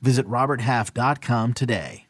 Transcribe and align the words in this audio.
Visit 0.00 0.26
RobertHalf.com 0.26 1.54
today. 1.54 2.06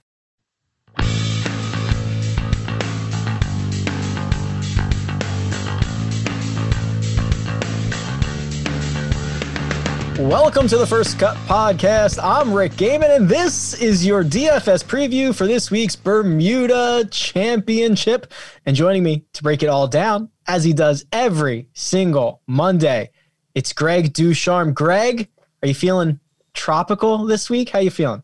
Welcome 10.19 10.67
to 10.69 10.79
the 10.79 10.87
First 10.87 11.19
Cut 11.19 11.37
Podcast. 11.47 12.19
I'm 12.23 12.55
Rick 12.55 12.73
Gehman, 12.73 13.15
and 13.15 13.29
this 13.29 13.75
is 13.75 14.05
your 14.07 14.25
DFS 14.25 14.83
preview 14.83 15.35
for 15.35 15.47
this 15.47 15.71
week's 15.71 15.95
Bermuda 15.95 17.07
Championship. 17.11 18.33
And 18.65 18.75
joining 18.75 19.03
me 19.03 19.27
to 19.35 19.43
break 19.43 19.63
it 19.63 19.69
all 19.69 19.87
down, 19.87 20.31
as 20.47 20.65
he 20.65 20.73
does 20.73 21.05
every 21.13 21.69
single 21.75 22.41
Monday, 22.47 23.11
it's 23.55 23.75
Greg 23.75 24.15
DuCharme. 24.15 24.73
Greg, 24.73 25.29
are 25.63 25.69
you 25.69 25.75
feeling 25.75 26.19
tropical 26.57 27.25
this 27.25 27.49
week? 27.49 27.71
How 27.71 27.79
you 27.79 27.91
feeling? 27.91 28.23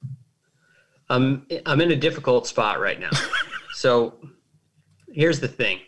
I'm 1.08 1.46
I'm 1.66 1.80
in 1.80 1.92
a 1.92 1.96
difficult 1.96 2.46
spot 2.46 2.80
right 2.80 2.98
now. 2.98 3.10
so 3.74 4.14
here's 5.12 5.40
the 5.40 5.48
thing 5.48 5.78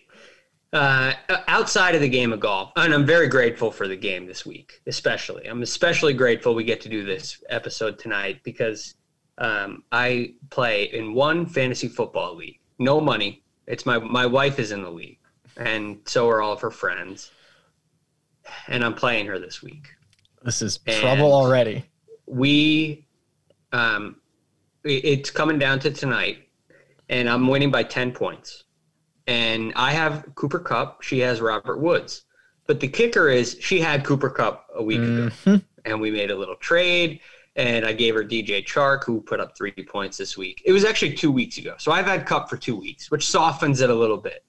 uh, 0.74 1.14
outside 1.46 1.94
of 1.94 2.00
the 2.00 2.08
game 2.08 2.32
of 2.32 2.40
golf, 2.40 2.72
and 2.76 2.92
I'm 2.92 3.06
very 3.06 3.28
grateful 3.28 3.70
for 3.70 3.86
the 3.86 3.96
game 3.96 4.26
this 4.26 4.44
week, 4.44 4.82
especially. 4.86 5.46
I'm 5.46 5.62
especially 5.62 6.12
grateful 6.12 6.54
we 6.54 6.64
get 6.64 6.80
to 6.82 6.88
do 6.88 7.04
this 7.04 7.42
episode 7.48 7.98
tonight 7.98 8.40
because 8.42 8.96
um, 9.38 9.84
I 9.92 10.34
play 10.50 10.84
in 10.84 11.14
one 11.14 11.46
fantasy 11.46 11.86
football 11.86 12.34
league. 12.34 12.58
No 12.78 13.00
money. 13.00 13.44
It's 13.68 13.86
my 13.86 13.98
my 13.98 14.26
wife 14.26 14.58
is 14.58 14.72
in 14.72 14.82
the 14.82 14.90
league, 14.90 15.20
and 15.56 16.00
so 16.06 16.28
are 16.28 16.42
all 16.42 16.52
of 16.52 16.60
her 16.60 16.72
friends. 16.72 17.30
And 18.68 18.84
I'm 18.84 18.94
playing 18.94 19.26
her 19.26 19.38
this 19.38 19.62
week. 19.62 19.86
This 20.42 20.60
is 20.60 20.78
trouble 20.78 21.26
and 21.26 21.32
already. 21.32 21.84
We, 22.26 23.06
um, 23.72 24.16
it's 24.84 25.30
coming 25.30 25.58
down 25.58 25.78
to 25.80 25.90
tonight, 25.90 26.48
and 27.08 27.28
I'm 27.28 27.48
winning 27.48 27.70
by 27.70 27.82
ten 27.82 28.12
points 28.12 28.64
and 29.26 29.72
I 29.74 29.92
have 29.92 30.26
Cooper 30.34 30.58
Kupp. 30.58 31.02
She 31.02 31.18
has 31.20 31.40
Robert 31.40 31.80
Woods. 31.80 32.24
But 32.66 32.80
the 32.80 32.88
kicker 32.88 33.28
is 33.28 33.56
she 33.60 33.80
had 33.80 34.04
Cooper 34.04 34.30
Kupp 34.30 34.66
a 34.74 34.82
week 34.82 35.00
mm-hmm. 35.00 35.50
ago, 35.50 35.62
and 35.84 36.00
we 36.00 36.10
made 36.10 36.30
a 36.30 36.36
little 36.36 36.56
trade. 36.56 37.20
And 37.56 37.86
I 37.86 37.92
gave 37.92 38.14
her 38.16 38.24
DJ 38.24 38.66
Chark, 38.66 39.04
who 39.04 39.20
put 39.20 39.38
up 39.38 39.56
three 39.56 39.70
points 39.70 40.16
this 40.16 40.36
week. 40.36 40.60
It 40.64 40.72
was 40.72 40.84
actually 40.84 41.14
two 41.14 41.30
weeks 41.30 41.56
ago, 41.58 41.76
so 41.78 41.92
I've 41.92 42.06
had 42.06 42.26
Kupp 42.26 42.50
for 42.50 42.56
two 42.56 42.74
weeks, 42.74 43.12
which 43.12 43.28
softens 43.28 43.80
it 43.80 43.90
a 43.90 43.94
little 43.94 44.16
bit. 44.16 44.44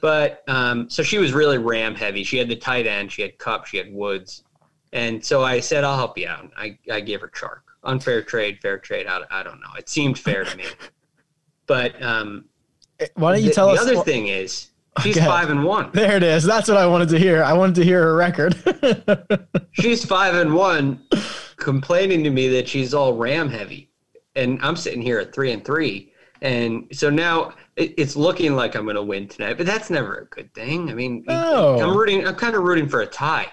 But 0.00 0.44
um, 0.46 0.88
so 0.88 1.02
she 1.02 1.18
was 1.18 1.32
really 1.32 1.58
ram 1.58 1.96
heavy. 1.96 2.22
She 2.22 2.38
had 2.38 2.48
the 2.48 2.54
tight 2.54 2.86
end, 2.86 3.10
she 3.10 3.22
had 3.22 3.38
Kupp, 3.38 3.66
she 3.66 3.76
had 3.76 3.92
Woods, 3.92 4.44
and 4.92 5.24
so 5.24 5.44
I 5.44 5.60
said 5.60 5.84
I'll 5.84 5.96
help 5.96 6.16
you 6.18 6.28
out. 6.28 6.50
I 6.56 6.78
I 6.90 7.00
gave 7.00 7.20
her 7.20 7.28
Chark. 7.28 7.60
Unfair 7.84 8.22
trade, 8.22 8.58
fair 8.60 8.78
trade. 8.78 9.06
I, 9.06 9.20
I 9.30 9.42
don't 9.42 9.60
know. 9.60 9.72
It 9.78 9.88
seemed 9.88 10.18
fair 10.18 10.44
to 10.44 10.56
me, 10.56 10.64
but 11.66 12.00
um, 12.02 12.44
why 13.14 13.32
don't 13.32 13.42
you 13.42 13.52
tell 13.52 13.68
the, 13.68 13.74
us? 13.74 13.84
The 13.84 13.92
other 13.92 14.04
thing 14.04 14.28
is, 14.28 14.70
she's 15.02 15.16
okay. 15.16 15.26
five 15.26 15.50
and 15.50 15.64
one. 15.64 15.90
There 15.92 16.16
it 16.16 16.22
is. 16.22 16.44
That's 16.44 16.68
what 16.68 16.76
I 16.76 16.86
wanted 16.86 17.08
to 17.10 17.18
hear. 17.18 17.42
I 17.42 17.52
wanted 17.52 17.76
to 17.76 17.84
hear 17.84 18.02
her 18.02 18.14
record. 18.16 18.56
she's 19.72 20.04
five 20.04 20.34
and 20.34 20.54
one, 20.54 21.04
complaining 21.56 22.24
to 22.24 22.30
me 22.30 22.48
that 22.48 22.68
she's 22.68 22.94
all 22.94 23.14
ram 23.14 23.48
heavy, 23.48 23.90
and 24.34 24.58
I'm 24.62 24.76
sitting 24.76 25.02
here 25.02 25.18
at 25.20 25.32
three 25.32 25.52
and 25.52 25.64
three, 25.64 26.12
and 26.42 26.88
so 26.92 27.10
now 27.10 27.54
it, 27.76 27.94
it's 27.96 28.16
looking 28.16 28.56
like 28.56 28.74
I'm 28.74 28.84
going 28.84 28.96
to 28.96 29.02
win 29.02 29.28
tonight. 29.28 29.56
But 29.56 29.66
that's 29.66 29.88
never 29.88 30.18
a 30.18 30.24
good 30.26 30.52
thing. 30.52 30.90
I 30.90 30.94
mean. 30.94 31.24
I'm 31.28 31.96
rooting. 31.96 32.26
I'm 32.26 32.34
kind 32.34 32.56
of 32.56 32.62
rooting 32.62 32.88
for 32.88 33.00
a 33.00 33.06
tie. 33.06 33.46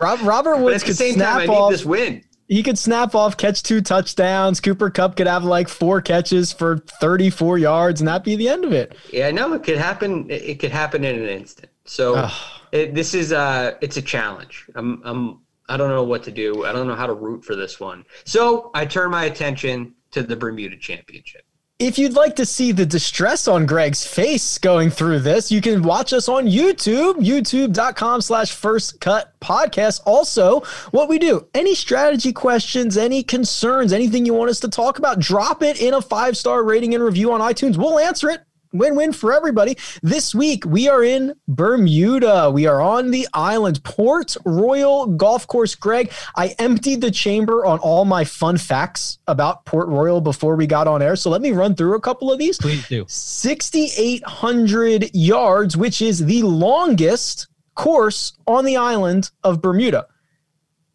Rob, 0.00 0.20
Robert 0.22 0.58
Woods 0.58 0.82
could 0.82 0.96
snap 0.96 1.40
time, 1.40 1.50
off 1.50 1.70
this 1.70 1.84
win 1.84 2.22
he 2.48 2.62
could 2.62 2.78
snap 2.78 3.14
off, 3.14 3.36
catch 3.36 3.62
two 3.62 3.80
touchdowns. 3.80 4.60
Cooper 4.60 4.90
Kupp 4.90 5.16
could 5.16 5.26
have 5.26 5.44
like 5.44 5.68
four 5.68 6.02
catches 6.02 6.52
for 6.52 6.78
34 7.00 7.58
yards, 7.58 8.00
and 8.00 8.08
that 8.08 8.22
be 8.22 8.36
the 8.36 8.48
end 8.48 8.64
of 8.64 8.72
it. 8.72 8.96
Yeah, 9.12 9.30
no, 9.30 9.52
it 9.54 9.62
could 9.62 9.78
happen. 9.78 10.26
It 10.30 10.58
could 10.58 10.70
happen 10.70 11.04
in 11.04 11.20
an 11.20 11.28
instant. 11.28 11.70
So 11.86 12.28
it, 12.72 12.94
this 12.94 13.14
is 13.14 13.32
uh 13.32 13.74
it's 13.80 13.96
a 13.96 14.02
challenge. 14.02 14.66
I'm 14.74 15.00
I'm 15.04 15.40
I 15.68 15.76
don't 15.76 15.88
know 15.88 16.04
what 16.04 16.22
to 16.24 16.30
do. 16.30 16.66
I 16.66 16.72
don't 16.72 16.86
know 16.86 16.94
how 16.94 17.06
to 17.06 17.14
root 17.14 17.44
for 17.44 17.56
this 17.56 17.80
one. 17.80 18.04
So 18.24 18.70
I 18.74 18.84
turn 18.84 19.10
my 19.10 19.24
attention 19.24 19.94
to 20.10 20.22
the 20.22 20.36
Bermuda 20.36 20.76
Championship. 20.76 21.43
If 21.80 21.98
you'd 21.98 22.14
like 22.14 22.36
to 22.36 22.46
see 22.46 22.70
the 22.70 22.86
distress 22.86 23.48
on 23.48 23.66
Greg's 23.66 24.06
face 24.06 24.58
going 24.58 24.90
through 24.90 25.18
this, 25.18 25.50
you 25.50 25.60
can 25.60 25.82
watch 25.82 26.12
us 26.12 26.28
on 26.28 26.46
YouTube, 26.46 27.14
youtube.com 27.14 28.20
slash 28.20 28.52
first 28.52 29.00
cut 29.00 29.34
podcast. 29.40 30.00
Also, 30.06 30.60
what 30.92 31.08
we 31.08 31.18
do, 31.18 31.48
any 31.52 31.74
strategy 31.74 32.32
questions, 32.32 32.96
any 32.96 33.24
concerns, 33.24 33.92
anything 33.92 34.24
you 34.24 34.34
want 34.34 34.50
us 34.50 34.60
to 34.60 34.68
talk 34.68 35.00
about, 35.00 35.18
drop 35.18 35.64
it 35.64 35.80
in 35.80 35.94
a 35.94 36.00
five 36.00 36.36
star 36.36 36.62
rating 36.62 36.94
and 36.94 37.02
review 37.02 37.32
on 37.32 37.40
iTunes. 37.40 37.76
We'll 37.76 37.98
answer 37.98 38.30
it 38.30 38.42
win 38.74 38.96
win 38.96 39.12
for 39.12 39.32
everybody. 39.32 39.78
This 40.02 40.34
week, 40.34 40.66
we 40.66 40.88
are 40.88 41.02
in 41.02 41.34
Bermuda. 41.48 42.50
We 42.50 42.66
are 42.66 42.82
on 42.82 43.10
the 43.10 43.26
island, 43.32 43.82
Port 43.84 44.36
Royal 44.44 45.06
Golf 45.06 45.46
Course. 45.46 45.74
Greg, 45.74 46.12
I 46.36 46.54
emptied 46.58 47.00
the 47.00 47.10
chamber 47.10 47.64
on 47.64 47.78
all 47.78 48.04
my 48.04 48.24
fun 48.24 48.58
facts 48.58 49.18
about 49.26 49.64
Port 49.64 49.88
Royal 49.88 50.20
before 50.20 50.56
we 50.56 50.66
got 50.66 50.86
on 50.86 51.00
air. 51.00 51.16
So 51.16 51.30
let 51.30 51.40
me 51.40 51.52
run 51.52 51.74
through 51.74 51.94
a 51.94 52.00
couple 52.00 52.30
of 52.32 52.38
these. 52.38 52.58
Please 52.58 52.86
do. 52.88 53.06
6,800 53.08 55.14
yards, 55.14 55.76
which 55.76 56.02
is 56.02 56.26
the 56.26 56.42
longest 56.42 57.46
course 57.74 58.34
on 58.46 58.64
the 58.64 58.76
island 58.76 59.30
of 59.42 59.62
Bermuda. 59.62 60.06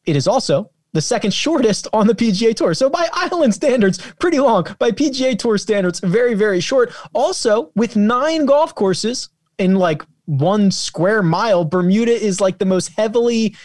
It 0.06 0.16
is 0.16 0.28
also 0.28 0.72
the 0.94 1.02
second 1.02 1.34
shortest 1.34 1.88
on 1.94 2.08
the 2.08 2.16
PGA 2.16 2.56
Tour. 2.56 2.74
So 2.74 2.90
by 2.90 3.08
island 3.14 3.54
standards, 3.54 4.00
pretty 4.20 4.40
long. 4.40 4.66
By 4.80 4.92
PGA 4.92 5.38
Tour 5.38 5.58
standards, 5.58 6.00
very, 6.00 6.34
very 6.34 6.60
short. 6.60 6.94
Also, 7.14 7.72
with 7.76 7.96
nine 7.96 8.46
golf 8.46 8.76
courses 8.76 9.30
in 9.58 9.76
like 9.76 10.04
one 10.26 10.72
square 10.72 11.22
mile, 11.22 11.66
Bermuda 11.66 12.12
is 12.12 12.42
like 12.42 12.58
the 12.58 12.66
most 12.66 12.90
heavily, 12.90 13.56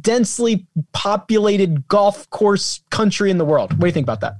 densely 0.00 0.66
populated 0.92 1.86
golf 1.88 2.28
course 2.30 2.82
country 2.90 3.30
in 3.30 3.38
the 3.38 3.44
world. 3.44 3.72
What 3.72 3.80
do 3.80 3.86
you 3.86 3.92
think 3.92 4.04
about 4.04 4.20
that? 4.20 4.36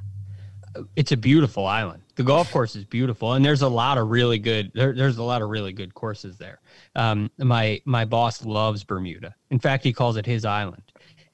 It's 0.96 1.12
a 1.12 1.16
beautiful 1.16 1.66
island. 1.66 2.02
The 2.14 2.22
golf 2.22 2.50
course 2.50 2.76
is 2.76 2.84
beautiful, 2.84 3.32
and 3.32 3.44
there's 3.44 3.62
a 3.62 3.68
lot 3.68 3.96
of 3.96 4.10
really 4.10 4.38
good. 4.38 4.70
There, 4.74 4.92
there's 4.92 5.16
a 5.16 5.22
lot 5.22 5.40
of 5.40 5.48
really 5.48 5.72
good 5.72 5.94
courses 5.94 6.36
there. 6.36 6.60
Um, 6.94 7.30
my 7.38 7.80
my 7.86 8.04
boss 8.04 8.44
loves 8.44 8.84
Bermuda. 8.84 9.34
In 9.50 9.58
fact, 9.58 9.82
he 9.82 9.94
calls 9.94 10.18
it 10.18 10.26
his 10.26 10.44
island 10.44 10.82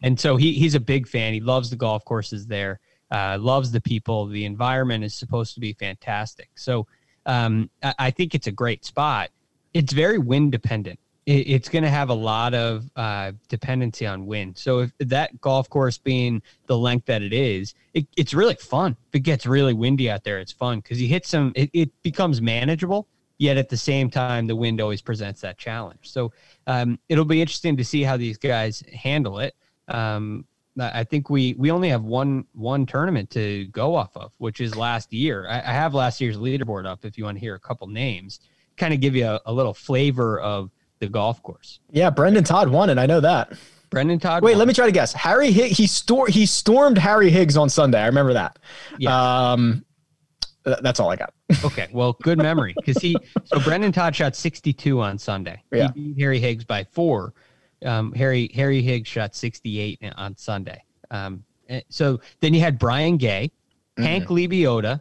and 0.02 0.18
so 0.18 0.36
he 0.36 0.52
he's 0.52 0.74
a 0.74 0.80
big 0.80 1.06
fan. 1.08 1.32
He 1.32 1.40
loves 1.40 1.70
the 1.70 1.76
golf 1.76 2.04
courses 2.04 2.46
there, 2.46 2.80
uh, 3.10 3.38
loves 3.40 3.70
the 3.70 3.80
people. 3.80 4.26
The 4.26 4.44
environment 4.44 5.04
is 5.04 5.14
supposed 5.14 5.54
to 5.54 5.60
be 5.60 5.72
fantastic. 5.72 6.50
So 6.54 6.86
um, 7.26 7.70
I, 7.82 7.94
I, 7.98 8.10
think 8.10 8.34
it's 8.34 8.46
a 8.46 8.52
great 8.52 8.84
spot. 8.84 9.30
It's 9.74 9.92
very 9.92 10.18
wind 10.18 10.52
dependent. 10.52 10.98
It, 11.26 11.48
it's 11.48 11.68
going 11.68 11.84
to 11.84 11.90
have 11.90 12.08
a 12.08 12.14
lot 12.14 12.54
of 12.54 12.90
uh, 12.96 13.32
dependency 13.48 14.06
on 14.06 14.24
wind. 14.24 14.56
So 14.56 14.80
if 14.80 14.92
that 15.00 15.40
golf 15.40 15.68
course 15.68 15.98
being 15.98 16.42
the 16.66 16.78
length 16.78 17.06
that 17.06 17.22
it 17.22 17.32
is, 17.32 17.74
it, 17.92 18.06
it's 18.16 18.32
really 18.32 18.54
fun. 18.54 18.96
If 19.08 19.16
it 19.16 19.20
gets 19.20 19.46
really 19.46 19.74
windy 19.74 20.10
out 20.10 20.24
there, 20.24 20.38
it's 20.38 20.52
fun 20.52 20.78
because 20.78 21.00
you 21.02 21.08
hit 21.08 21.26
some. 21.26 21.52
It, 21.54 21.70
it 21.72 22.02
becomes 22.02 22.40
manageable 22.40 23.08
yet 23.38 23.56
at 23.56 23.68
the 23.68 23.76
same 23.76 24.10
time 24.10 24.46
the 24.46 24.56
wind 24.56 24.80
always 24.80 25.00
presents 25.00 25.40
that 25.40 25.56
challenge 25.56 26.00
so 26.02 26.32
um, 26.66 26.98
it'll 27.08 27.24
be 27.24 27.40
interesting 27.40 27.76
to 27.76 27.84
see 27.84 28.02
how 28.02 28.16
these 28.16 28.36
guys 28.36 28.82
handle 28.92 29.38
it 29.38 29.54
um, 29.88 30.44
I 30.80 31.04
think 31.04 31.28
we 31.28 31.54
we 31.58 31.70
only 31.70 31.88
have 31.88 32.04
one 32.04 32.44
one 32.52 32.86
tournament 32.86 33.30
to 33.30 33.66
go 33.66 33.94
off 33.94 34.16
of, 34.16 34.32
which 34.38 34.60
is 34.60 34.76
last 34.76 35.12
year. 35.12 35.46
I, 35.48 35.58
I 35.58 35.72
have 35.72 35.94
last 35.94 36.20
year's 36.20 36.36
leaderboard 36.36 36.86
up 36.86 37.04
if 37.04 37.18
you 37.18 37.24
want 37.24 37.36
to 37.36 37.40
hear 37.40 37.54
a 37.54 37.60
couple 37.60 37.86
names, 37.88 38.40
kind 38.76 38.94
of 38.94 39.00
give 39.00 39.16
you 39.16 39.26
a, 39.26 39.40
a, 39.46 39.52
little 39.52 39.74
flavor 39.74 40.38
of 40.40 40.70
the 41.00 41.08
golf 41.08 41.42
course. 41.42 41.80
Yeah, 41.90 42.10
Brendon 42.10 42.44
Todd 42.44 42.68
won 42.68 42.90
it. 42.90 42.98
I 42.98 43.06
know 43.06 43.20
that. 43.20 43.54
Brendon 43.90 44.18
Todd. 44.18 44.42
Wait, 44.42 44.52
won. 44.52 44.58
let 44.58 44.68
me 44.68 44.74
try 44.74 44.86
to 44.86 44.92
guess. 44.92 45.12
Harry 45.12 45.50
he 45.50 45.86
stor- 45.86 46.28
he 46.28 46.46
stormed 46.46 46.98
Harry 46.98 47.30
Higgs 47.30 47.56
on 47.56 47.68
Sunday. 47.68 48.00
I 48.00 48.06
remember 48.06 48.34
that. 48.34 48.58
Yeah. 48.98 49.50
Um, 49.52 49.84
that's 50.64 51.00
all 51.00 51.10
I 51.10 51.16
got. 51.16 51.32
okay, 51.64 51.88
well, 51.92 52.12
good 52.22 52.38
memory 52.38 52.74
because 52.76 53.00
he 53.02 53.16
so 53.44 53.58
Brendon 53.60 53.90
Todd 53.90 54.14
shot 54.14 54.36
62 54.36 55.00
on 55.00 55.18
Sunday. 55.18 55.62
Yeah. 55.72 55.88
He 55.94 56.12
beat 56.12 56.20
Harry 56.22 56.38
Higgs 56.38 56.64
by 56.64 56.84
four 56.84 57.34
um, 57.84 58.12
Harry 58.12 58.50
Harry 58.54 58.82
Higgs 58.82 59.08
shot 59.08 59.34
68 59.34 60.00
on 60.16 60.36
Sunday. 60.36 60.82
Um, 61.10 61.44
so 61.88 62.20
then 62.40 62.54
you 62.54 62.60
had 62.60 62.78
Brian 62.78 63.16
Gay, 63.16 63.50
mm-hmm. 63.96 64.02
Hank 64.02 64.26
Lebioda, 64.26 65.00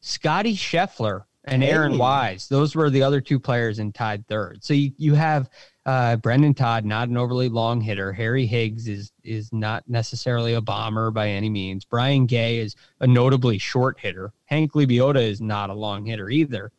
Scotty 0.00 0.54
Scheffler 0.54 1.24
and 1.44 1.64
Aaron 1.64 1.92
hey. 1.92 1.98
Wise. 1.98 2.48
Those 2.48 2.74
were 2.74 2.90
the 2.90 3.02
other 3.02 3.20
two 3.20 3.40
players 3.40 3.78
in 3.78 3.92
tied 3.92 4.26
third. 4.26 4.62
So 4.62 4.74
you, 4.74 4.92
you 4.96 5.14
have 5.14 5.48
uh, 5.86 6.16
Brendon 6.16 6.54
Todd, 6.54 6.84
not 6.84 7.08
an 7.08 7.16
overly 7.16 7.48
long 7.48 7.80
hitter. 7.80 8.12
Harry 8.12 8.46
Higgs 8.46 8.88
is 8.88 9.12
is 9.24 9.52
not 9.52 9.84
necessarily 9.88 10.54
a 10.54 10.60
bomber 10.60 11.10
by 11.10 11.28
any 11.28 11.48
means. 11.48 11.84
Brian 11.84 12.26
Gay 12.26 12.58
is 12.58 12.76
a 13.00 13.06
notably 13.06 13.58
short 13.58 13.98
hitter. 13.98 14.32
Hank 14.44 14.72
Lebioda 14.72 15.22
is 15.22 15.40
not 15.40 15.70
a 15.70 15.74
long 15.74 16.04
hitter 16.04 16.28
either. 16.28 16.72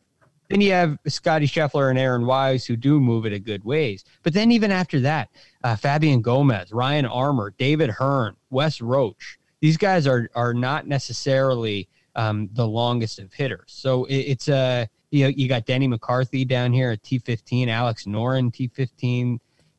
Then 0.50 0.60
you 0.60 0.72
have 0.72 0.98
Scotty 1.06 1.46
Scheffler 1.46 1.90
and 1.90 1.98
Aaron 1.98 2.26
Wise 2.26 2.66
who 2.66 2.74
do 2.76 2.98
move 2.98 3.24
it 3.24 3.32
a 3.32 3.38
good 3.38 3.64
ways. 3.64 4.04
But 4.24 4.34
then 4.34 4.50
even 4.50 4.72
after 4.72 4.98
that, 5.00 5.28
uh, 5.62 5.76
Fabian 5.76 6.22
Gomez, 6.22 6.72
Ryan 6.72 7.06
Armour, 7.06 7.54
David 7.56 7.88
Hearn, 7.88 8.34
Wes 8.50 8.80
Roach, 8.80 9.38
these 9.60 9.76
guys 9.76 10.08
are 10.08 10.28
are 10.34 10.52
not 10.52 10.88
necessarily 10.88 11.88
um, 12.16 12.50
the 12.52 12.66
longest 12.66 13.20
of 13.20 13.32
hitters. 13.32 13.66
So 13.68 14.06
it, 14.06 14.16
it's 14.16 14.48
a 14.48 14.88
you 15.12 15.24
know 15.24 15.28
you 15.28 15.48
got 15.48 15.66
Denny 15.66 15.86
McCarthy 15.86 16.44
down 16.44 16.72
here 16.72 16.90
at 16.90 17.02
T15, 17.04 17.68
Alex 17.68 18.06
Noren 18.06 18.52
T15. 18.52 19.38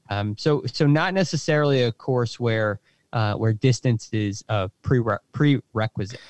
Um, 0.10 0.38
so 0.38 0.64
so 0.72 0.88
not 0.88 1.14
necessarily 1.14 1.84
a 1.84 1.92
course 1.92 2.40
where 2.40 2.80
uh, 3.12 3.34
where 3.34 3.52
distance 3.52 4.10
is 4.14 4.46
a 4.48 4.70
prere- 4.84 5.20
prerequisite. 5.34 6.22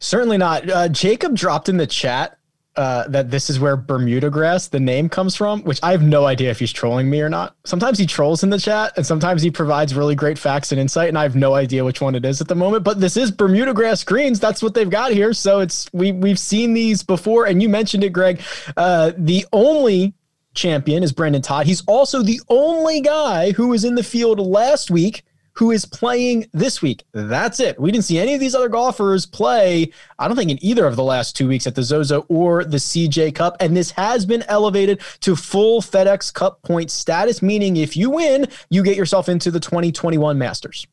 Certainly 0.00 0.38
not. 0.38 0.68
Uh, 0.68 0.88
Jacob 0.88 1.36
dropped 1.36 1.68
in 1.68 1.76
the 1.76 1.86
chat 1.86 2.36
uh, 2.76 3.08
that 3.08 3.30
this 3.30 3.48
is 3.48 3.58
where 3.58 3.76
Bermuda 3.76 4.30
grass, 4.30 4.68
the 4.68 4.80
name 4.80 5.08
comes 5.08 5.34
from, 5.34 5.62
which 5.62 5.80
I 5.82 5.92
have 5.92 6.02
no 6.02 6.26
idea 6.26 6.50
if 6.50 6.58
he's 6.58 6.72
trolling 6.72 7.08
me 7.08 7.20
or 7.20 7.28
not. 7.28 7.56
Sometimes 7.64 7.98
he 7.98 8.06
trolls 8.06 8.42
in 8.42 8.50
the 8.50 8.58
chat 8.58 8.92
and 8.96 9.06
sometimes 9.06 9.42
he 9.42 9.50
provides 9.50 9.94
really 9.94 10.14
great 10.14 10.38
facts 10.38 10.72
and 10.72 10.80
insight. 10.80 11.08
And 11.08 11.18
I 11.18 11.22
have 11.22 11.36
no 11.36 11.54
idea 11.54 11.84
which 11.84 12.00
one 12.00 12.14
it 12.14 12.24
is 12.24 12.40
at 12.40 12.48
the 12.48 12.54
moment, 12.54 12.84
but 12.84 13.00
this 13.00 13.16
is 13.16 13.30
Bermuda 13.30 13.72
grass 13.72 14.04
greens. 14.04 14.38
That's 14.38 14.62
what 14.62 14.74
they've 14.74 14.90
got 14.90 15.12
here. 15.12 15.32
So 15.32 15.60
it's, 15.60 15.90
we, 15.92 16.12
we've 16.12 16.38
seen 16.38 16.74
these 16.74 17.02
before. 17.02 17.46
And 17.46 17.62
you 17.62 17.68
mentioned 17.68 18.04
it, 18.04 18.10
Greg. 18.10 18.40
Uh, 18.76 19.12
the 19.16 19.46
only 19.52 20.12
champion 20.54 21.02
is 21.02 21.12
Brendon 21.12 21.42
Todd. 21.42 21.66
He's 21.66 21.82
also 21.86 22.22
the 22.22 22.40
only 22.48 23.00
guy 23.00 23.52
who 23.52 23.68
was 23.68 23.84
in 23.84 23.94
the 23.94 24.02
field 24.02 24.40
last 24.40 24.90
week 24.90 25.22
who 25.56 25.70
is 25.70 25.86
playing 25.86 26.46
this 26.52 26.82
week. 26.82 27.04
That's 27.12 27.60
it. 27.60 27.80
We 27.80 27.90
didn't 27.90 28.04
see 28.04 28.18
any 28.18 28.34
of 28.34 28.40
these 28.40 28.54
other 28.54 28.68
golfers 28.68 29.24
play, 29.24 29.90
I 30.18 30.28
don't 30.28 30.36
think, 30.36 30.50
in 30.50 30.62
either 30.62 30.86
of 30.86 30.96
the 30.96 31.02
last 31.02 31.34
two 31.34 31.48
weeks 31.48 31.66
at 31.66 31.74
the 31.74 31.82
Zozo 31.82 32.26
or 32.28 32.64
the 32.64 32.76
CJ 32.76 33.34
Cup. 33.34 33.56
And 33.58 33.74
this 33.74 33.90
has 33.92 34.26
been 34.26 34.44
elevated 34.48 35.00
to 35.20 35.34
full 35.34 35.80
FedEx 35.80 36.32
Cup 36.32 36.62
point 36.62 36.90
status, 36.90 37.40
meaning 37.40 37.78
if 37.78 37.96
you 37.96 38.10
win, 38.10 38.46
you 38.68 38.82
get 38.82 38.96
yourself 38.96 39.28
into 39.30 39.50
the 39.50 39.60
2021 39.60 40.36
Masters. 40.36 40.86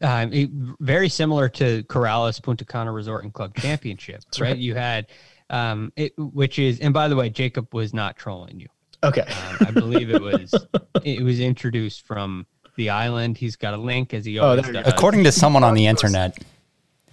Uh, 0.00 0.26
it, 0.30 0.50
very 0.78 1.08
similar 1.08 1.48
to 1.48 1.82
Corales 1.84 2.40
Punta 2.40 2.64
Cana 2.64 2.92
Resort 2.92 3.24
and 3.24 3.32
Club 3.32 3.56
Championship, 3.56 4.22
right? 4.38 4.50
right? 4.50 4.56
You 4.58 4.74
had, 4.74 5.06
um, 5.50 5.92
it, 5.96 6.12
which 6.16 6.58
is, 6.58 6.78
and 6.80 6.94
by 6.94 7.08
the 7.08 7.16
way, 7.16 7.30
Jacob 7.30 7.74
was 7.74 7.92
not 7.92 8.16
trolling 8.16 8.60
you. 8.60 8.68
Okay, 9.02 9.22
um, 9.22 9.56
I 9.60 9.70
believe 9.70 10.10
it 10.10 10.22
was 10.22 10.54
it 11.04 11.22
was 11.22 11.38
introduced 11.38 12.06
from 12.06 12.46
the 12.76 12.90
island. 12.90 13.38
He's 13.38 13.56
got 13.56 13.74
a 13.74 13.76
link 13.76 14.14
as 14.14 14.24
he 14.24 14.38
oh, 14.38 14.48
always 14.48 14.68
oh, 14.68 14.72
does. 14.72 14.86
According 14.86 15.24
to 15.24 15.32
someone 15.32 15.64
on 15.64 15.74
the 15.74 15.86
internet, 15.86 16.38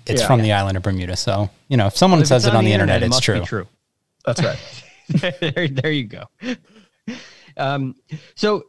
it's 0.05 0.21
yeah, 0.21 0.27
from 0.27 0.39
yeah. 0.39 0.45
the 0.45 0.51
island 0.53 0.77
of 0.77 0.83
Bermuda. 0.83 1.15
So 1.15 1.49
you 1.67 1.77
know, 1.77 1.87
if 1.87 1.97
someone 1.97 2.19
well, 2.19 2.23
if 2.23 2.27
says 2.27 2.45
it 2.45 2.55
on 2.55 2.65
the 2.65 2.73
internet, 2.73 3.03
internet 3.03 3.17
it's 3.17 3.25
true. 3.25 3.41
true. 3.45 3.67
That's 4.25 4.41
right. 4.41 4.59
there, 5.39 5.67
there 5.67 5.91
you 5.91 6.05
go. 6.05 6.23
Um, 7.57 7.95
so 8.35 8.65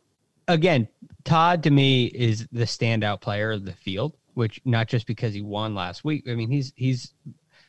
again, 0.48 0.88
Todd 1.24 1.62
to 1.64 1.70
me 1.70 2.06
is 2.06 2.46
the 2.52 2.64
standout 2.64 3.20
player 3.20 3.52
of 3.52 3.64
the 3.64 3.72
field, 3.72 4.16
which 4.34 4.60
not 4.64 4.88
just 4.88 5.06
because 5.06 5.34
he 5.34 5.42
won 5.42 5.74
last 5.74 6.04
week. 6.04 6.24
I 6.28 6.34
mean, 6.34 6.50
he's 6.50 6.72
he's 6.76 7.14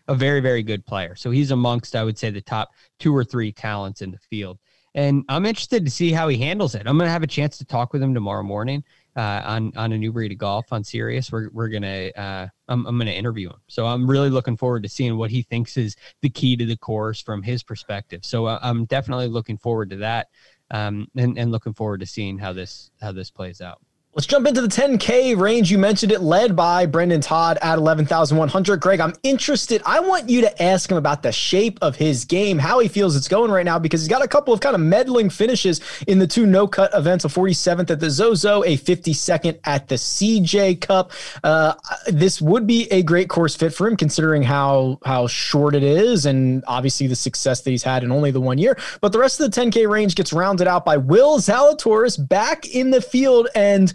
a 0.08 0.16
very 0.16 0.40
very 0.40 0.64
good 0.64 0.86
player. 0.86 1.16
So 1.16 1.32
he's 1.32 1.52
amongst 1.52 1.96
I 1.96 2.04
would 2.04 2.18
say 2.18 2.30
the 2.30 2.42
top 2.42 2.72
two 3.00 3.16
or 3.16 3.24
three 3.24 3.52
talents 3.52 4.02
in 4.02 4.12
the 4.12 4.20
field. 4.30 4.60
And 4.94 5.26
I'm 5.28 5.46
interested 5.46 5.84
to 5.84 5.92
see 5.92 6.14
how 6.14 6.30
he 6.30 6.38
handles 6.38 6.74
it. 6.74 6.84
I'm 6.86 6.98
going 6.98 7.08
to 7.08 7.12
have 7.12 7.24
a 7.24 7.28
chance 7.28 7.58
to 7.58 7.66
talk 7.66 7.92
with 7.92 8.02
him 8.02 8.14
tomorrow 8.14 8.44
morning 8.44 8.82
uh, 9.16 9.42
on 9.46 9.72
on 9.76 9.94
a 9.94 9.98
new 9.98 10.12
breed 10.12 10.32
of 10.32 10.38
golf 10.38 10.72
on 10.72 10.84
Sirius. 10.84 11.32
We're 11.32 11.50
we're 11.52 11.70
gonna 11.70 12.10
uh, 12.16 12.48
I'm 12.68 12.86
I'm 12.86 12.98
gonna 12.98 13.12
interview 13.12 13.50
him. 13.50 13.62
So 13.68 13.86
I'm 13.86 14.10
really 14.10 14.30
looking 14.30 14.58
forward 14.58 14.84
to 14.84 14.90
seeing 14.90 15.18
what 15.18 15.32
he 15.32 15.44
thinks 15.44 15.78
is 15.78 15.96
the 16.22 16.30
key 16.30 16.56
to 16.58 16.66
the 16.66 16.78
course 16.78 17.22
from 17.22 17.42
his 17.42 17.64
perspective. 17.64 18.26
So 18.26 18.46
uh, 18.46 18.60
I'm 18.62 18.86
definitely 18.86 19.28
looking 19.28 19.58
forward 19.58 19.90
to 19.92 19.98
that, 19.98 20.28
um, 20.72 21.08
and 21.16 21.38
and 21.38 21.52
looking 21.52 21.74
forward 21.74 22.02
to 22.02 22.06
seeing 22.06 22.38
how 22.38 22.54
this 22.54 22.92
how 23.02 23.12
this 23.12 23.32
plays 23.32 23.62
out. 23.62 23.80
Let's 24.16 24.28
jump 24.28 24.48
into 24.48 24.62
the 24.62 24.70
10K 24.70 25.38
range. 25.38 25.70
You 25.70 25.78
mentioned 25.78 26.14
it, 26.14 26.22
led 26.22 26.56
by 26.56 26.86
Brendon 26.86 27.20
Todd 27.20 27.58
at 27.62 27.78
11,100. 27.78 28.80
Greg, 28.80 29.02
I'm 29.02 29.14
interested. 29.24 29.82
I 29.86 30.00
want 30.00 30.30
you 30.30 30.40
to 30.40 30.64
ask 30.64 30.90
him 30.90 30.96
about 30.96 31.22
the 31.22 31.34
shape 31.34 31.78
of 31.82 31.98
his 31.98 32.24
game, 32.24 32.58
how 32.58 32.80
he 32.80 32.88
feels 32.88 33.18
it's 33.18 33.28
going 33.28 33.52
right 33.52 33.66
now, 33.66 33.78
because 33.78 34.00
he's 34.00 34.08
got 34.08 34.24
a 34.24 34.28
couple 34.30 34.54
of 34.54 34.62
kind 34.62 34.74
of 34.74 34.80
meddling 34.80 35.30
finishes 35.30 35.82
in 36.08 36.20
the 36.20 36.28
two 36.28 36.46
no 36.46 36.66
cut 36.66 36.92
events 36.94 37.26
a 37.26 37.28
47th 37.28 37.90
at 37.90 38.00
the 38.00 38.10
Zozo, 38.10 38.64
a 38.64 38.78
52nd 38.78 39.60
at 39.66 39.90
the 39.90 39.96
CJ 39.96 40.80
Cup. 40.80 41.12
Uh, 41.44 41.74
this 42.08 42.42
would 42.42 42.66
be 42.66 42.90
a 42.94 43.04
great 43.04 43.28
course 43.28 43.54
fit 43.54 43.74
for 43.74 43.86
him, 43.86 43.98
considering 43.98 44.44
how, 44.44 44.98
how 45.04 45.28
short 45.28 45.76
it 45.76 45.84
is 45.84 46.26
and 46.26 46.64
obviously 46.68 47.08
the 47.08 47.18
success 47.18 47.60
that 47.64 47.72
he's 47.72 47.84
had 47.84 48.02
in 48.02 48.14
only 48.14 48.32
the 48.32 48.40
one 48.40 48.60
year. 48.60 48.78
But 49.02 49.12
the 49.12 49.20
rest 49.20 49.42
of 49.42 49.52
the 49.52 49.62
10K 49.62 49.90
range 49.90 50.16
gets 50.16 50.32
rounded 50.32 50.70
out 50.70 50.86
by 50.86 50.96
Will 50.96 51.38
Zalatoris 51.40 52.16
back 52.30 52.66
in 52.70 52.92
the 52.92 53.02
field. 53.02 53.50
And 53.56 53.92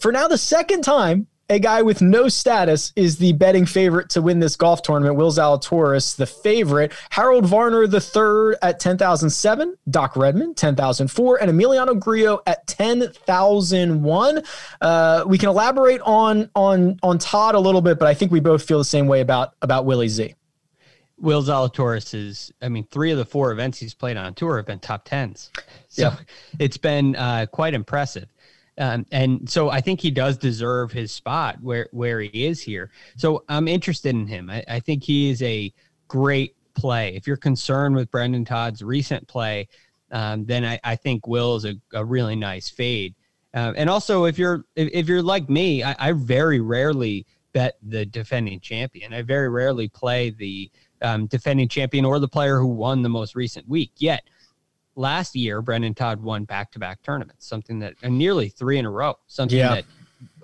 for 0.00 0.10
now, 0.12 0.26
the 0.28 0.38
second 0.38 0.82
time, 0.82 1.26
a 1.50 1.58
guy 1.58 1.82
with 1.82 2.00
no 2.00 2.28
status 2.28 2.92
is 2.94 3.18
the 3.18 3.32
betting 3.32 3.66
favorite 3.66 4.08
to 4.10 4.22
win 4.22 4.38
this 4.38 4.54
golf 4.54 4.82
tournament. 4.82 5.16
Will 5.16 5.32
Zalatoris, 5.32 6.16
the 6.16 6.26
favorite. 6.26 6.92
Harold 7.10 7.44
Varner, 7.44 7.88
the 7.88 8.00
third 8.00 8.56
at 8.62 8.78
10,007. 8.78 9.76
Doc 9.90 10.16
Redman, 10.16 10.54
10,004. 10.54 11.42
And 11.42 11.50
Emiliano 11.50 11.98
Grillo 11.98 12.40
at 12.46 12.66
10,001. 12.68 14.42
Uh, 14.80 15.24
we 15.26 15.38
can 15.38 15.48
elaborate 15.48 16.00
on, 16.02 16.48
on, 16.54 16.98
on 17.02 17.18
Todd 17.18 17.56
a 17.56 17.60
little 17.60 17.82
bit, 17.82 17.98
but 17.98 18.06
I 18.06 18.14
think 18.14 18.30
we 18.30 18.38
both 18.38 18.62
feel 18.62 18.78
the 18.78 18.84
same 18.84 19.08
way 19.08 19.20
about, 19.20 19.54
about 19.60 19.84
Willie 19.86 20.08
Z. 20.08 20.34
Will 21.18 21.42
Zalatoris 21.42 22.14
is, 22.14 22.52
I 22.62 22.68
mean, 22.68 22.86
three 22.90 23.10
of 23.10 23.18
the 23.18 23.24
four 23.26 23.50
events 23.50 23.78
he's 23.78 23.92
played 23.92 24.16
on 24.16 24.34
tour 24.34 24.56
have 24.56 24.66
been 24.66 24.78
top 24.78 25.04
tens. 25.04 25.50
So 25.88 26.02
yeah. 26.02 26.16
it's 26.58 26.76
been 26.76 27.16
uh, 27.16 27.46
quite 27.50 27.74
impressive. 27.74 28.28
Um, 28.80 29.04
and 29.12 29.48
so 29.48 29.68
I 29.68 29.82
think 29.82 30.00
he 30.00 30.10
does 30.10 30.38
deserve 30.38 30.90
his 30.90 31.12
spot 31.12 31.58
where 31.60 31.88
where 31.92 32.20
he 32.20 32.46
is 32.46 32.62
here. 32.62 32.90
So 33.16 33.44
I'm 33.48 33.68
interested 33.68 34.14
in 34.14 34.26
him. 34.26 34.48
I, 34.48 34.64
I 34.66 34.80
think 34.80 35.04
he 35.04 35.30
is 35.30 35.42
a 35.42 35.72
great 36.08 36.56
play. 36.74 37.14
If 37.14 37.26
you're 37.26 37.36
concerned 37.36 37.94
with 37.94 38.10
Brendon 38.10 38.44
Todd's 38.44 38.82
recent 38.82 39.28
play, 39.28 39.68
um, 40.10 40.46
then 40.46 40.64
I, 40.64 40.80
I, 40.82 40.96
think 40.96 41.26
Will 41.26 41.56
is 41.56 41.66
a, 41.66 41.74
a 41.92 42.04
really 42.04 42.34
nice 42.34 42.68
fade. 42.70 43.14
Uh, 43.52 43.74
and 43.76 43.90
also, 43.90 44.24
if 44.24 44.38
you're 44.38 44.64
if, 44.76 44.88
if 44.92 45.08
you're 45.08 45.22
like 45.22 45.50
me, 45.50 45.84
I, 45.84 45.94
I, 45.98 46.12
very 46.12 46.60
rarely 46.60 47.26
bet 47.52 47.76
the 47.82 48.06
defending 48.06 48.60
champion. 48.60 49.12
I 49.12 49.22
very 49.22 49.50
rarely 49.50 49.88
play 49.88 50.30
the 50.30 50.70
um, 51.02 51.26
defending 51.26 51.68
champion 51.68 52.04
or 52.04 52.18
the 52.18 52.28
player 52.28 52.58
who 52.58 52.66
won 52.66 53.02
the 53.02 53.08
most 53.08 53.34
recent 53.34 53.68
week. 53.68 53.92
Yet 53.98 54.22
last 54.96 55.34
year, 55.34 55.62
Brendon 55.62 55.94
Todd 55.94 56.22
won 56.22 56.44
back 56.44 56.72
to 56.72 56.78
back 56.78 57.02
tournaments, 57.02 57.46
something 57.46 57.78
that 57.80 57.94
uh, 58.02 58.08
nearly 58.08 58.48
three 58.48 58.78
in 58.78 58.86
a 58.86 58.90
row, 58.90 59.14
something 59.26 59.58
yeah. 59.58 59.76
that 59.76 59.84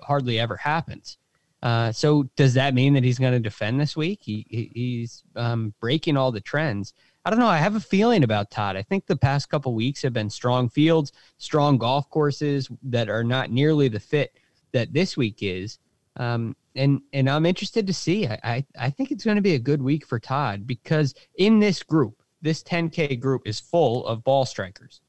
hardly 0.01 0.39
ever 0.39 0.57
happens. 0.57 1.17
Uh, 1.63 1.91
so 1.91 2.23
does 2.35 2.53
that 2.53 2.73
mean 2.73 2.93
that 2.93 3.03
he's 3.03 3.19
going 3.19 3.33
to 3.33 3.39
defend 3.39 3.79
this 3.79 3.95
week? 3.95 4.19
He, 4.21 4.45
he 4.49 4.71
he's 4.73 5.23
um, 5.35 5.73
breaking 5.79 6.15
all 6.15 6.31
the 6.31 6.41
trends. 6.41 6.93
I 7.25 7.29
don't 7.29 7.39
know. 7.39 7.47
I 7.47 7.57
have 7.57 7.75
a 7.75 7.81
feeling 7.81 8.23
about 8.23 8.51
Todd. 8.51 8.77
I 8.77 8.83
think 8.83 9.05
the 9.05 9.17
past 9.17 9.49
couple 9.49 9.73
weeks 9.73 10.01
have 10.03 10.13
been 10.13 10.29
strong 10.29 10.69
fields, 10.69 11.11
strong 11.37 11.77
golf 11.77 12.09
courses 12.09 12.69
that 12.83 13.09
are 13.09 13.23
not 13.23 13.51
nearly 13.51 13.89
the 13.89 13.99
fit 13.99 14.37
that 14.71 14.93
this 14.93 15.17
week 15.17 15.39
is. 15.41 15.79
Um, 16.15 16.55
and 16.75 17.01
and 17.11 17.29
I'm 17.29 17.45
interested 17.45 17.87
to 17.87 17.93
see. 17.93 18.27
I, 18.27 18.39
I, 18.43 18.65
I 18.79 18.89
think 18.89 19.11
it's 19.11 19.25
going 19.25 19.35
to 19.35 19.41
be 19.41 19.55
a 19.55 19.59
good 19.59 19.81
week 19.81 20.05
for 20.05 20.19
Todd 20.19 20.67
because 20.67 21.15
in 21.37 21.59
this 21.59 21.83
group, 21.83 22.16
this 22.41 22.63
10K 22.63 23.19
group 23.19 23.41
is 23.45 23.59
full 23.59 24.05
of 24.05 24.23
ball 24.23 24.45
strikers. 24.45 25.01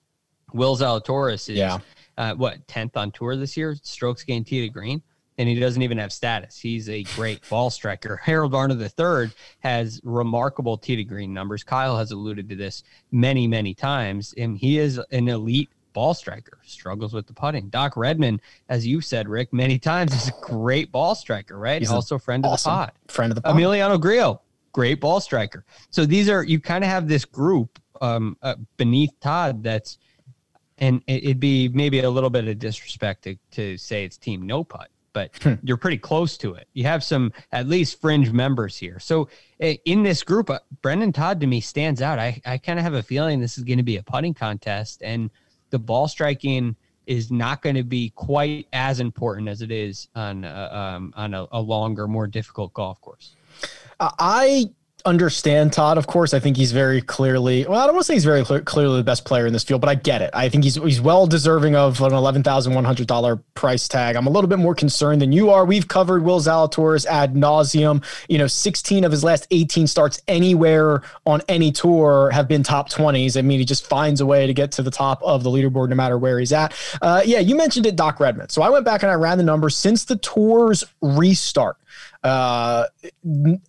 Will 0.52 0.76
Zalatoris 0.76 1.48
is 1.48 1.58
yeah. 1.58 1.78
uh, 2.16 2.34
what 2.34 2.66
10th 2.66 2.96
on 2.96 3.10
tour 3.10 3.36
this 3.36 3.56
year, 3.56 3.76
strokes 3.82 4.24
gained 4.24 4.46
tee 4.46 4.62
to 4.62 4.68
green, 4.68 5.02
and 5.36 5.48
he 5.48 5.58
doesn't 5.58 5.82
even 5.82 5.98
have 5.98 6.12
status. 6.12 6.58
He's 6.58 6.88
a 6.88 7.02
great 7.14 7.46
ball 7.50 7.70
striker. 7.70 8.16
Harold 8.16 8.52
Varner 8.52 8.74
III 8.74 9.30
has 9.60 10.00
remarkable 10.04 10.78
tee 10.78 10.96
to 10.96 11.04
green 11.04 11.32
numbers. 11.34 11.62
Kyle 11.62 11.98
has 11.98 12.10
alluded 12.12 12.48
to 12.48 12.56
this 12.56 12.82
many, 13.12 13.46
many 13.46 13.74
times, 13.74 14.34
and 14.38 14.56
he 14.56 14.78
is 14.78 14.98
an 15.10 15.28
elite 15.28 15.70
ball 15.92 16.14
striker. 16.14 16.58
Struggles 16.64 17.12
with 17.12 17.26
the 17.26 17.32
putting. 17.32 17.68
Doc 17.68 17.96
Redman, 17.96 18.40
as 18.68 18.86
you 18.86 19.00
said, 19.00 19.28
Rick, 19.28 19.52
many 19.52 19.78
times 19.92 20.14
is 20.14 20.28
a 20.28 20.40
great 20.40 20.90
ball 20.90 21.14
striker, 21.14 21.58
right? 21.58 21.80
He's 21.82 21.90
also 21.90 22.18
friend 22.18 22.44
awesome 22.44 22.72
of 22.72 22.78
the 22.78 22.86
pod. 22.86 22.92
Friend 23.08 23.30
of 23.32 23.34
the 23.36 23.42
pod. 23.42 23.56
Emiliano 23.56 24.00
Grillo, 24.00 24.40
great 24.78 25.00
ball 25.00 25.20
striker. 25.20 25.64
So 25.90 26.06
these 26.06 26.28
are 26.28 26.44
you 26.44 26.60
kind 26.60 26.84
of 26.84 26.90
have 26.90 27.08
this 27.08 27.24
group 27.24 27.80
um, 28.00 28.36
uh, 28.42 28.54
beneath 28.76 29.10
Todd 29.18 29.60
that's, 29.60 29.98
and 30.78 31.02
it'd 31.08 31.40
be 31.40 31.68
maybe 31.70 31.98
a 31.98 32.08
little 32.08 32.30
bit 32.30 32.46
of 32.46 32.60
disrespect 32.60 33.24
to, 33.24 33.34
to 33.50 33.76
say 33.76 34.04
it's 34.04 34.16
team 34.16 34.46
no 34.46 34.62
putt, 34.62 34.88
but 35.12 35.36
hmm. 35.42 35.54
you're 35.64 35.78
pretty 35.78 35.98
close 35.98 36.38
to 36.38 36.54
it. 36.54 36.68
You 36.74 36.84
have 36.84 37.02
some 37.02 37.32
at 37.50 37.66
least 37.66 38.00
fringe 38.00 38.30
members 38.30 38.76
here. 38.76 39.00
So 39.00 39.28
eh, 39.58 39.78
in 39.84 40.04
this 40.04 40.22
group, 40.22 40.48
uh, 40.48 40.60
Brendon 40.80 41.10
Todd 41.12 41.40
to 41.40 41.48
me 41.48 41.60
stands 41.60 42.00
out. 42.00 42.20
I, 42.20 42.40
I 42.46 42.56
kind 42.56 42.78
of 42.78 42.84
have 42.84 42.94
a 42.94 43.02
feeling 43.02 43.40
this 43.40 43.58
is 43.58 43.64
going 43.64 43.78
to 43.78 43.82
be 43.82 43.96
a 43.96 44.02
putting 44.04 44.32
contest, 44.32 45.02
and 45.02 45.28
the 45.70 45.80
ball 45.80 46.06
striking 46.06 46.76
is 47.08 47.32
not 47.32 47.62
going 47.62 47.74
to 47.74 47.82
be 47.82 48.10
quite 48.10 48.68
as 48.72 49.00
important 49.00 49.48
as 49.48 49.60
it 49.60 49.72
is 49.72 50.06
on 50.14 50.44
uh, 50.44 50.68
um, 50.70 51.12
on 51.16 51.34
a, 51.34 51.48
a 51.50 51.60
longer, 51.60 52.06
more 52.06 52.28
difficult 52.28 52.72
golf 52.74 53.00
course. 53.00 53.34
I 54.00 54.70
understand 55.04 55.72
Todd. 55.72 55.96
Of 55.96 56.06
course, 56.06 56.34
I 56.34 56.40
think 56.40 56.56
he's 56.56 56.72
very 56.72 57.00
clearly. 57.00 57.64
Well, 57.64 57.80
I 57.80 57.86
don't 57.86 57.94
want 57.94 58.04
to 58.04 58.06
say 58.08 58.14
he's 58.14 58.24
very 58.24 58.44
clear, 58.44 58.60
clearly 58.60 58.98
the 58.98 59.04
best 59.04 59.24
player 59.24 59.46
in 59.46 59.52
this 59.52 59.64
field, 59.64 59.80
but 59.80 59.88
I 59.88 59.94
get 59.94 60.20
it. 60.22 60.30
I 60.34 60.48
think 60.48 60.64
he's 60.64 60.74
he's 60.74 61.00
well 61.00 61.26
deserving 61.26 61.76
of 61.76 62.00
an 62.02 62.12
eleven 62.12 62.42
thousand 62.42 62.74
one 62.74 62.84
hundred 62.84 63.06
dollar 63.06 63.36
price 63.54 63.88
tag. 63.88 64.16
I'm 64.16 64.26
a 64.26 64.30
little 64.30 64.48
bit 64.48 64.58
more 64.58 64.74
concerned 64.74 65.22
than 65.22 65.32
you 65.32 65.50
are. 65.50 65.64
We've 65.64 65.88
covered 65.88 66.24
Will 66.24 66.40
Zalatoris 66.40 67.06
ad 67.06 67.34
nauseum. 67.34 68.04
You 68.28 68.38
know, 68.38 68.46
sixteen 68.46 69.04
of 69.04 69.12
his 69.12 69.24
last 69.24 69.46
eighteen 69.50 69.86
starts 69.86 70.20
anywhere 70.28 71.02
on 71.24 71.42
any 71.48 71.72
tour 71.72 72.30
have 72.30 72.46
been 72.46 72.62
top 72.62 72.90
twenties. 72.90 73.36
I 73.36 73.42
mean, 73.42 73.60
he 73.60 73.64
just 73.64 73.86
finds 73.86 74.20
a 74.20 74.26
way 74.26 74.46
to 74.46 74.52
get 74.52 74.72
to 74.72 74.82
the 74.82 74.90
top 74.90 75.22
of 75.22 75.42
the 75.42 75.50
leaderboard 75.50 75.88
no 75.88 75.96
matter 75.96 76.18
where 76.18 76.38
he's 76.38 76.52
at. 76.52 76.74
Uh, 77.00 77.22
yeah, 77.24 77.38
you 77.38 77.56
mentioned 77.56 77.86
it, 77.86 77.96
Doc 77.96 78.20
Redman. 78.20 78.48
So 78.50 78.62
I 78.62 78.68
went 78.68 78.84
back 78.84 79.02
and 79.02 79.10
I 79.10 79.14
ran 79.14 79.38
the 79.38 79.44
numbers 79.44 79.76
since 79.76 80.04
the 80.04 80.16
tour's 80.16 80.84
restart. 81.00 81.76
Uh, 82.24 82.84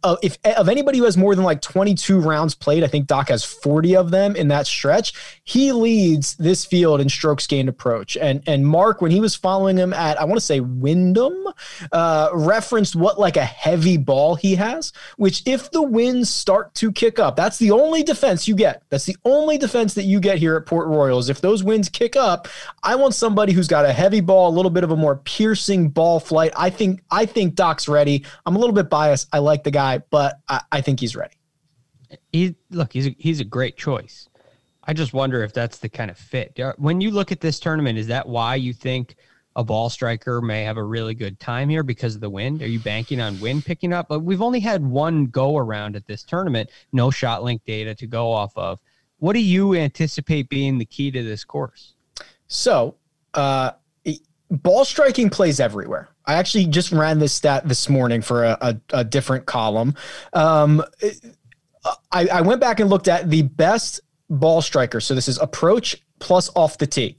uh, 0.03 0.15
if 0.23 0.37
of 0.43 0.69
anybody 0.69 0.97
who 0.97 1.03
has 1.03 1.15
more 1.15 1.35
than 1.35 1.45
like 1.45 1.61
22 1.61 2.19
rounds 2.19 2.55
played, 2.55 2.83
I 2.83 2.87
think 2.87 3.05
Doc 3.05 3.29
has 3.29 3.43
40 3.43 3.95
of 3.95 4.09
them 4.09 4.35
in 4.35 4.47
that 4.47 4.65
stretch. 4.65 5.13
He 5.43 5.71
leads 5.71 6.35
this 6.37 6.65
field 6.65 6.99
in 6.99 7.09
strokes 7.09 7.45
gained 7.45 7.69
approach. 7.69 8.17
And 8.17 8.41
and 8.47 8.65
Mark, 8.65 9.01
when 9.01 9.11
he 9.11 9.19
was 9.19 9.35
following 9.35 9.77
him 9.77 9.93
at 9.93 10.19
I 10.19 10.25
want 10.25 10.37
to 10.37 10.45
say 10.45 10.61
Wyndham, 10.61 11.47
uh, 11.91 12.29
referenced 12.33 12.95
what 12.95 13.19
like 13.19 13.37
a 13.37 13.45
heavy 13.45 13.97
ball 13.97 14.33
he 14.33 14.55
has. 14.55 14.93
Which 15.17 15.43
if 15.45 15.69
the 15.69 15.83
winds 15.83 16.29
start 16.29 16.73
to 16.75 16.91
kick 16.91 17.19
up, 17.19 17.35
that's 17.35 17.57
the 17.57 17.69
only 17.69 18.01
defense 18.01 18.47
you 18.47 18.55
get. 18.55 18.81
That's 18.89 19.05
the 19.05 19.17
only 19.25 19.59
defense 19.59 19.93
that 19.93 20.03
you 20.03 20.19
get 20.19 20.39
here 20.39 20.55
at 20.55 20.65
Port 20.65 20.87
Royals. 20.87 21.29
If 21.29 21.41
those 21.41 21.63
winds 21.63 21.87
kick 21.87 22.15
up, 22.15 22.47
I 22.81 22.95
want 22.95 23.13
somebody 23.13 23.53
who's 23.53 23.67
got 23.67 23.85
a 23.85 23.93
heavy 23.93 24.21
ball, 24.21 24.49
a 24.49 24.55
little 24.55 24.71
bit 24.71 24.83
of 24.83 24.89
a 24.89 24.95
more 24.95 25.17
piercing 25.17 25.89
ball 25.89 26.19
flight. 26.19 26.51
I 26.57 26.71
think 26.71 27.03
I 27.11 27.27
think 27.27 27.53
Doc's 27.53 27.87
ready. 27.87 28.25
I'm 28.49 28.55
a 28.55 28.59
little 28.59 28.73
bit 28.73 28.89
biased. 28.89 29.27
I 29.31 29.37
like 29.37 29.63
the 29.63 29.69
guy, 29.69 29.99
but 30.09 30.39
I, 30.49 30.61
I 30.71 30.81
think 30.81 30.99
he's 30.99 31.15
ready. 31.15 31.35
He 32.31 32.55
look, 32.71 32.91
he's 32.91 33.05
a, 33.05 33.15
he's 33.19 33.39
a 33.39 33.43
great 33.43 33.77
choice. 33.77 34.27
I 34.85 34.93
just 34.93 35.13
wonder 35.13 35.43
if 35.43 35.53
that's 35.53 35.77
the 35.77 35.87
kind 35.87 36.09
of 36.09 36.17
fit. 36.17 36.59
When 36.77 36.99
you 36.99 37.11
look 37.11 37.31
at 37.31 37.41
this 37.41 37.59
tournament, 37.59 37.99
is 37.99 38.07
that 38.07 38.27
why 38.27 38.55
you 38.55 38.73
think 38.73 39.17
a 39.55 39.63
ball 39.63 39.87
striker 39.91 40.41
may 40.41 40.63
have 40.63 40.77
a 40.77 40.83
really 40.83 41.13
good 41.13 41.39
time 41.39 41.69
here 41.69 41.83
because 41.83 42.15
of 42.15 42.21
the 42.21 42.29
wind? 42.31 42.63
Are 42.63 42.67
you 42.67 42.79
banking 42.79 43.21
on 43.21 43.39
wind 43.39 43.65
picking 43.65 43.93
up? 43.93 44.07
But 44.09 44.21
we've 44.21 44.41
only 44.41 44.61
had 44.61 44.83
one 44.83 45.25
go 45.25 45.55
around 45.55 45.95
at 45.95 46.07
this 46.07 46.23
tournament, 46.23 46.71
no 46.91 47.09
ShotLink 47.09 47.61
data 47.67 47.93
to 47.93 48.07
go 48.07 48.31
off 48.31 48.57
of. 48.57 48.79
What 49.19 49.33
do 49.33 49.41
you 49.41 49.75
anticipate 49.75 50.49
being 50.49 50.79
the 50.79 50.85
key 50.85 51.11
to 51.11 51.21
this 51.21 51.43
course? 51.43 51.93
So, 52.47 52.95
uh, 53.35 53.73
ball 54.49 54.85
striking 54.85 55.29
plays 55.29 55.59
everywhere. 55.59 56.09
I 56.29 56.35
actually 56.35 56.67
just 56.67 56.91
ran 56.91 57.17
this 57.17 57.33
stat 57.33 57.67
this 57.67 57.89
morning 57.89 58.21
for 58.21 58.43
a, 58.43 58.55
a, 58.61 58.99
a 58.99 59.03
different 59.03 59.47
column. 59.47 59.95
Um, 60.33 60.83
I, 62.11 62.27
I 62.27 62.41
went 62.41 62.61
back 62.61 62.79
and 62.79 62.87
looked 62.87 63.07
at 63.07 63.31
the 63.31 63.41
best 63.41 63.99
ball 64.29 64.61
striker. 64.61 65.01
So 65.01 65.15
this 65.15 65.27
is 65.27 65.39
approach 65.39 65.97
plus 66.19 66.51
off 66.55 66.77
the 66.77 66.85
tee 66.85 67.17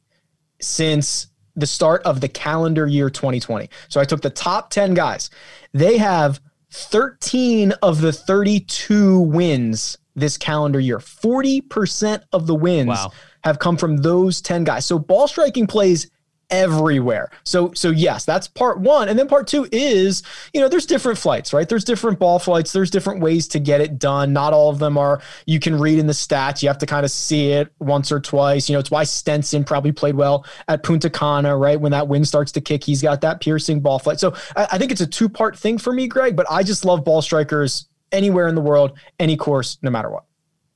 since 0.61 1.27
the 1.57 1.67
start 1.67 2.03
of 2.05 2.21
the 2.21 2.29
calendar 2.29 2.87
year 2.87 3.11
2020. 3.11 3.69
So 3.89 4.01
I 4.01 4.05
took 4.05 4.23
the 4.23 4.31
top 4.31 4.71
10 4.71 4.95
guys. 4.95 5.29
They 5.73 5.99
have 5.99 6.41
13 6.71 7.73
of 7.83 8.01
the 8.01 8.13
32 8.13 9.19
wins 9.23 9.99
this 10.15 10.39
calendar 10.39 10.79
year. 10.79 10.99
40% 10.99 12.23
of 12.33 12.47
the 12.47 12.55
wins 12.55 12.91
wow. 12.91 13.11
have 13.43 13.59
come 13.59 13.77
from 13.77 13.97
those 13.97 14.41
10 14.41 14.63
guys. 14.63 14.87
So 14.87 15.01
ball 15.01 15.27
striking 15.27 15.67
plays 15.67 16.09
everywhere. 16.51 17.31
So 17.45 17.73
so 17.75 17.91
yes, 17.91 18.25
that's 18.25 18.49
part 18.49 18.81
1. 18.81 19.09
And 19.09 19.19
then 19.19 19.29
part 19.29 19.47
2 19.47 19.69
is, 19.73 20.23
you 20.53 20.61
know, 20.61 20.69
there's 20.69 20.87
different 20.87 21.19
flights, 21.19 21.53
right? 21.53 21.69
There's 21.69 21.85
different 21.85 22.19
ball 22.19 22.39
flights, 22.39 22.73
there's 22.73 22.91
different 22.91 23.21
ways 23.21 23.49
to 23.49 23.59
get 23.59 23.81
it 23.81 23.99
done. 23.99 24.33
Not 24.33 24.53
all 24.53 24.71
of 24.71 24.79
them 24.79 24.99
are 24.99 25.21
you 25.47 25.61
can 25.61 25.79
read 25.79 25.99
in 25.99 26.07
the 26.07 26.13
stats. 26.13 26.63
You 26.63 26.69
have 26.69 26.79
to 26.79 26.87
kind 26.87 27.05
of 27.05 27.11
see 27.11 27.53
it 27.53 27.73
once 27.79 28.13
or 28.13 28.21
twice. 28.21 28.69
You 28.69 28.75
know, 28.75 28.81
it's 28.81 28.91
why 28.91 29.05
Stenson 29.05 29.65
probably 29.65 29.93
played 29.93 30.15
well 30.15 30.47
at 30.69 30.83
Punta 30.83 31.11
Cana, 31.11 31.57
right? 31.57 31.81
When 31.81 31.93
that 31.93 32.09
wind 32.09 32.27
starts 32.27 32.53
to 32.53 32.61
kick, 32.61 32.85
he's 32.85 33.03
got 33.03 33.21
that 33.23 33.41
piercing 33.41 33.81
ball 33.81 33.99
flight. 33.99 34.21
So 34.21 34.35
I, 34.57 34.69
I 34.73 34.79
think 34.79 34.91
it's 34.93 35.01
a 35.01 35.07
two-part 35.07 35.59
thing 35.59 35.79
for 35.79 35.93
me, 35.93 36.07
Greg, 36.07 36.37
but 36.37 36.47
I 36.51 36.63
just 36.63 36.85
love 36.85 37.05
ball 37.05 37.23
strikers 37.23 37.89
anywhere 38.13 38.49
in 38.49 38.55
the 38.55 38.61
world, 38.61 38.99
any 39.19 39.37
course, 39.37 39.79
no 39.83 39.91
matter 39.91 40.11
what. 40.11 40.25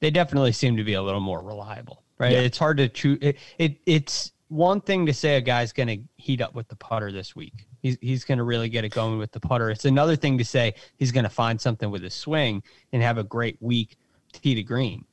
They 0.00 0.10
definitely 0.10 0.52
seem 0.52 0.76
to 0.76 0.84
be 0.84 0.94
a 0.94 1.02
little 1.02 1.20
more 1.20 1.42
reliable 1.42 2.04
right? 2.18 2.32
Yeah. 2.32 2.40
It's 2.40 2.58
hard 2.58 2.76
to 2.78 2.88
choose. 2.88 3.18
It, 3.20 3.38
it, 3.58 3.76
it's 3.86 4.32
one 4.54 4.80
thing 4.80 5.04
to 5.06 5.12
say 5.12 5.36
a 5.36 5.40
guy's 5.40 5.72
going 5.72 5.88
to 5.88 5.98
heat 6.16 6.40
up 6.40 6.54
with 6.54 6.68
the 6.68 6.76
putter 6.76 7.10
this 7.10 7.34
week. 7.34 7.66
He's, 7.82 7.98
he's 8.00 8.24
going 8.24 8.38
to 8.38 8.44
really 8.44 8.68
get 8.68 8.84
it 8.84 8.90
going 8.90 9.18
with 9.18 9.32
the 9.32 9.40
putter. 9.40 9.68
It's 9.68 9.84
another 9.84 10.14
thing 10.14 10.38
to 10.38 10.44
say 10.44 10.74
he's 10.96 11.10
going 11.10 11.24
to 11.24 11.30
find 11.30 11.60
something 11.60 11.90
with 11.90 12.02
his 12.02 12.14
swing 12.14 12.62
and 12.92 13.02
have 13.02 13.18
a 13.18 13.24
great 13.24 13.56
week 13.60 13.96
tee 14.32 14.54
to 14.54 14.62
green. 14.62 15.04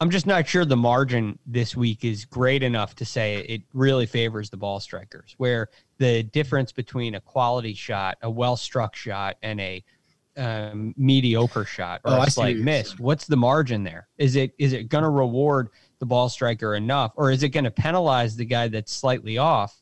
I'm 0.00 0.10
just 0.10 0.26
not 0.26 0.48
sure 0.48 0.64
the 0.64 0.76
margin 0.76 1.38
this 1.46 1.76
week 1.76 2.04
is 2.04 2.24
great 2.24 2.64
enough 2.64 2.96
to 2.96 3.04
say 3.04 3.36
it 3.36 3.62
really 3.72 4.04
favors 4.04 4.50
the 4.50 4.56
ball 4.56 4.80
strikers, 4.80 5.36
where 5.38 5.68
the 5.98 6.24
difference 6.24 6.72
between 6.72 7.14
a 7.14 7.20
quality 7.20 7.74
shot, 7.74 8.18
a 8.22 8.28
well 8.28 8.56
struck 8.56 8.96
shot, 8.96 9.36
and 9.44 9.60
a 9.60 9.84
um, 10.36 10.92
mediocre 10.96 11.64
shot 11.64 12.00
or 12.04 12.14
oh, 12.14 12.22
a 12.22 12.30
slight 12.30 12.56
miss. 12.56 12.98
What's 12.98 13.26
the 13.26 13.36
margin 13.36 13.84
there? 13.84 14.08
Is 14.18 14.34
it 14.34 14.54
is 14.58 14.72
it 14.72 14.88
going 14.88 15.04
to 15.04 15.10
reward 15.10 15.68
the 16.02 16.06
ball 16.06 16.28
striker 16.28 16.74
enough, 16.74 17.12
or 17.14 17.30
is 17.30 17.44
it 17.44 17.50
going 17.50 17.62
to 17.62 17.70
penalize 17.70 18.34
the 18.34 18.44
guy 18.44 18.66
that's 18.66 18.92
slightly 18.92 19.38
off 19.38 19.80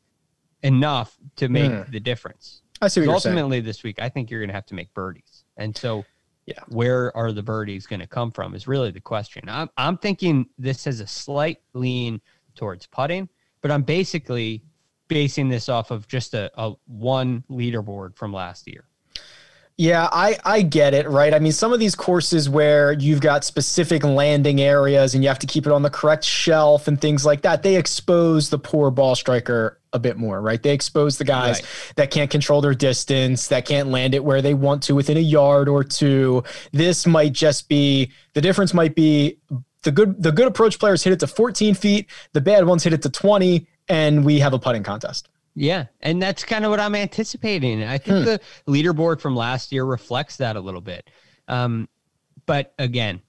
enough 0.63 1.17
to 1.37 1.49
make 1.49 1.71
mm. 1.71 1.91
the 1.91 1.99
difference? 1.99 2.61
I 2.83 2.89
see. 2.89 3.09
ultimately, 3.09 3.57
saying. 3.57 3.65
this 3.65 3.83
week, 3.83 4.03
I 4.03 4.11
think 4.11 4.31
you're 4.31 4.41
going 4.41 4.51
to 4.51 4.55
have 4.55 4.67
to 4.67 4.75
make 4.75 4.93
birdies, 4.93 5.45
and 5.57 5.75
so 5.75 6.05
yeah, 6.45 6.59
where 6.69 7.17
are 7.17 7.33
the 7.33 7.43
birdies 7.43 7.87
going 7.87 8.01
to 8.01 8.07
come 8.07 8.31
from 8.33 8.55
is 8.55 8.69
really 8.69 8.91
the 8.91 9.01
question. 9.01 9.49
I'm 9.49 9.71
I'm 9.79 9.97
thinking 9.97 10.45
this 10.59 10.85
has 10.85 11.01
a 11.01 11.07
slight 11.07 11.63
lean 11.73 12.21
towards 12.55 12.87
putting, 12.87 13.31
but 13.63 13.71
I'm 13.71 13.83
basically 13.83 14.63
basing 15.09 15.49
this 15.49 15.71
off 15.71 15.91
of 15.91 16.07
just 16.07 16.35
a, 16.35 16.51
a 16.61 16.75
one 16.87 17.45
leaderboard 17.49 18.15
from 18.15 18.31
last 18.31 18.67
year. 18.67 18.85
Yeah, 19.81 20.11
I, 20.13 20.39
I 20.45 20.61
get 20.61 20.93
it, 20.93 21.09
right? 21.09 21.33
I 21.33 21.39
mean, 21.39 21.53
some 21.53 21.73
of 21.73 21.81
these 21.81 21.95
courses 21.95 22.51
where 22.51 22.93
you've 22.93 23.23
got 23.23 23.45
specific 23.45 24.05
landing 24.05 24.61
areas 24.61 25.15
and 25.15 25.25
you 25.25 25.29
have 25.29 25.39
to 25.39 25.47
keep 25.47 25.65
it 25.65 25.73
on 25.73 25.81
the 25.81 25.89
correct 25.89 26.23
shelf 26.23 26.87
and 26.87 27.01
things 27.01 27.25
like 27.25 27.41
that, 27.41 27.63
they 27.63 27.77
expose 27.77 28.51
the 28.51 28.59
poor 28.59 28.91
ball 28.91 29.15
striker 29.15 29.81
a 29.95 29.99
bit 29.99 30.19
more, 30.19 30.39
right? 30.43 30.63
They 30.63 30.75
expose 30.75 31.17
the 31.17 31.25
guys 31.25 31.63
right. 31.63 31.93
that 31.97 32.11
can't 32.11 32.31
control 32.31 32.61
their 32.61 32.75
distance, 32.75 33.49
that 33.49 33.65
can't 33.65 33.89
land 33.89 34.15
it 34.15 34.23
where 34.23 34.43
they 34.43 34.53
want 34.53 34.83
to 34.83 34.95
within 34.95 35.17
a 35.17 35.21
yard 35.21 35.67
or 35.67 35.83
two. 35.83 36.45
This 36.73 37.07
might 37.07 37.33
just 37.33 37.67
be 37.67 38.13
the 38.35 38.43
difference 38.43 38.75
might 38.75 38.95
be 38.95 39.39
the 39.83 39.93
good 39.93 40.23
the 40.23 40.31
good 40.31 40.47
approach 40.47 40.79
players 40.79 41.03
hit 41.05 41.15
it 41.15 41.21
to 41.21 41.27
14 41.27 41.75
feet, 41.75 42.11
the 42.35 42.43
bad 42.43 42.67
ones 42.67 42.85
hit 42.85 42.93
it 42.93 43.01
to 43.01 43.09
20, 43.09 43.67
and 43.89 44.27
we 44.27 44.41
have 44.41 44.53
a 44.53 44.59
putting 44.59 44.83
contest. 44.83 45.31
Yeah, 45.55 45.87
and 46.01 46.23
that's 46.23 46.45
kind 46.45 46.65
of 46.65 46.71
what 46.71 46.81
I'm 46.81 46.95
anticipating. 46.95 47.83
I 47.83 47.99
think 47.99 48.19
hmm. 48.19 48.25
the 48.25 48.41
leaderboard 48.67 49.21
from 49.21 49.35
last 49.35 49.73
year 49.73 49.85
reflects 49.85 50.37
that 50.37 50.57
a 50.57 50.61
little 50.61 50.81
bit. 50.81 51.11
Um, 51.49 51.89
but 52.47 52.73
again, 52.79 53.21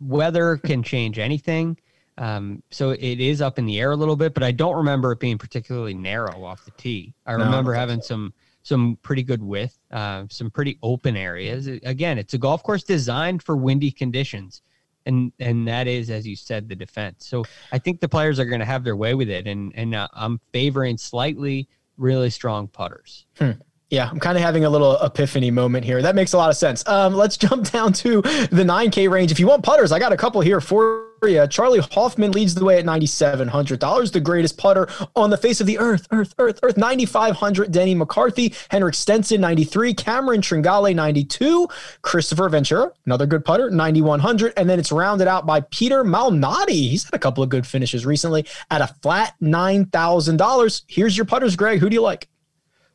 weather 0.00 0.56
can 0.56 0.82
change 0.82 1.18
anything. 1.18 1.78
Um, 2.18 2.62
so 2.70 2.90
it 2.90 3.20
is 3.20 3.42
up 3.42 3.58
in 3.58 3.66
the 3.66 3.78
air 3.78 3.90
a 3.90 3.96
little 3.96 4.16
bit, 4.16 4.32
but 4.32 4.42
I 4.42 4.50
don't 4.50 4.76
remember 4.76 5.12
it 5.12 5.20
being 5.20 5.36
particularly 5.36 5.92
narrow 5.92 6.44
off 6.44 6.64
the 6.64 6.70
tee. 6.72 7.14
I 7.26 7.36
no, 7.36 7.44
remember 7.44 7.76
I 7.76 7.80
having 7.80 8.00
so. 8.00 8.06
some 8.06 8.34
some 8.62 8.98
pretty 9.02 9.22
good 9.22 9.42
width, 9.42 9.78
uh, 9.92 10.24
some 10.28 10.50
pretty 10.50 10.76
open 10.82 11.16
areas. 11.16 11.68
Again, 11.68 12.18
it's 12.18 12.34
a 12.34 12.38
golf 12.38 12.64
course 12.64 12.82
designed 12.82 13.40
for 13.44 13.56
windy 13.56 13.92
conditions 13.92 14.62
and 15.06 15.32
and 15.38 15.66
that 15.66 15.86
is 15.86 16.10
as 16.10 16.26
you 16.26 16.36
said 16.36 16.68
the 16.68 16.76
defense 16.76 17.26
so 17.26 17.44
i 17.72 17.78
think 17.78 18.00
the 18.00 18.08
players 18.08 18.38
are 18.38 18.44
going 18.44 18.60
to 18.60 18.66
have 18.66 18.84
their 18.84 18.96
way 18.96 19.14
with 19.14 19.30
it 19.30 19.46
and 19.46 19.72
and 19.74 19.94
uh, 19.94 20.08
i'm 20.12 20.40
favoring 20.52 20.98
slightly 20.98 21.68
really 21.96 22.30
strong 22.30 22.68
putters 22.68 23.26
hmm. 23.38 23.52
Yeah, 23.88 24.08
I'm 24.10 24.18
kind 24.18 24.36
of 24.36 24.42
having 24.42 24.64
a 24.64 24.70
little 24.70 25.00
epiphany 25.00 25.52
moment 25.52 25.84
here. 25.84 26.02
That 26.02 26.16
makes 26.16 26.32
a 26.32 26.36
lot 26.36 26.50
of 26.50 26.56
sense. 26.56 26.86
Um, 26.88 27.14
let's 27.14 27.36
jump 27.46 27.70
down 27.70 27.92
to 27.94 28.20
the 28.20 28.64
9K 28.64 29.08
range. 29.08 29.30
If 29.30 29.38
you 29.38 29.46
want 29.46 29.62
putters, 29.62 29.92
I 29.92 30.00
got 30.00 30.12
a 30.12 30.16
couple 30.16 30.40
here 30.40 30.60
for 30.60 31.05
you. 31.22 31.46
Charley 31.48 31.78
Hoffman 31.80 32.32
leads 32.32 32.54
the 32.54 32.64
way 32.64 32.78
at 32.78 32.84
$9,700. 32.84 34.12
The 34.12 34.20
greatest 34.20 34.56
putter 34.58 34.88
on 35.14 35.30
the 35.30 35.36
face 35.36 35.60
of 35.60 35.66
the 35.66 35.78
earth, 35.78 36.06
earth, 36.10 36.34
earth, 36.38 36.60
earth. 36.62 36.76
9,500. 36.76 37.70
Denny 37.72 37.94
McCarthy, 37.94 38.54
Henrik 38.70 38.94
Stenson, 38.94 39.40
93. 39.40 39.94
Cameron 39.94 40.40
Tringale, 40.40 40.94
92. 40.94 41.68
Kristoffer 42.02 42.50
Ventura, 42.50 42.92
another 43.06 43.26
good 43.26 43.44
putter, 43.44 43.70
9,100. 43.70 44.52
And 44.56 44.68
then 44.68 44.78
it's 44.78 44.92
rounded 44.92 45.26
out 45.28 45.46
by 45.46 45.60
Peter 45.60 46.04
Malnati. 46.04 46.68
He's 46.90 47.04
had 47.04 47.14
a 47.14 47.18
couple 47.18 47.42
of 47.42 47.48
good 47.48 47.66
finishes 47.66 48.04
recently 48.06 48.46
at 48.70 48.80
a 48.80 48.88
flat 49.02 49.34
$9,000. 49.42 50.82
Here's 50.88 51.16
your 51.16 51.26
putters, 51.26 51.56
Greg. 51.56 51.80
Who 51.80 51.88
do 51.90 51.94
you 51.94 52.02
like? 52.02 52.28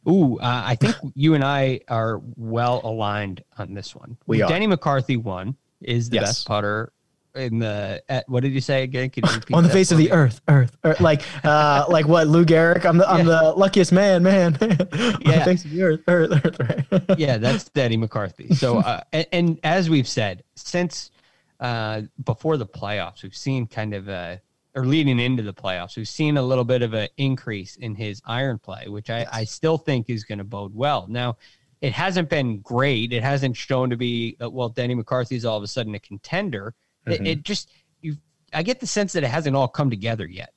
Ooh, 0.09 0.39
uh, 0.39 0.63
I 0.65 0.75
think 0.75 0.95
you 1.13 1.35
and 1.35 1.43
I 1.43 1.81
are 1.87 2.21
well 2.35 2.81
aligned 2.83 3.43
on 3.59 3.73
this 3.75 3.95
one. 3.95 4.17
We 4.25 4.41
are. 4.41 4.49
Denny 4.49 4.65
McCarthy 4.65 5.15
one 5.17 5.55
is 5.79 6.09
the 6.09 6.15
Yes. 6.15 6.25
best 6.29 6.47
putter 6.47 6.91
in 7.35 7.59
the. 7.59 8.01
At, 8.09 8.27
what 8.29 8.43
did 8.43 8.53
you 8.53 8.61
say 8.61 8.83
again? 8.83 9.09
Can 9.09 9.23
you 9.25 9.39
on 9.55 9.63
the 9.63 9.69
face 9.69 9.91
of 9.91 9.97
the 9.97 10.11
earth, 10.11 10.41
earth, 10.47 10.75
earth. 10.83 10.99
like, 10.99 11.21
uh, 11.45 11.85
like 11.89 12.07
what? 12.07 12.27
Lou 12.27 12.45
Gehrig. 12.45 12.85
I'm 12.85 12.97
the, 12.97 13.09
I'm 13.09 13.25
the 13.25 13.53
luckiest 13.55 13.91
man, 13.91 14.23
man. 14.23 14.53
on 14.61 14.69
the 14.69 15.19
Yeah. 15.21 15.43
face 15.45 15.65
of 15.65 15.71
the 15.71 15.83
earth, 15.83 16.01
earth, 16.07 16.31
earth. 16.45 16.89
Right? 17.09 17.19
yeah, 17.19 17.37
that's 17.37 17.65
Danny 17.65 17.97
McCarthy. 17.97 18.53
So, 18.55 18.79
uh, 18.79 19.01
and, 19.13 19.27
and 19.31 19.59
as 19.63 19.89
we've 19.89 20.07
said 20.07 20.43
since 20.55 21.11
uh, 21.59 22.01
before 22.23 22.57
the 22.57 22.65
playoffs, 22.65 23.23
we've 23.23 23.35
seen 23.35 23.67
kind 23.67 23.93
of 23.93 24.07
a, 24.09 24.41
or 24.75 24.85
leading 24.85 25.19
into 25.19 25.43
the 25.43 25.53
playoffs, 25.53 25.97
we've 25.97 26.07
seen 26.07 26.37
a 26.37 26.41
little 26.41 26.63
bit 26.63 26.81
of 26.81 26.93
an 26.93 27.07
increase 27.17 27.75
in 27.75 27.93
his 27.95 28.21
iron 28.25 28.57
play, 28.57 28.85
which 28.87 29.09
I, 29.09 29.27
I 29.31 29.43
still 29.43 29.77
think 29.77 30.09
is 30.09 30.23
going 30.23 30.37
to 30.37 30.43
bode 30.43 30.73
well. 30.73 31.05
Now, 31.09 31.37
it 31.81 31.93
hasn't 31.93 32.29
been 32.29 32.59
great. 32.59 33.11
It 33.11 33.23
hasn't 33.23 33.57
shown 33.57 33.89
to 33.89 33.97
be 33.97 34.37
uh, 34.41 34.49
well. 34.49 34.69
Denny 34.69 34.93
McCarthy 34.95 35.35
is 35.35 35.45
all 35.45 35.57
of 35.57 35.63
a 35.63 35.67
sudden 35.67 35.95
a 35.95 35.99
contender. 35.99 36.73
It, 37.05 37.13
it 37.13 37.21
mm-hmm. 37.21 37.41
just 37.41 37.71
you. 38.01 38.17
I 38.53 38.63
get 38.63 38.79
the 38.79 38.87
sense 38.87 39.13
that 39.13 39.23
it 39.23 39.29
hasn't 39.29 39.55
all 39.55 39.67
come 39.67 39.89
together 39.89 40.27
yet, 40.27 40.53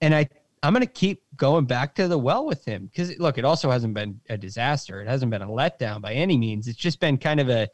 and 0.00 0.14
I 0.14 0.28
I'm 0.62 0.72
going 0.72 0.80
to 0.80 0.92
keep 0.92 1.22
going 1.36 1.66
back 1.66 1.94
to 1.96 2.08
the 2.08 2.18
well 2.18 2.46
with 2.46 2.64
him 2.64 2.86
because 2.86 3.18
look, 3.18 3.36
it 3.36 3.44
also 3.44 3.70
hasn't 3.70 3.92
been 3.92 4.20
a 4.30 4.38
disaster. 4.38 5.02
It 5.02 5.08
hasn't 5.08 5.30
been 5.30 5.42
a 5.42 5.46
letdown 5.46 6.00
by 6.00 6.14
any 6.14 6.38
means. 6.38 6.68
It's 6.68 6.78
just 6.78 7.00
been 7.00 7.18
kind 7.18 7.38
of 7.38 7.50
a 7.50 7.68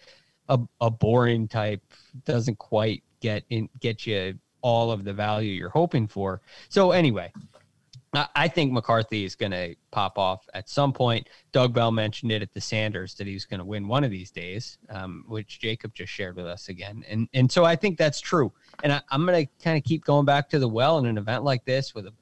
a, 0.48 0.58
a 0.80 0.90
boring 0.90 1.46
type. 1.46 1.82
Doesn't 2.24 2.58
quite 2.58 3.04
get 3.20 3.44
in 3.48 3.68
get 3.78 4.06
you 4.06 4.38
all 4.62 4.90
of 4.90 5.04
the 5.04 5.12
value 5.12 5.52
you're 5.52 5.70
hoping 5.70 6.08
for. 6.08 6.40
So 6.68 6.90
anyway, 6.90 7.32
I- 8.12 8.48
think 8.48 8.72
McCarthy 8.72 9.24
is 9.24 9.36
going 9.36 9.52
to 9.52 9.76
pop 9.92 10.18
off 10.18 10.48
at 10.54 10.68
some 10.68 10.92
point. 10.92 11.28
Doug 11.52 11.72
Bell 11.72 11.92
mentioned 11.92 12.32
it 12.32 12.42
at 12.42 12.52
the 12.52 12.60
Sanders 12.60 13.14
that 13.14 13.26
he 13.26 13.34
was 13.34 13.44
going 13.44 13.58
to 13.58 13.64
win 13.64 13.86
one 13.86 14.02
of 14.02 14.10
these 14.10 14.30
days, 14.32 14.78
um, 14.88 15.24
which 15.28 15.60
Jacob 15.60 15.94
just 15.94 16.12
shared 16.12 16.34
with 16.36 16.46
us 16.46 16.68
again. 16.68 17.04
And 17.08 17.28
and 17.32 17.50
so 17.50 17.64
I 17.64 17.76
think 17.76 17.98
that's 17.98 18.20
true. 18.20 18.52
And 18.82 18.92
I, 18.92 19.00
I'm 19.10 19.24
going 19.24 19.46
to 19.46 19.64
kind 19.64 19.78
of 19.78 19.84
keep 19.84 20.04
going 20.04 20.26
back 20.26 20.48
to 20.50 20.58
the 20.58 20.68
well 20.68 20.98
in 20.98 21.06
an 21.06 21.18
event 21.18 21.44
like 21.44 21.64
this 21.64 21.94
with 21.94 22.06
a 22.06 22.12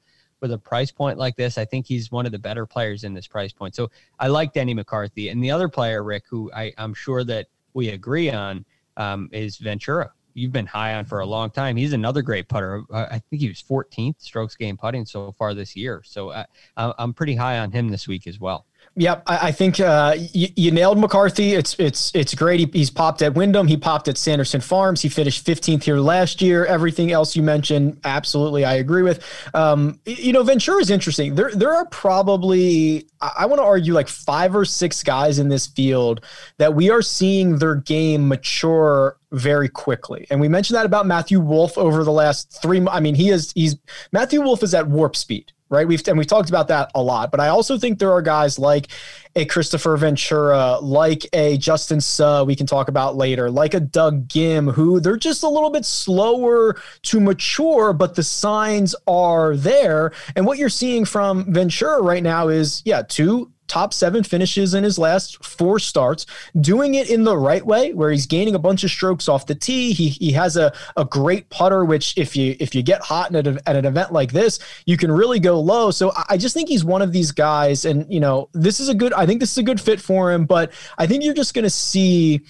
with 0.41 0.51
a 0.51 0.57
price 0.57 0.91
point 0.91 1.17
like 1.17 1.35
this. 1.35 1.57
I 1.57 1.65
think 1.65 1.85
he's 1.85 2.11
one 2.11 2.25
of 2.25 2.31
the 2.31 2.39
better 2.39 2.65
players 2.65 3.03
in 3.03 3.13
this 3.13 3.27
price 3.27 3.51
point. 3.51 3.75
So 3.75 3.89
I 4.19 4.27
like 4.27 4.53
Denny 4.53 4.73
McCarthy. 4.73 5.29
And 5.29 5.43
the 5.43 5.51
other 5.51 5.67
player, 5.69 6.03
Rick, 6.03 6.23
who 6.29 6.51
I, 6.53 6.71
I'm 6.77 6.93
sure 6.93 7.23
that 7.25 7.47
we 7.73 7.89
agree 7.89 8.29
on, 8.29 8.65
um, 8.97 9.29
is 9.31 9.57
Ventura. 9.57 10.11
You've 10.33 10.51
been 10.51 10.65
high 10.65 10.95
on 10.95 11.05
for 11.05 11.19
a 11.19 11.25
long 11.25 11.49
time. 11.49 11.75
He's 11.75 11.93
another 11.93 12.21
great 12.21 12.47
putter. 12.47 12.83
Uh, 12.91 13.07
I 13.11 13.19
think 13.19 13.41
he 13.41 13.47
was 13.47 13.61
14th 13.61 14.15
strokes 14.19 14.55
gained 14.55 14.79
putting 14.79 15.05
so 15.05 15.31
far 15.31 15.53
this 15.53 15.75
year. 15.75 16.01
So 16.05 16.29
uh, 16.29 16.45
I, 16.77 16.93
I'm 16.97 17.13
pretty 17.13 17.35
high 17.35 17.59
on 17.59 17.71
him 17.71 17.89
this 17.89 18.07
week 18.07 18.27
as 18.27 18.39
well. 18.39 18.65
Yep, 18.95 19.23
I, 19.27 19.47
I 19.47 19.51
think 19.51 19.79
uh, 19.79 20.15
you, 20.17 20.47
you 20.55 20.71
nailed 20.71 20.99
McCarthy. 20.99 21.53
It's 21.53 21.75
it's 21.79 22.11
it's 22.13 22.33
great. 22.33 22.59
He, 22.59 22.69
he's 22.73 22.89
popped 22.89 23.21
at 23.21 23.33
Wyndham. 23.33 23.67
He 23.67 23.77
popped 23.77 24.07
at 24.07 24.17
Sanderson 24.17 24.61
Farms. 24.61 25.01
He 25.01 25.09
finished 25.09 25.45
15th 25.45 25.83
here 25.83 25.97
last 25.97 26.41
year. 26.41 26.65
Everything 26.65 27.11
else 27.11 27.35
you 27.35 27.43
mentioned, 27.43 27.99
absolutely, 28.03 28.65
I 28.65 28.75
agree 28.75 29.03
with. 29.03 29.23
Um, 29.53 29.99
you 30.05 30.33
know, 30.33 30.43
Ventura 30.43 30.81
is 30.81 30.89
interesting. 30.89 31.35
There 31.35 31.51
there 31.51 31.73
are 31.73 31.85
probably 31.85 33.07
I, 33.21 33.45
want 33.45 33.59
to 33.59 33.65
argue 33.65 33.93
like 33.93 34.07
five 34.07 34.55
or 34.55 34.65
six 34.65 35.03
guys 35.03 35.39
in 35.39 35.49
this 35.49 35.67
field 35.67 36.25
that 36.57 36.73
we 36.73 36.89
are 36.89 37.01
seeing 37.01 37.57
their 37.57 37.75
game 37.75 38.27
mature 38.27 39.17
very 39.31 39.69
quickly. 39.69 40.25
And 40.29 40.41
we 40.41 40.47
mentioned 40.47 40.77
that 40.77 40.85
about 40.85 41.05
Matthew 41.05 41.39
Wolff 41.39 41.77
over 41.77 42.03
the 42.03 42.11
last 42.11 42.61
three. 42.61 42.85
I 42.87 42.99
mean, 42.99 43.15
he 43.15 43.29
is 43.29 43.51
he's 43.53 43.75
Matthew 44.11 44.41
Wolff 44.41 44.63
is 44.63 44.73
at 44.73 44.87
warp 44.87 45.15
speed 45.15 45.51
right? 45.69 45.87
We've 45.87 46.05
and 46.07 46.17
we've 46.17 46.27
talked 46.27 46.49
about 46.49 46.67
that 46.69 46.91
a 46.95 47.01
lot, 47.01 47.31
but 47.31 47.39
I 47.39 47.49
also 47.49 47.77
think 47.77 47.99
there 47.99 48.11
are 48.11 48.21
guys 48.21 48.57
like 48.59 48.87
a 49.35 49.45
Kristoffer 49.45 49.97
Ventura, 49.97 50.79
like 50.79 51.27
a 51.33 51.57
Justin 51.57 52.01
Suh, 52.01 52.43
we 52.45 52.55
can 52.55 52.65
talk 52.65 52.87
about 52.87 53.15
later, 53.15 53.49
like 53.51 53.73
a 53.73 53.79
Doug 53.79 54.27
Ghim, 54.27 54.73
who 54.73 54.99
they're 54.99 55.17
just 55.17 55.43
a 55.43 55.49
little 55.49 55.69
bit 55.69 55.85
slower 55.85 56.81
to 57.03 57.19
mature, 57.19 57.93
but 57.93 58.15
the 58.15 58.23
signs 58.23 58.95
are 59.07 59.55
there. 59.55 60.11
And 60.35 60.45
what 60.45 60.57
you're 60.57 60.69
seeing 60.69 61.05
from 61.05 61.51
Ventura 61.53 62.01
right 62.01 62.23
now 62.23 62.47
is, 62.47 62.81
yeah, 62.85 63.03
two 63.03 63.51
top 63.69 63.93
seven 63.93 64.23
finishes 64.23 64.73
in 64.73 64.83
his 64.83 64.97
last 64.97 65.43
four 65.45 65.79
starts, 65.79 66.25
doing 66.59 66.95
it 66.95 67.09
in 67.09 67.23
the 67.23 67.37
right 67.37 67.65
way, 67.65 67.93
where 67.93 68.11
he's 68.11 68.25
gaining 68.25 68.55
a 68.55 68.59
bunch 68.59 68.83
of 68.83 68.89
strokes 68.89 69.29
off 69.29 69.45
the 69.45 69.55
tee. 69.55 69.93
He, 69.93 70.09
he 70.09 70.31
has 70.31 70.57
a, 70.57 70.73
a 70.97 71.05
great 71.05 71.49
putter, 71.49 71.85
which 71.85 72.17
if 72.17 72.35
you 72.35 72.55
if 72.59 72.73
you 72.73 72.81
get 72.81 73.01
hot 73.01 73.33
at, 73.35 73.47
a, 73.47 73.61
at 73.67 73.75
an 73.75 73.85
event 73.85 74.11
like 74.11 74.31
this, 74.31 74.59
you 74.85 74.97
can 74.97 75.11
really 75.11 75.39
go 75.39 75.59
low. 75.59 75.91
So 75.91 76.11
I- 76.27 76.39
just 76.39 76.53
think 76.53 76.69
he's 76.69 76.85
one 76.85 77.01
of 77.01 77.11
these 77.11 77.31
guys, 77.31 77.85
and 77.85 78.11
you 78.11 78.19
know, 78.19 78.49
this 78.53 78.79
is 78.79 78.89
a 78.89 78.95
good. 78.95 79.13
I 79.13 79.25
think 79.25 79.39
this 79.39 79.51
is 79.51 79.57
a 79.57 79.63
good 79.63 79.79
fit 79.79 80.01
for 80.01 80.31
him, 80.31 80.45
but 80.45 80.71
I 80.97 81.05
think 81.05 81.23
you're 81.23 81.33
just 81.33 81.53
going 81.53 81.63
to 81.63 81.69
see 81.69 82.41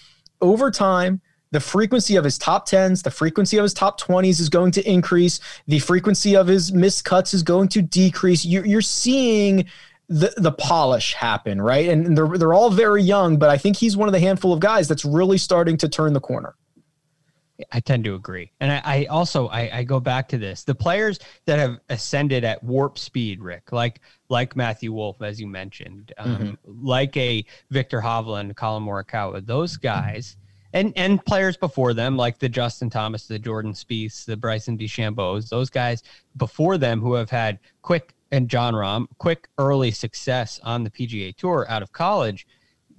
over 0.41 0.71
time. 0.71 1.21
The 1.51 1.59
frequency 1.59 2.15
of 2.15 2.23
his 2.23 2.37
top 2.37 2.69
10s, 2.69 3.01
the 3.01 3.09
frequency 3.09 3.57
of 3.57 3.63
his 3.63 3.73
top 3.73 3.99
20s 3.99 4.39
is 4.39 4.49
going 4.49 4.71
to 4.73 4.87
increase. 4.87 5.39
The 5.65 5.79
frequency 5.79 6.35
of 6.35 6.45
his 6.45 6.71
missed 6.71 7.05
cuts 7.05 7.33
is 7.33 7.41
going 7.41 7.69
to 7.69 7.81
decrease. 7.81 8.45
You're, 8.45 8.67
you're 8.67 8.83
seeing 8.83 9.65
the 10.09 10.33
the 10.37 10.51
polish 10.51 11.13
happen, 11.13 11.61
right? 11.61 11.87
And 11.87 12.17
they're 12.17 12.27
they're 12.27 12.53
all 12.53 12.71
very 12.71 13.03
young, 13.03 13.37
but 13.37 13.49
I 13.49 13.57
think 13.57 13.77
he's 13.77 13.95
one 13.95 14.09
of 14.09 14.13
the 14.13 14.19
handful 14.19 14.51
of 14.51 14.59
guys 14.59 14.87
that's 14.87 15.05
really 15.05 15.37
starting 15.37 15.77
to 15.77 15.87
turn 15.87 16.13
the 16.13 16.19
corner. 16.19 16.55
I 17.71 17.79
tend 17.79 18.05
to 18.05 18.15
agree. 18.15 18.51
And 18.59 18.71
I, 18.71 18.81
I 18.83 19.05
also 19.05 19.47
I, 19.49 19.69
I 19.79 19.83
go 19.83 19.99
back 19.99 20.29
to 20.29 20.37
this. 20.37 20.63
The 20.63 20.73
players 20.73 21.19
that 21.45 21.59
have 21.59 21.77
ascended 21.89 22.43
at 22.43 22.63
warp 22.63 22.97
speed, 22.97 23.41
Rick, 23.41 23.71
like 23.71 23.99
like 24.29 24.55
Matthew 24.55 24.91
Wolff, 24.93 25.21
as 25.21 25.39
you 25.39 25.47
mentioned, 25.47 26.11
um, 26.17 26.57
like 26.65 27.15
a 27.15 27.45
Viktor 27.69 28.01
Hovland, 28.01 28.55
Collin 28.55 28.83
Morikawa, 28.83 29.45
those 29.45 29.77
guys, 29.77 30.37
and 30.73 30.91
and 30.95 31.23
players 31.23 31.55
before 31.55 31.93
them, 31.93 32.17
like 32.17 32.39
the 32.39 32.49
Justin 32.49 32.89
Thomas, 32.89 33.27
the 33.27 33.37
Jordan 33.37 33.73
Spieth, 33.73 34.25
the 34.25 34.37
Bryson 34.37 34.75
DeChambeau's, 34.75 35.49
those 35.49 35.69
guys 35.69 36.01
before 36.37 36.79
them 36.79 36.99
who 36.99 37.13
have 37.13 37.29
had 37.29 37.59
quick 37.83 38.15
and 38.31 38.49
Jon 38.49 38.73
Rahm, 38.73 39.07
quick 39.17 39.47
early 39.57 39.91
success 39.91 40.59
on 40.63 40.83
the 40.83 40.89
PGA 40.89 41.35
Tour 41.35 41.65
out 41.69 41.81
of 41.81 41.91
college, 41.91 42.47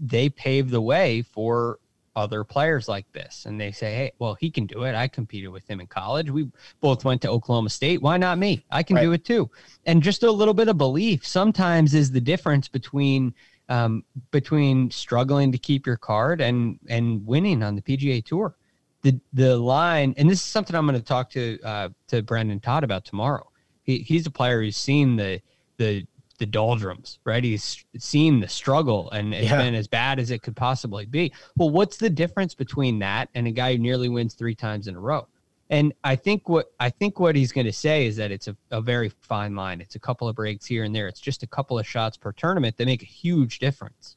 they 0.00 0.28
paved 0.28 0.70
the 0.70 0.80
way 0.80 1.22
for 1.22 1.78
other 2.16 2.42
players 2.44 2.88
like 2.88 3.10
this. 3.12 3.46
And 3.46 3.60
they 3.60 3.72
say 3.72 3.94
hey 3.94 4.12
well 4.18 4.34
he 4.34 4.50
can 4.50 4.66
do 4.66 4.82
it. 4.84 4.94
I 4.94 5.08
competed 5.08 5.50
with 5.50 5.66
him 5.68 5.80
in 5.80 5.86
college. 5.86 6.30
We 6.30 6.50
both 6.80 7.04
went 7.04 7.22
to 7.22 7.30
oklahoma 7.30 7.70
state. 7.70 8.02
Why 8.02 8.16
not 8.16 8.38
me? 8.38 8.64
I 8.70 8.82
can 8.82 8.96
do 8.96 9.12
it 9.12 9.24
too. 9.24 9.50
And 9.86 10.02
just 10.02 10.22
a 10.22 10.30
little 10.30 10.54
bit 10.54 10.68
of 10.68 10.78
belief 10.78 11.26
sometimes 11.26 11.94
is 11.94 12.10
the 12.10 12.20
difference 12.20 12.68
between 12.68 13.34
um, 13.68 14.04
between 14.32 14.90
struggling 14.90 15.52
to 15.52 15.58
keep 15.58 15.86
your 15.86 15.96
card 15.96 16.40
and 16.40 16.78
and 16.88 17.24
winning 17.26 17.62
on 17.62 17.76
the 17.76 17.82
pga 17.82 18.24
tour. 18.24 18.56
The 19.02 19.18
the 19.32 19.56
line 19.56 20.12
and 20.18 20.28
this 20.28 20.40
is 20.40 20.44
something 20.44 20.76
i'm 20.76 20.86
going 20.86 20.98
to 20.98 21.04
talk 21.04 21.30
to 21.30 21.58
uh, 21.62 21.88
to 22.08 22.22
brendon 22.22 22.60
todd 22.60 22.84
about 22.84 23.04
tomorrow 23.04 23.49
he, 23.82 23.98
he's 23.98 24.26
a 24.26 24.30
player 24.30 24.62
who's 24.62 24.76
seen 24.76 25.16
the 25.16 25.40
the 25.76 26.06
the 26.38 26.46
doldrums, 26.46 27.18
right? 27.24 27.44
He's 27.44 27.84
seen 27.98 28.40
the 28.40 28.48
struggle 28.48 29.10
and 29.10 29.34
it's 29.34 29.50
Yeah. 29.50 29.58
been 29.58 29.74
as 29.74 29.86
bad 29.88 30.18
as 30.18 30.30
it 30.30 30.40
could 30.42 30.56
possibly 30.56 31.04
be. 31.04 31.32
Well, 31.56 31.68
what's 31.68 31.98
the 31.98 32.08
difference 32.08 32.54
between 32.54 32.98
that 33.00 33.28
and 33.34 33.46
a 33.46 33.50
guy 33.50 33.72
who 33.72 33.78
nearly 33.78 34.08
wins 34.08 34.32
three 34.32 34.54
times 34.54 34.86
in 34.88 34.96
a 34.96 35.00
row? 35.00 35.28
And 35.68 35.92
I 36.02 36.16
think 36.16 36.48
what 36.48 36.72
I 36.80 36.88
think 36.90 37.20
what 37.20 37.36
he's 37.36 37.52
going 37.52 37.66
to 37.66 37.72
say 37.72 38.06
is 38.06 38.16
that 38.16 38.30
it's 38.30 38.48
a, 38.48 38.56
a 38.70 38.80
very 38.80 39.10
fine 39.20 39.54
line. 39.54 39.80
It's 39.82 39.96
a 39.96 40.00
couple 40.00 40.28
of 40.28 40.34
breaks 40.36 40.64
here 40.66 40.84
and 40.84 40.94
there. 40.96 41.08
It's 41.08 41.20
just 41.20 41.42
a 41.42 41.46
couple 41.46 41.78
of 41.78 41.86
shots 41.86 42.16
per 42.16 42.32
tournament 42.32 42.76
that 42.78 42.86
make 42.86 43.02
a 43.02 43.06
huge 43.06 43.58
difference. 43.58 44.16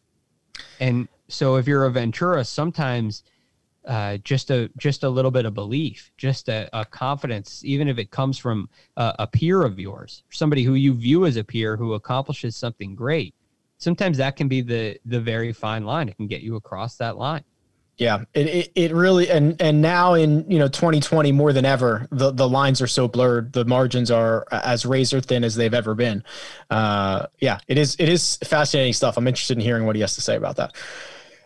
And 0.80 1.08
so 1.28 1.56
if 1.58 1.68
you're 1.68 1.86
a 1.86 1.92
Ventura, 1.92 2.46
sometimes 2.46 3.24
uh, 3.86 4.18
just 4.18 4.50
a 4.50 4.70
just 4.78 5.04
a 5.04 5.10
little 5.10 5.32
bit 5.32 5.46
of 5.46 5.54
belief, 5.54 6.12
just 6.18 6.50
a, 6.50 6.70
a 6.74 6.86
confidence, 6.86 7.64
even 7.66 7.88
if 7.88 7.98
it 7.98 8.12
comes 8.12 8.38
from 8.38 8.70
a, 8.98 9.16
a 9.20 9.28
peer 9.28 9.64
of 9.64 9.80
yours, 9.80 10.24
somebody 10.32 10.64
who 10.64 10.76
you 10.76 10.94
view 10.94 11.26
as 11.26 11.38
a 11.38 11.44
peer 11.44 11.76
who 11.76 11.94
accomplishes 11.94 12.56
something 12.56 12.96
great. 12.96 13.36
Sometimes 13.78 14.18
that 14.18 14.36
can 14.36 14.48
be 14.48 14.62
the 14.62 15.00
the 15.06 15.20
very 15.20 15.52
fine 15.52 15.86
line. 15.86 16.08
It 16.10 16.18
can 16.18 16.28
get 16.28 16.42
you 16.42 16.56
across 16.56 16.96
that 16.98 17.18
line. 17.18 17.44
Yeah, 17.98 18.24
it, 18.34 18.48
it, 18.48 18.72
it 18.76 18.94
really 18.94 19.30
and 19.30 19.62
and 19.62 19.82
now 19.82 20.16
in 20.16 20.50
you 20.50 20.58
know 20.58 20.68
2020 20.68 21.32
more 21.32 21.54
than 21.54 21.64
ever 21.64 22.08
the 22.12 22.32
the 22.32 22.50
lines 22.50 22.82
are 22.82 22.88
so 22.88 23.08
blurred 23.08 23.54
the 23.54 23.66
margins 23.66 24.10
are 24.10 24.48
as 24.52 24.84
razor 24.84 25.22
thin 25.22 25.44
as 25.44 25.56
they've 25.56 25.74
ever 25.74 25.94
been. 25.94 26.24
Uh, 26.72 27.28
yeah, 27.40 27.60
it 27.68 27.78
is 27.78 27.96
it 28.00 28.10
is 28.10 28.38
fascinating 28.44 28.94
stuff. 28.94 29.16
I'm 29.16 29.28
interested 29.28 29.58
in 29.58 29.62
hearing 29.62 29.86
what 29.86 29.96
he 29.96 30.02
has 30.02 30.16
to 30.16 30.22
say 30.22 30.36
about 30.36 30.56
that. 30.56 30.74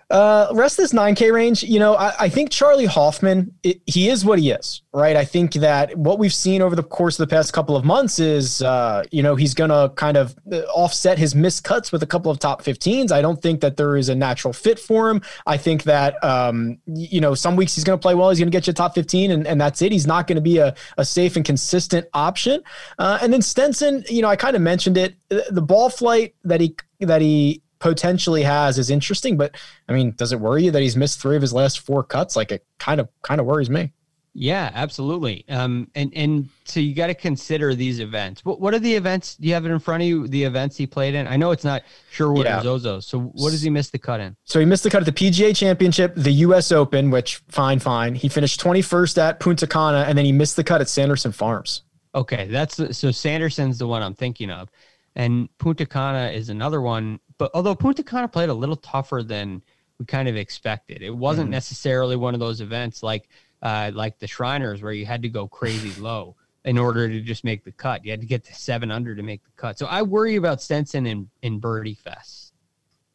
Uh, 0.09 0.47
rest 0.53 0.79
of 0.79 0.83
this 0.83 0.93
9K 0.93 1.33
range, 1.33 1.63
you 1.63 1.79
know, 1.79 1.95
I, 1.95 2.13
I 2.17 2.29
think 2.29 2.49
Charley 2.49 2.85
Hoffman, 2.85 3.53
it, 3.61 3.81
he 3.85 4.07
is 4.07 4.23
what 4.23 4.39
he 4.39 4.51
is, 4.51 4.81
right? 4.93 5.17
I 5.17 5.25
think 5.25 5.53
that 5.55 5.97
what 5.97 6.17
we've 6.17 6.33
seen 6.33 6.61
over 6.61 6.77
the 6.77 6.83
course 6.83 7.19
of 7.19 7.27
the 7.27 7.35
past 7.35 7.51
couple 7.51 7.75
of 7.75 7.83
months 7.83 8.17
is, 8.17 8.61
uh, 8.61 9.03
you 9.11 9.21
know, 9.21 9.35
he's 9.35 9.53
going 9.53 9.69
to 9.69 9.91
kind 9.95 10.15
of 10.15 10.33
uh, 10.49 10.59
offset 10.73 11.17
his 11.17 11.35
missed 11.35 11.65
cuts 11.65 11.91
with 11.91 12.03
a 12.03 12.05
couple 12.05 12.31
of 12.31 12.39
top 12.39 12.63
15s. 12.63 13.11
I 13.11 13.21
don't 13.21 13.41
think 13.41 13.59
that 13.59 13.75
there 13.75 13.97
is 13.97 14.07
a 14.07 14.15
natural 14.15 14.53
fit 14.53 14.79
for 14.79 15.09
him. 15.09 15.21
I 15.45 15.57
think 15.57 15.83
that, 15.83 16.23
um, 16.23 16.77
you 16.85 17.19
know, 17.19 17.35
some 17.35 17.57
weeks 17.57 17.75
he's 17.75 17.83
going 17.83 17.99
to 17.99 18.01
play 18.01 18.15
well, 18.15 18.29
he's 18.29 18.39
going 18.39 18.49
to 18.49 18.55
get 18.55 18.65
you 18.65 18.71
top 18.71 18.95
15, 18.95 19.31
and, 19.31 19.45
and 19.45 19.59
that's 19.59 19.81
it. 19.81 19.91
He's 19.91 20.07
not 20.07 20.25
going 20.25 20.37
to 20.37 20.41
be 20.41 20.57
a, 20.59 20.73
a 20.97 21.03
safe 21.03 21.35
and 21.35 21.43
consistent 21.43 22.07
option. 22.13 22.63
Uh, 22.97 23.19
and 23.21 23.33
then 23.33 23.41
Stenson, 23.41 24.05
you 24.09 24.21
know, 24.21 24.29
I 24.29 24.37
kind 24.37 24.55
of 24.55 24.61
mentioned 24.61 24.97
it, 24.97 25.15
the 25.27 25.61
ball 25.61 25.89
flight 25.89 26.33
that 26.45 26.61
he, 26.61 26.77
that 27.01 27.21
he, 27.21 27.61
potentially 27.79 28.43
has 28.43 28.77
is 28.77 28.89
interesting. 28.89 29.37
But 29.37 29.55
I 29.87 29.93
mean, 29.93 30.11
does 30.11 30.31
it 30.31 30.39
worry 30.39 30.65
you 30.65 30.71
that 30.71 30.81
he's 30.81 30.97
missed 30.97 31.21
three 31.21 31.35
of 31.35 31.41
his 31.41 31.53
last 31.53 31.79
four 31.79 32.03
cuts? 32.03 32.35
Like 32.35 32.51
it 32.51 32.65
kind 32.79 32.99
of 32.99 33.09
kind 33.21 33.39
of 33.39 33.45
worries 33.45 33.69
me. 33.69 33.93
Yeah, 34.39 34.69
absolutely. 34.75 35.45
Um, 35.49 35.89
and 35.95 36.13
and 36.15 36.49
so 36.63 36.79
you 36.79 36.93
got 36.93 37.07
to 37.07 37.15
consider 37.15 37.73
these 37.73 37.99
events. 37.99 38.45
What 38.45 38.61
what 38.61 38.75
are 38.75 38.79
the 38.79 38.93
events? 38.93 39.35
Do 39.35 39.47
you 39.47 39.55
have 39.55 39.65
it 39.65 39.71
in 39.71 39.79
front 39.79 40.03
of 40.03 40.07
you? 40.07 40.27
The 40.27 40.43
events 40.43 40.77
he 40.77 40.85
played 40.85 41.15
in. 41.15 41.25
I 41.25 41.37
know 41.37 41.49
it's 41.49 41.63
not 41.63 41.81
Sherwood 42.11 42.45
yeah. 42.45 42.59
or 42.59 42.63
Zozo. 42.63 42.99
So 42.99 43.19
what 43.19 43.49
does 43.49 43.63
he 43.63 43.71
miss 43.71 43.89
the 43.89 43.97
cut 43.97 44.19
in? 44.19 44.35
So 44.43 44.59
he 44.59 44.65
missed 44.65 44.83
the 44.83 44.91
cut 44.91 45.07
at 45.07 45.07
the 45.07 45.11
PGA 45.31 45.55
Championship, 45.55 46.13
the 46.15 46.31
U.S. 46.31 46.71
Open, 46.71 47.09
which 47.09 47.37
fine, 47.47 47.79
fine. 47.79 48.13
He 48.13 48.29
finished 48.29 48.61
21st 48.61 49.17
at 49.17 49.39
Punta 49.39 49.65
Cana, 49.65 50.05
and 50.07 50.15
then 50.15 50.25
he 50.25 50.31
missed 50.31 50.55
the 50.55 50.63
cut 50.63 50.81
at 50.81 50.87
Sanderson 50.87 51.31
Farms. 51.31 51.81
Okay, 52.13 52.45
that's 52.45 52.75
so 52.75 53.09
Sanderson's 53.09 53.79
the 53.79 53.87
one 53.87 54.03
I'm 54.03 54.13
thinking 54.13 54.51
of, 54.51 54.69
and 55.15 55.49
Punta 55.57 55.87
Cana 55.87 56.29
is 56.29 56.49
another 56.49 56.79
one. 56.79 57.19
But 57.37 57.51
although 57.53 57.75
Punta 57.75 58.03
Cana 58.03 58.27
played 58.27 58.49
a 58.49 58.53
little 58.53 58.75
tougher 58.75 59.23
than 59.23 59.61
we 59.99 60.05
kind 60.05 60.27
of 60.27 60.35
expected, 60.35 61.01
it 61.01 61.15
wasn't 61.15 61.49
mm. 61.49 61.51
necessarily 61.51 62.15
one 62.15 62.33
of 62.33 62.39
those 62.39 62.61
events 62.61 63.03
like 63.03 63.29
uh, 63.61 63.91
like 63.93 64.19
the 64.19 64.27
Shriners, 64.27 64.81
where 64.81 64.93
you 64.93 65.05
had 65.05 65.21
to 65.23 65.29
go 65.29 65.47
crazy 65.47 65.99
low 66.01 66.35
in 66.65 66.77
order 66.77 67.07
to 67.07 67.21
just 67.21 67.43
make 67.43 67.63
the 67.63 67.71
cut. 67.71 68.03
You 68.03 68.11
had 68.11 68.21
to 68.21 68.27
get 68.27 68.43
to 68.45 68.53
seven 68.53 68.91
under 68.91 69.15
to 69.15 69.23
make 69.23 69.43
the 69.43 69.51
cut. 69.55 69.79
So 69.79 69.85
I 69.85 70.01
worry 70.01 70.35
about 70.35 70.61
Stenson 70.61 71.05
in, 71.05 71.29
in 71.41 71.59
Birdie 71.59 71.93
Fest, 71.93 72.53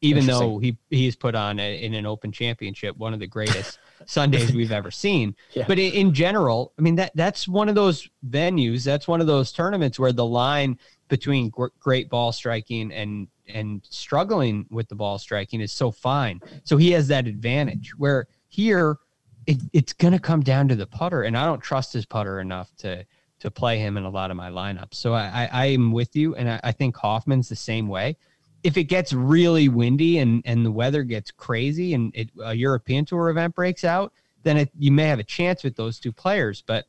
even 0.01 0.27
though 0.27 0.59
he 0.59 0.79
he's 0.91 1.17
put 1.17 1.35
on 1.35 1.61
a, 1.61 1.83
in 1.83 1.95
an 1.95 2.07
Open 2.07 2.33
Championship 2.33 2.97
one 2.97 3.13
of 3.13 3.21
the 3.21 3.27
greatest 3.27 3.79
Sundays 4.07 4.53
we've 4.53 4.73
ever 4.73 4.91
seen. 4.91 5.37
Yeah. 5.53 5.65
But 5.69 5.79
in, 5.79 5.93
in 5.93 6.15
general, 6.15 6.73
I 6.79 6.83
mean 6.83 6.97
that 6.97 7.13
that's 7.15 7.47
one 7.47 7.69
of 7.69 7.75
those 7.75 8.09
venues. 8.29 8.85
That's 8.85 9.07
one 9.07 9.21
of 9.21 9.27
those 9.27 9.53
tournaments 9.53 9.99
where 9.99 10.13
the 10.13 10.27
line 10.27 10.79
between 11.09 11.53
great 11.79 12.09
ball 12.09 12.33
striking 12.33 12.91
and 12.91 13.29
and 13.53 13.87
struggling 13.89 14.67
with 14.71 14.89
the 14.89 14.95
ball 14.95 15.19
striking 15.19 15.61
is 15.61 15.73
so 15.73 15.91
fine. 15.91 16.41
So 16.65 16.77
he 16.77 16.91
has 16.93 17.09
that 17.09 17.27
advantage 17.27 17.93
where 17.97 18.27
here 18.49 18.99
it, 19.47 19.59
it's 19.73 19.93
going 19.93 20.13
to 20.13 20.19
come 20.19 20.41
down 20.41 20.69
to 20.69 20.77
the 20.77 20.87
putter, 20.87 21.23
and 21.23 21.37
I 21.37 21.45
don't 21.45 21.61
trust 21.61 21.93
his 21.93 22.07
putter 22.07 22.41
enough 22.41 22.75
to 22.79 23.05
to 23.41 23.51
play 23.51 23.79
him 23.79 23.97
in 23.97 24.05
a 24.05 24.11
lot 24.11 24.31
of 24.31 24.37
my 24.37 24.51
lineups. 24.51 24.95
So 24.95 25.15
I, 25.15 25.49
I, 25.51 25.67
am 25.67 25.91
with 25.91 26.15
you, 26.15 26.37
and 26.37 26.49
I, 26.49 26.61
I, 26.63 26.71
think 26.71 26.97
Hoffman's 26.97 27.49
the 27.49 27.57
same 27.57 27.89
way. 27.89 28.17
If 28.63 28.77
it 28.77 28.85
gets 28.85 29.13
really 29.13 29.69
windy 29.69 30.19
and 30.19 30.43
and 30.45 30.65
the 30.65 30.71
weather 30.71 31.03
gets 31.03 31.33
crazy 31.33 31.95
and 31.95 32.13
it, 32.15 32.31
a 32.45 32.55
European 32.55 33.05
Tour 33.05 33.31
event 33.31 33.57
breaks 33.57 33.83
out, 33.83 34.13
then 34.45 34.59
it, 34.59 34.71
you 34.79 34.93
may 34.93 35.09
have 35.09 35.19
a 35.19 35.25
chance 35.25 35.65
with 35.65 35.75
those 35.75 35.99
two 35.99 36.13
players. 36.13 36.63
But 36.65 36.87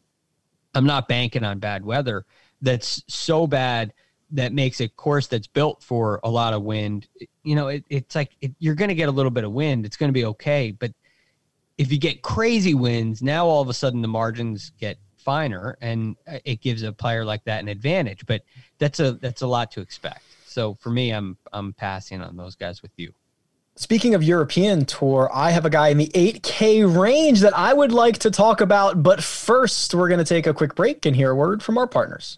I'm 0.76 0.86
not 0.86 1.08
banking 1.08 1.44
on 1.44 1.58
bad 1.58 1.84
weather. 1.84 2.26
That's 2.62 3.04
so 3.08 3.48
bad 3.48 3.94
that 4.34 4.52
makes 4.52 4.82
a 4.82 4.88
course 4.88 5.28
that's 5.28 5.48
built 5.48 5.82
for 5.82 6.20
a 6.24 6.30
lot 6.30 6.54
of 6.54 6.64
wind. 6.64 7.08
You 7.44 7.56
know, 7.56 7.68
it, 7.68 7.86
it's 7.90 8.16
like 8.16 8.32
you're 8.60 8.76
going 8.76 8.90
to 8.90 8.96
get 8.96 9.10
a 9.10 9.12
little 9.12 9.32
bit 9.32 9.44
of 9.44 9.52
wind. 9.52 9.86
It's 9.86 9.98
going 9.98 10.10
to 10.10 10.14
be 10.14 10.26
okay, 10.26 10.72
but 10.72 10.92
if 11.78 11.92
you 11.92 11.98
get 11.98 12.22
crazy 12.22 12.74
winds, 12.74 13.22
now 13.22 13.46
all 13.46 13.62
of 13.62 13.70
a 13.70 13.74
sudden 13.74 14.02
the 14.02 14.08
margins 14.08 14.72
get 14.80 14.98
finer 15.18 15.78
and 15.82 16.18
uh, 16.28 16.40
it 16.44 16.62
gives 16.62 16.84
a 16.84 16.92
player 16.92 17.24
like 17.24 17.44
that 17.46 17.62
an 17.62 17.68
advantage. 17.68 18.26
But 18.26 18.44
that's 18.78 19.00
a 19.00 19.14
that's 19.14 19.42
a 19.42 19.48
lot 19.48 19.72
to 19.72 19.82
expect. 19.82 20.24
So 20.46 20.76
for 20.76 20.90
me, 20.90 21.12
I'm 21.12 21.38
I'm 21.52 21.74
passing 21.74 22.22
on 22.22 22.36
those 22.36 22.56
guys 22.56 22.82
with 22.82 22.92
you. 22.98 23.14
Speaking 23.76 24.14
of 24.14 24.22
European 24.22 24.86
tour, 24.86 25.32
I 25.34 25.50
have 25.50 25.66
a 25.66 25.70
guy 25.70 25.88
in 25.88 25.98
the 25.98 26.10
8K 26.10 26.96
range 26.96 27.40
that 27.40 27.58
I 27.58 27.74
would 27.74 27.92
like 27.92 28.20
to 28.20 28.30
talk 28.30 28.62
about. 28.62 29.02
But 29.02 29.24
first, 29.24 29.96
we're 29.96 30.10
going 30.10 30.20
to 30.20 30.26
take 30.26 30.46
a 30.46 30.54
quick 30.54 30.76
break 30.76 31.08
and 31.08 31.16
hear 31.16 31.32
a 31.32 31.36
word 31.36 31.64
from 31.64 31.80
our 31.80 31.88
partners. 31.88 32.38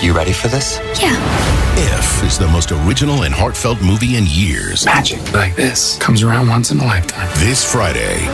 You 0.00 0.12
ready 0.12 0.32
for 0.32 0.48
this? 0.48 0.78
Yeah. 1.00 1.16
If 1.74 2.22
is 2.24 2.38
the 2.38 2.48
most 2.48 2.72
original 2.72 3.22
and 3.24 3.34
heartfelt 3.34 3.80
movie 3.82 4.16
in 4.16 4.24
years. 4.26 4.84
Magic 4.86 5.32
like 5.32 5.56
this 5.56 5.98
comes 5.98 6.22
around 6.22 6.48
once 6.48 6.70
in 6.70 6.78
a 6.78 6.84
lifetime. 6.84 7.28
This 7.38 7.64
Friday, 7.70 8.26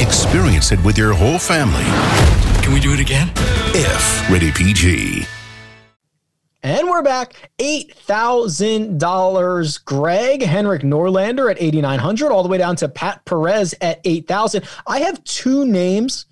experience 0.00 0.72
it 0.72 0.82
with 0.84 0.96
your 0.96 1.12
whole 1.14 1.38
family. 1.38 1.84
Can 2.62 2.72
we 2.72 2.80
do 2.80 2.92
it 2.92 3.00
again? 3.00 3.30
If 3.74 4.30
rated 4.30 4.54
PG. 4.54 5.26
And 6.62 6.88
we're 6.88 7.02
back. 7.02 7.50
$8,000. 7.58 9.84
Greg, 9.84 10.42
Henrik 10.42 10.82
Norlander 10.82 11.50
at 11.50 11.60
8,900, 11.60 12.32
all 12.32 12.42
the 12.42 12.48
way 12.48 12.58
down 12.58 12.76
to 12.76 12.88
Pat 12.88 13.24
Perez 13.24 13.74
at 13.80 14.00
8,000. 14.04 14.64
I 14.86 15.00
have 15.00 15.22
two 15.24 15.64
names. 15.64 16.26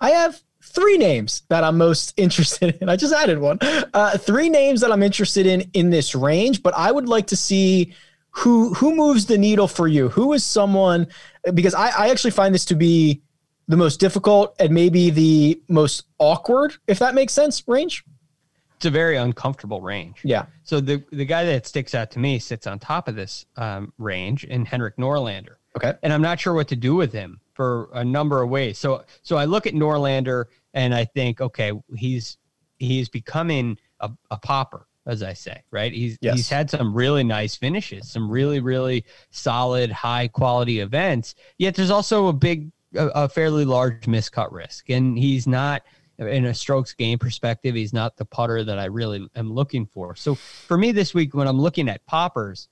I 0.00 0.10
have 0.10 0.42
three 0.74 0.98
names 0.98 1.42
that 1.48 1.64
I'm 1.64 1.78
most 1.78 2.12
interested 2.18 2.78
in. 2.80 2.88
I 2.88 2.96
just 2.96 3.14
added 3.14 3.38
one. 3.38 3.58
Uh, 3.62 4.18
three 4.18 4.48
names 4.48 4.80
that 4.80 4.92
I'm 4.92 5.02
interested 5.02 5.46
in 5.46 5.70
in 5.72 5.90
this 5.90 6.14
range, 6.14 6.62
but 6.62 6.74
I 6.74 6.90
would 6.90 7.08
like 7.08 7.28
to 7.28 7.36
see 7.36 7.94
who 8.30 8.74
who 8.74 8.94
moves 8.94 9.26
the 9.26 9.38
needle 9.38 9.68
for 9.68 9.88
you. 9.88 10.08
Who 10.10 10.32
is 10.32 10.44
someone 10.44 11.06
because 11.54 11.74
I, 11.74 11.88
I 11.90 12.10
actually 12.10 12.32
find 12.32 12.54
this 12.54 12.64
to 12.66 12.74
be 12.74 13.22
the 13.68 13.76
most 13.76 13.98
difficult 13.98 14.54
and 14.58 14.72
maybe 14.72 15.10
the 15.10 15.60
most 15.68 16.04
awkward, 16.18 16.74
if 16.86 16.98
that 16.98 17.14
makes 17.14 17.32
sense. 17.32 17.62
Range. 17.66 18.04
It's 18.76 18.86
a 18.86 18.90
very 18.90 19.16
uncomfortable 19.16 19.80
range. 19.80 20.18
Yeah. 20.24 20.46
So 20.64 20.80
the 20.80 21.02
the 21.12 21.24
guy 21.24 21.44
that 21.44 21.66
sticks 21.66 21.94
out 21.94 22.10
to 22.12 22.18
me 22.18 22.38
sits 22.38 22.66
on 22.66 22.78
top 22.78 23.08
of 23.08 23.14
this 23.14 23.46
um, 23.56 23.92
range, 23.98 24.44
in 24.44 24.64
Henrik 24.64 24.96
Norlander. 24.96 25.56
Okay. 25.76 25.94
And 26.02 26.12
I'm 26.12 26.22
not 26.22 26.38
sure 26.38 26.54
what 26.54 26.68
to 26.68 26.76
do 26.76 26.94
with 26.94 27.12
him 27.12 27.40
for 27.54 27.88
a 27.94 28.04
number 28.04 28.42
of 28.42 28.50
ways. 28.50 28.78
So 28.78 29.04
so 29.22 29.36
I 29.36 29.46
look 29.46 29.66
at 29.66 29.74
Norlander 29.74 30.46
and 30.72 30.94
I 30.94 31.04
think, 31.04 31.40
okay, 31.40 31.72
he's 31.96 32.36
he's 32.78 33.08
becoming 33.08 33.78
a, 34.00 34.10
a 34.30 34.36
popper, 34.36 34.86
as 35.06 35.22
I 35.22 35.32
say, 35.32 35.62
right? 35.70 35.92
He's 35.92 36.18
yes. 36.20 36.36
he's 36.36 36.48
had 36.48 36.68
some 36.70 36.94
really 36.94 37.24
nice 37.24 37.56
finishes, 37.56 38.10
some 38.10 38.30
really 38.30 38.60
really 38.60 39.04
solid, 39.30 39.90
high 39.90 40.28
quality 40.28 40.80
events. 40.80 41.34
Yet 41.58 41.74
there's 41.74 41.90
also 41.90 42.26
a 42.26 42.32
big, 42.32 42.70
a, 42.94 43.06
a 43.08 43.28
fairly 43.28 43.64
large 43.64 44.02
miscut 44.02 44.52
risk, 44.52 44.90
and 44.90 45.16
he's 45.16 45.46
not 45.46 45.82
in 46.18 46.46
a 46.46 46.54
strokes 46.54 46.92
gained 46.94 47.20
perspective, 47.20 47.74
he's 47.74 47.92
not 47.92 48.16
the 48.16 48.24
putter 48.24 48.62
that 48.64 48.78
I 48.78 48.84
really 48.84 49.28
am 49.34 49.52
looking 49.52 49.86
for. 49.86 50.14
So 50.14 50.34
for 50.34 50.78
me 50.78 50.92
this 50.92 51.12
week, 51.12 51.34
when 51.34 51.48
I'm 51.48 51.60
looking 51.60 51.88
at 51.88 52.06
poppers, 52.06 52.68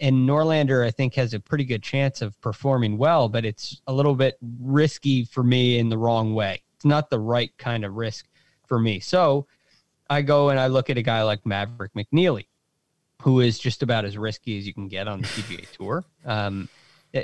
and 0.00 0.28
Norlander, 0.28 0.86
I 0.86 0.90
think, 0.90 1.14
has 1.14 1.34
a 1.34 1.40
pretty 1.40 1.64
good 1.64 1.82
chance 1.82 2.22
of 2.22 2.40
performing 2.40 2.98
well, 2.98 3.28
but 3.28 3.44
it's 3.44 3.80
a 3.86 3.92
little 3.92 4.14
bit 4.14 4.38
risky 4.60 5.24
for 5.24 5.42
me 5.42 5.78
in 5.78 5.88
the 5.88 5.98
wrong 5.98 6.34
way. 6.34 6.62
It's 6.76 6.84
not 6.84 7.10
the 7.10 7.18
right 7.18 7.50
kind 7.58 7.84
of 7.84 7.94
risk 7.94 8.26
for 8.66 8.78
me. 8.78 9.00
So 9.00 9.46
I 10.08 10.22
go 10.22 10.50
and 10.50 10.60
I 10.60 10.68
look 10.68 10.88
at 10.88 10.98
a 10.98 11.02
guy 11.02 11.22
like 11.22 11.44
Maverick 11.44 11.94
McNealy, 11.94 12.46
who 13.22 13.40
is 13.40 13.58
just 13.58 13.82
about 13.82 14.04
as 14.04 14.16
risky 14.16 14.58
as 14.58 14.66
you 14.66 14.74
can 14.74 14.88
get 14.88 15.08
on 15.08 15.22
the 15.22 15.26
PGA 15.26 15.70
Tour. 15.76 16.04
Um, 16.24 16.68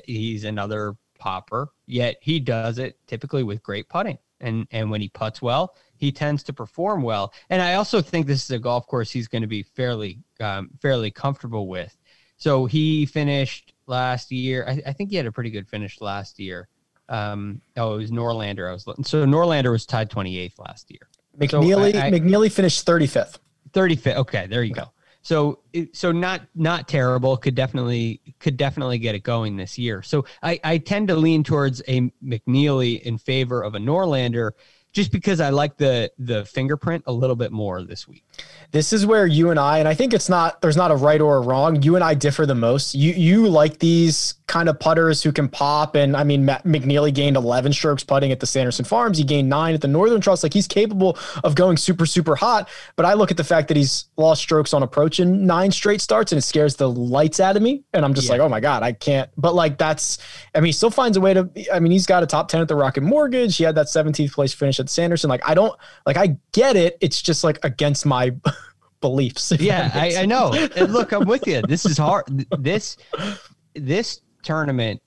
he's 0.04 0.44
another 0.44 0.96
popper, 1.18 1.68
yet 1.86 2.16
he 2.20 2.40
does 2.40 2.78
it 2.78 2.98
typically 3.06 3.42
with 3.42 3.62
great 3.62 3.88
putting. 3.88 4.18
And 4.40 4.68
and 4.70 4.88
when 4.88 5.00
he 5.00 5.08
puts 5.08 5.42
well, 5.42 5.74
he 5.96 6.12
tends 6.12 6.44
to 6.44 6.52
perform 6.52 7.02
well. 7.02 7.32
And 7.50 7.60
I 7.60 7.74
also 7.74 8.00
think 8.00 8.26
this 8.26 8.44
is 8.44 8.50
a 8.52 8.58
golf 8.58 8.86
course 8.86 9.10
he's 9.10 9.26
going 9.26 9.42
to 9.42 9.48
be 9.48 9.64
fairly 9.64 10.20
um, 10.38 10.70
fairly 10.80 11.10
comfortable 11.10 11.66
with. 11.66 11.96
So 12.38 12.66
he 12.66 13.04
finished 13.04 13.74
last 13.86 14.30
year. 14.30 14.64
I, 14.66 14.82
I, 14.86 14.92
think 14.92 15.10
he 15.10 15.16
had 15.16 15.26
a 15.26 15.32
pretty 15.32 15.50
good 15.50 15.68
finish 15.68 16.00
last 16.00 16.38
year. 16.38 16.68
Um, 17.08 17.60
oh, 17.76 17.94
it 17.94 17.98
was 17.98 18.10
Norlander. 18.10 18.68
I 18.68 18.72
was. 18.72 18.84
So 19.06 19.26
Norlander 19.26 19.72
was 19.72 19.84
tied 19.84 20.08
28th 20.08 20.58
last 20.58 20.90
year. 20.90 21.08
McNealy 21.38 21.92
so 21.92 21.98
I, 21.98 22.06
I, 22.06 22.10
McNealy 22.10 22.50
finished 22.50 22.86
35th. 22.86 23.38
35th. 23.72 24.16
Okay, 24.16 24.46
there 24.46 24.62
you 24.62 24.74
go. 24.74 24.92
So 25.22 25.58
so 25.92 26.12
not 26.12 26.42
not 26.54 26.88
terrible. 26.88 27.36
Could 27.36 27.54
definitely 27.54 28.20
could 28.38 28.56
definitely 28.56 28.98
get 28.98 29.14
it 29.14 29.24
going 29.24 29.56
this 29.56 29.76
year. 29.76 30.00
So 30.02 30.24
I, 30.42 30.60
I 30.64 30.78
tend 30.78 31.08
to 31.08 31.16
lean 31.16 31.42
towards 31.42 31.82
a 31.88 32.10
McNealy 32.24 33.02
in 33.02 33.18
favor 33.18 33.62
of 33.62 33.74
a 33.74 33.78
Norlander 33.78 34.52
just 34.92 35.12
because 35.12 35.40
I 35.40 35.50
like 35.50 35.76
the 35.76 36.10
the 36.18 36.44
fingerprint 36.44 37.04
a 37.06 37.12
little 37.12 37.36
bit 37.36 37.52
more 37.52 37.82
this 37.82 38.06
week. 38.08 38.24
This 38.70 38.92
is 38.92 39.06
where 39.06 39.26
you 39.26 39.50
and 39.50 39.58
I, 39.58 39.78
and 39.78 39.88
I 39.88 39.94
think 39.94 40.12
it's 40.12 40.28
not 40.28 40.60
there's 40.60 40.76
not 40.76 40.90
a 40.90 40.94
right 40.96 41.22
or 41.22 41.38
a 41.38 41.40
wrong. 41.40 41.82
You 41.82 41.94
and 41.94 42.04
I 42.04 42.12
differ 42.12 42.44
the 42.44 42.54
most. 42.54 42.94
You 42.94 43.12
you 43.12 43.48
like 43.48 43.78
these 43.78 44.34
kind 44.46 44.68
of 44.68 44.78
putters 44.78 45.22
who 45.22 45.32
can 45.32 45.48
pop, 45.48 45.94
and 45.94 46.14
I 46.14 46.22
mean 46.22 46.44
Matt 46.44 46.64
McNealy 46.64 47.14
gained 47.14 47.36
11 47.36 47.72
strokes 47.72 48.04
putting 48.04 48.30
at 48.30 48.40
the 48.40 48.46
Sanderson 48.46 48.84
Farms. 48.84 49.16
He 49.16 49.24
gained 49.24 49.48
nine 49.48 49.74
at 49.74 49.80
the 49.80 49.88
Northern 49.88 50.20
Trust. 50.20 50.42
Like 50.42 50.52
he's 50.52 50.68
capable 50.68 51.16
of 51.44 51.54
going 51.54 51.78
super 51.78 52.04
super 52.04 52.36
hot. 52.36 52.68
But 52.96 53.06
I 53.06 53.14
look 53.14 53.30
at 53.30 53.38
the 53.38 53.44
fact 53.44 53.68
that 53.68 53.76
he's 53.78 54.04
lost 54.18 54.42
strokes 54.42 54.74
on 54.74 54.82
approach 54.82 55.18
in 55.18 55.46
nine 55.46 55.70
straight 55.70 56.02
starts, 56.02 56.32
and 56.32 56.38
it 56.38 56.42
scares 56.42 56.76
the 56.76 56.90
lights 56.90 57.40
out 57.40 57.56
of 57.56 57.62
me. 57.62 57.84
And 57.94 58.04
I'm 58.04 58.12
just 58.12 58.26
yeah. 58.26 58.32
like, 58.34 58.40
oh 58.42 58.50
my 58.50 58.60
god, 58.60 58.82
I 58.82 58.92
can't. 58.92 59.30
But 59.38 59.54
like 59.54 59.78
that's, 59.78 60.18
I 60.54 60.60
mean, 60.60 60.66
he 60.66 60.72
still 60.72 60.90
finds 60.90 61.16
a 61.16 61.22
way 61.22 61.32
to. 61.32 61.48
I 61.72 61.80
mean, 61.80 61.92
he's 61.92 62.06
got 62.06 62.22
a 62.22 62.26
top 62.26 62.48
10 62.48 62.60
at 62.60 62.68
the 62.68 62.76
Rocket 62.76 63.00
Mortgage. 63.02 63.56
He 63.56 63.64
had 63.64 63.76
that 63.76 63.86
17th 63.86 64.32
place 64.32 64.52
finish 64.52 64.78
at 64.78 64.90
Sanderson. 64.90 65.30
Like 65.30 65.48
I 65.48 65.54
don't 65.54 65.74
like 66.04 66.18
I 66.18 66.36
get 66.52 66.76
it. 66.76 66.98
It's 67.00 67.22
just 67.22 67.44
like 67.44 67.64
against 67.64 68.04
my 68.04 68.27
beliefs. 69.00 69.52
Yeah, 69.60 69.90
I, 69.94 70.22
I, 70.22 70.26
know. 70.26 70.52
And 70.52 70.92
look, 70.92 71.12
I'm 71.12 71.26
with 71.26 71.46
you. 71.46 71.62
This 71.62 71.84
is 71.84 71.98
hard. 71.98 72.24
This 72.58 72.96
this 73.74 74.20
tournament, 74.42 75.00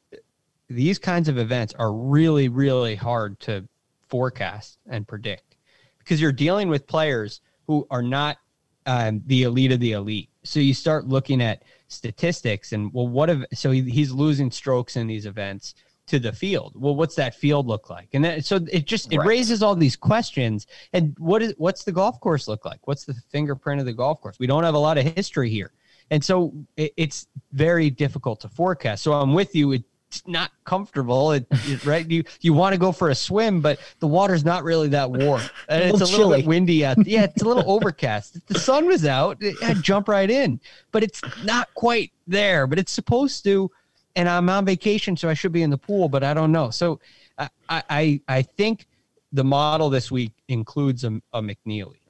these 0.69 0.99
kinds 0.99 1.27
of 1.27 1.37
events 1.37 1.73
are 1.77 1.93
really, 1.93 2.47
really 2.47 2.95
hard 2.95 3.39
to 3.41 3.67
forecast 4.07 4.77
and 4.89 5.07
predict 5.07 5.55
because 5.99 6.21
you're 6.21 6.31
dealing 6.31 6.69
with 6.69 6.87
players 6.87 7.41
who 7.67 7.87
are 7.89 8.01
not 8.01 8.37
um, 8.85 9.21
the 9.25 9.43
elite 9.43 9.71
of 9.71 9.79
the 9.79 9.93
elite. 9.93 10.29
So 10.43 10.59
you 10.59 10.73
start 10.73 11.07
looking 11.07 11.41
at 11.41 11.63
statistics 11.87 12.71
and 12.71 12.91
well, 12.93 13.07
what 13.07 13.29
if 13.29 13.43
so 13.53 13.71
he, 13.71 13.81
he's 13.81 14.11
losing 14.11 14.49
strokes 14.51 14.95
in 14.95 15.07
these 15.07 15.25
events 15.25 15.75
to 16.07 16.19
the 16.19 16.31
field. 16.31 16.73
Well, 16.75 16.95
what's 16.95 17.15
that 17.15 17.35
field 17.35 17.67
look 17.67 17.89
like? 17.89 18.09
And 18.13 18.23
that, 18.25 18.45
so 18.45 18.59
it 18.71 18.85
just 18.85 19.11
it 19.11 19.17
right. 19.17 19.27
raises 19.27 19.63
all 19.63 19.75
these 19.75 19.95
questions. 19.95 20.67
And 20.93 21.15
what 21.17 21.41
is 21.41 21.53
what's 21.57 21.83
the 21.83 21.91
golf 21.91 22.19
course 22.19 22.47
look 22.47 22.65
like? 22.65 22.85
What's 22.87 23.05
the 23.05 23.13
fingerprint 23.31 23.79
of 23.79 23.85
the 23.85 23.93
golf 23.93 24.21
course? 24.21 24.37
We 24.39 24.47
don't 24.47 24.63
have 24.63 24.75
a 24.75 24.79
lot 24.79 24.97
of 24.97 25.05
history 25.15 25.49
here, 25.49 25.71
and 26.09 26.23
so 26.23 26.53
it, 26.77 26.93
it's 26.97 27.27
very 27.51 27.89
difficult 27.89 28.41
to 28.41 28.49
forecast. 28.49 29.03
So 29.03 29.13
I'm 29.13 29.33
with 29.33 29.55
you. 29.55 29.71
It's 29.71 29.85
not 30.27 30.51
comfortable, 30.65 31.31
it, 31.31 31.47
it, 31.49 31.85
right? 31.85 32.09
You 32.09 32.23
you 32.41 32.53
want 32.53 32.73
to 32.73 32.79
go 32.79 32.91
for 32.91 33.09
a 33.09 33.15
swim, 33.15 33.61
but 33.61 33.79
the 33.99 34.07
water's 34.07 34.43
not 34.43 34.63
really 34.63 34.89
that 34.89 35.09
warm, 35.09 35.41
and 35.69 35.83
it's 35.83 36.01
a 36.01 36.05
little 36.05 36.29
bit 36.29 36.45
windy 36.45 36.85
out. 36.85 36.97
Yeah, 37.05 37.23
it's 37.23 37.41
a 37.41 37.47
little 37.47 37.69
overcast. 37.69 38.35
If 38.35 38.45
the 38.47 38.59
sun 38.59 38.85
was 38.85 39.05
out, 39.05 39.41
I'd 39.63 39.81
jump 39.81 40.07
right 40.07 40.29
in, 40.29 40.59
but 40.91 41.03
it's 41.03 41.21
not 41.43 41.73
quite 41.73 42.11
there. 42.27 42.67
But 42.67 42.79
it's 42.79 42.91
supposed 42.91 43.43
to 43.45 43.71
and 44.15 44.29
I'm 44.29 44.49
on 44.49 44.65
vacation, 44.65 45.17
so 45.17 45.29
I 45.29 45.33
should 45.33 45.51
be 45.51 45.63
in 45.63 45.69
the 45.69 45.77
pool, 45.77 46.09
but 46.09 46.23
I 46.23 46.33
don't 46.33 46.51
know. 46.51 46.69
So 46.69 46.99
I 47.37 47.49
I, 47.69 48.21
I 48.27 48.41
think 48.41 48.87
the 49.31 49.43
model 49.43 49.89
this 49.89 50.11
week 50.11 50.33
includes 50.47 51.03
a, 51.03 51.21
a 51.33 51.41
McNealy 51.41 52.01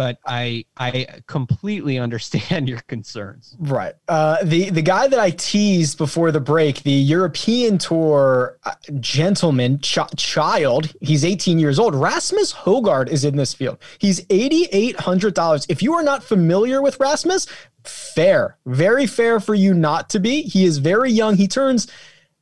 but 0.00 0.18
I 0.24 0.64
I 0.78 1.06
completely 1.26 1.98
understand 1.98 2.68
your 2.72 2.80
concerns. 2.88 3.54
Right. 3.58 3.92
Uh, 4.08 4.38
the 4.42 4.70
the 4.70 4.80
guy 4.80 5.08
that 5.08 5.18
I 5.18 5.30
teased 5.30 5.98
before 5.98 6.32
the 6.32 6.40
break, 6.40 6.84
the 6.84 6.90
European 6.90 7.76
Tour 7.76 8.58
uh, 8.64 8.72
gentleman 9.00 9.78
ch- 9.80 9.98
child, 10.16 10.94
he's 11.02 11.22
18 11.22 11.58
years 11.58 11.78
old. 11.78 11.94
Rasmus 11.94 12.54
Højgaard 12.54 13.10
is 13.10 13.26
in 13.26 13.36
this 13.36 13.52
field. 13.52 13.76
He's 13.98 14.24
$8,800. 14.26 15.66
If 15.68 15.82
you 15.82 15.92
are 15.92 16.02
not 16.02 16.24
familiar 16.24 16.80
with 16.80 16.98
Rasmus, 16.98 17.46
fair, 17.84 18.56
very 18.66 19.06
fair 19.06 19.40
for 19.40 19.54
you 19.54 19.74
not 19.74 20.10
to 20.10 20.20
be. 20.20 20.42
He 20.42 20.64
is 20.64 20.78
very 20.78 21.10
young. 21.10 21.36
He 21.36 21.48
turns. 21.48 21.90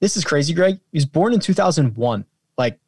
This 0.01 0.17
is 0.17 0.25
crazy, 0.25 0.55
Greg. 0.55 0.81
He's 0.93 1.07
born 1.07 1.33
in 1.33 1.41
2001. 1.41 2.25
Like 2.57 2.79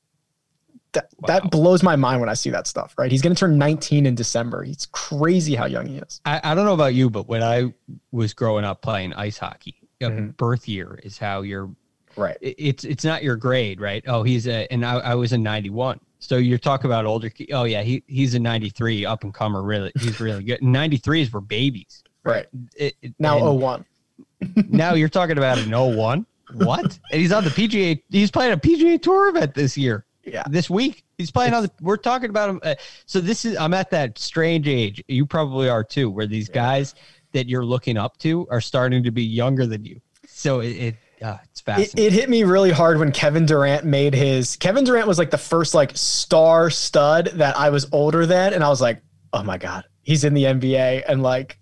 that, 0.92 1.08
wow. 1.18 1.26
that 1.26 1.50
blows 1.50 1.82
my 1.82 1.96
mind 1.96 2.20
when 2.20 2.28
I 2.28 2.34
see 2.34 2.50
that 2.50 2.66
stuff, 2.66 2.94
right? 2.98 3.10
He's 3.10 3.22
going 3.22 3.34
to 3.34 3.38
turn 3.38 3.58
19 3.58 4.06
in 4.06 4.14
December. 4.14 4.64
It's 4.64 4.86
crazy 4.86 5.54
how 5.54 5.66
young 5.66 5.86
he 5.86 5.98
is. 5.98 6.20
I, 6.24 6.40
I, 6.42 6.54
don't 6.54 6.64
know 6.64 6.74
about 6.74 6.94
you, 6.94 7.10
but 7.10 7.28
when 7.28 7.42
I 7.42 7.72
was 8.12 8.32
growing 8.34 8.64
up 8.64 8.82
playing 8.82 9.12
ice 9.14 9.38
hockey, 9.38 9.76
mm-hmm. 10.00 10.30
birth 10.30 10.68
year 10.68 10.98
is 11.02 11.18
how 11.18 11.42
you're 11.42 11.70
right. 12.16 12.36
It's 12.40 12.84
it's 12.84 13.04
not 13.04 13.22
your 13.22 13.36
grade, 13.36 13.80
right? 13.80 14.02
Oh, 14.06 14.22
he's 14.22 14.46
a 14.46 14.70
and 14.72 14.84
I, 14.84 14.98
I 14.98 15.14
was 15.14 15.32
a 15.32 15.38
91. 15.38 16.00
So 16.18 16.36
you're 16.36 16.58
talking 16.58 16.86
about 16.86 17.06
older. 17.06 17.30
Oh 17.52 17.64
yeah, 17.64 17.82
he 17.82 18.02
he's 18.06 18.34
a 18.34 18.38
93 18.38 19.06
up 19.06 19.24
and 19.24 19.32
comer. 19.32 19.62
Really, 19.62 19.92
he's 19.98 20.20
really 20.20 20.42
good. 20.42 20.60
93s 20.60 21.32
were 21.32 21.40
babies. 21.40 22.02
Right. 22.24 22.46
It, 22.76 22.96
it, 23.02 23.14
now 23.18 23.50
01. 23.50 23.85
now 24.68 24.94
you're 24.94 25.09
talking 25.09 25.38
about 25.38 25.59
an 25.59 25.70
01. 25.70 26.26
What? 26.54 26.98
and 27.12 27.20
he's 27.20 27.33
on 27.33 27.44
the 27.44 27.50
PGA. 27.50 28.02
He's 28.11 28.30
playing 28.30 28.52
a 28.52 28.56
PGA 28.56 29.00
Tour 29.00 29.28
event 29.28 29.54
this 29.54 29.78
year 29.78 30.04
yeah. 30.24 30.42
this 30.48 30.70
week. 30.70 31.04
He's 31.18 31.30
playing 31.30 31.54
on 31.54 31.64
the. 31.64 31.70
We're 31.80 31.96
talking 31.96 32.30
about 32.30 32.50
him. 32.50 32.61
Uh, 32.62 32.74
so 33.06 33.20
this 33.20 33.44
is. 33.44 33.56
I'm 33.56 33.74
at 33.74 33.90
that 33.90 34.18
strange 34.18 34.68
age. 34.68 35.02
You 35.09 35.26
probably 35.26 35.68
are 35.68 35.85
too, 35.85 36.11
where 36.11 36.26
these 36.26 36.48
guys 36.48 36.94
that 37.33 37.48
you're 37.48 37.64
looking 37.64 37.96
up 37.96 38.16
to 38.18 38.46
are 38.50 38.61
starting 38.61 39.02
to 39.04 39.11
be 39.11 39.24
younger 39.24 39.66
than 39.66 39.85
you. 39.85 40.00
So 40.26 40.61
it. 40.61 40.68
it 40.68 40.96
uh, 41.22 41.37
it's 41.50 41.61
fascinating. 41.61 41.98
It, 42.02 42.06
it, 42.06 42.12
hit 42.14 42.30
me 42.30 42.44
really 42.44 42.70
hard 42.70 42.98
when 42.98 43.12
Kevin 43.12 43.44
Durant 43.44 43.85
made 43.85 44.14
his. 44.14 44.56
Kevin 44.56 44.85
Durant 44.85 45.06
was 45.06 45.18
like 45.18 45.30
the 45.30 45.37
first 45.37 45.74
like 45.74 45.94
star 45.94 46.70
stud 46.70 47.26
that 47.35 47.59
I 47.59 47.68
was 47.68 47.87
older 47.92 48.24
than, 48.24 48.54
and 48.54 48.64
I 48.64 48.70
was 48.70 48.80
like, 48.80 49.02
oh 49.35 49.42
my 49.42 49.59
god, 49.59 49.85
he's 50.02 50.24
in 50.24 50.33
the 50.33 50.44
NBA, 50.44 51.04
and 51.06 51.22
like, 51.22 51.59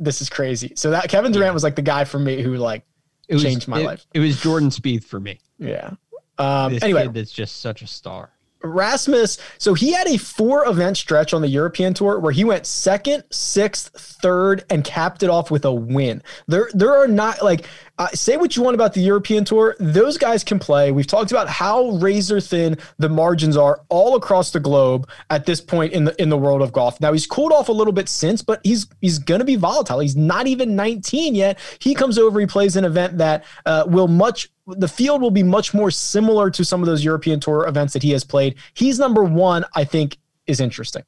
this 0.00 0.20
is 0.20 0.28
crazy. 0.28 0.72
So 0.74 0.90
that 0.90 1.08
Kevin 1.08 1.30
Durant 1.30 1.54
was 1.54 1.62
like 1.62 1.76
the 1.76 1.82
guy 1.82 2.04
for 2.04 2.18
me 2.18 2.42
who 2.42 2.56
like 2.56 2.82
it 3.28 3.34
was, 3.34 3.42
changed 3.44 3.68
my 3.68 3.80
it, 3.80 3.84
life. 3.84 4.06
It 4.12 4.20
was 4.20 4.40
Jordan 4.40 4.70
Spieth 4.70 5.04
for 5.04 5.20
me. 5.20 5.38
Yeah. 5.58 5.92
Um, 6.38 6.72
this 6.72 6.82
anyway, 6.82 7.06
that's 7.08 7.30
just 7.30 7.60
such 7.60 7.82
a 7.82 7.86
star. 7.86 8.32
Rasmus, 8.62 9.38
so 9.58 9.74
he 9.74 9.92
had 9.92 10.06
a 10.06 10.16
four 10.16 10.66
event 10.66 10.96
stretch 10.96 11.32
on 11.32 11.42
the 11.42 11.48
European 11.48 11.94
tour 11.94 12.18
where 12.18 12.32
he 12.32 12.44
went 12.44 12.66
second, 12.66 13.24
sixth, 13.30 13.90
third, 13.94 14.64
and 14.70 14.84
capped 14.84 15.22
it 15.22 15.30
off 15.30 15.50
with 15.50 15.64
a 15.64 15.72
win. 15.72 16.22
There, 16.46 16.68
there 16.74 16.94
are 16.94 17.08
not 17.08 17.42
like 17.42 17.66
uh, 18.00 18.08
say 18.14 18.38
what 18.38 18.56
you 18.56 18.62
want 18.62 18.74
about 18.74 18.94
the 18.94 19.00
European 19.00 19.44
tour. 19.44 19.76
Those 19.78 20.16
guys 20.16 20.42
can 20.42 20.58
play. 20.58 20.90
We've 20.90 21.06
talked 21.06 21.30
about 21.30 21.50
how 21.50 21.90
razor 21.90 22.40
thin 22.40 22.78
the 22.98 23.10
margins 23.10 23.58
are 23.58 23.82
all 23.90 24.16
across 24.16 24.52
the 24.52 24.60
globe 24.60 25.06
at 25.28 25.44
this 25.44 25.60
point 25.60 25.92
in 25.92 26.04
the 26.04 26.22
in 26.22 26.30
the 26.30 26.38
world 26.38 26.62
of 26.62 26.72
golf. 26.72 26.98
Now 26.98 27.12
he's 27.12 27.26
cooled 27.26 27.52
off 27.52 27.68
a 27.68 27.72
little 27.72 27.92
bit 27.92 28.08
since, 28.08 28.40
but 28.40 28.60
he's 28.64 28.86
he's 29.02 29.18
going 29.18 29.40
to 29.40 29.44
be 29.44 29.56
volatile. 29.56 29.98
He's 29.98 30.16
not 30.16 30.46
even 30.46 30.74
19 30.76 31.34
yet. 31.34 31.58
He 31.78 31.94
comes 31.94 32.16
over. 32.16 32.40
He 32.40 32.46
plays 32.46 32.74
an 32.74 32.86
event 32.86 33.18
that 33.18 33.44
uh, 33.66 33.84
will 33.86 34.08
much 34.08 34.48
the 34.76 34.88
field 34.88 35.22
will 35.22 35.30
be 35.30 35.42
much 35.42 35.74
more 35.74 35.90
similar 35.90 36.50
to 36.50 36.64
some 36.64 36.80
of 36.80 36.86
those 36.86 37.04
European 37.04 37.40
tour 37.40 37.66
events 37.66 37.92
that 37.92 38.02
he 38.02 38.10
has 38.12 38.24
played. 38.24 38.56
He's 38.74 38.98
number 38.98 39.22
one. 39.22 39.64
I 39.74 39.84
think 39.84 40.18
is 40.46 40.60
interesting. 40.60 41.04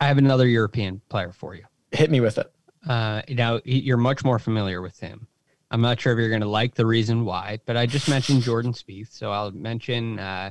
I 0.00 0.06
have 0.06 0.18
another 0.18 0.46
European 0.46 1.00
player 1.08 1.32
for 1.32 1.54
you. 1.54 1.64
Hit 1.92 2.10
me 2.10 2.20
with 2.20 2.38
it. 2.38 2.52
Uh, 2.86 3.22
now 3.28 3.60
you're 3.64 3.96
much 3.96 4.24
more 4.24 4.38
familiar 4.38 4.82
with 4.82 4.98
him. 5.00 5.26
I'm 5.70 5.80
not 5.80 6.00
sure 6.00 6.12
if 6.12 6.18
you're 6.18 6.28
going 6.28 6.40
to 6.42 6.48
like 6.48 6.74
the 6.74 6.86
reason 6.86 7.24
why, 7.24 7.58
but 7.64 7.76
I 7.76 7.86
just 7.86 8.08
mentioned 8.08 8.42
Jordan 8.42 8.72
Spieth, 8.72 9.12
so 9.12 9.32
I'll 9.32 9.50
mention 9.50 10.18
uh, 10.18 10.50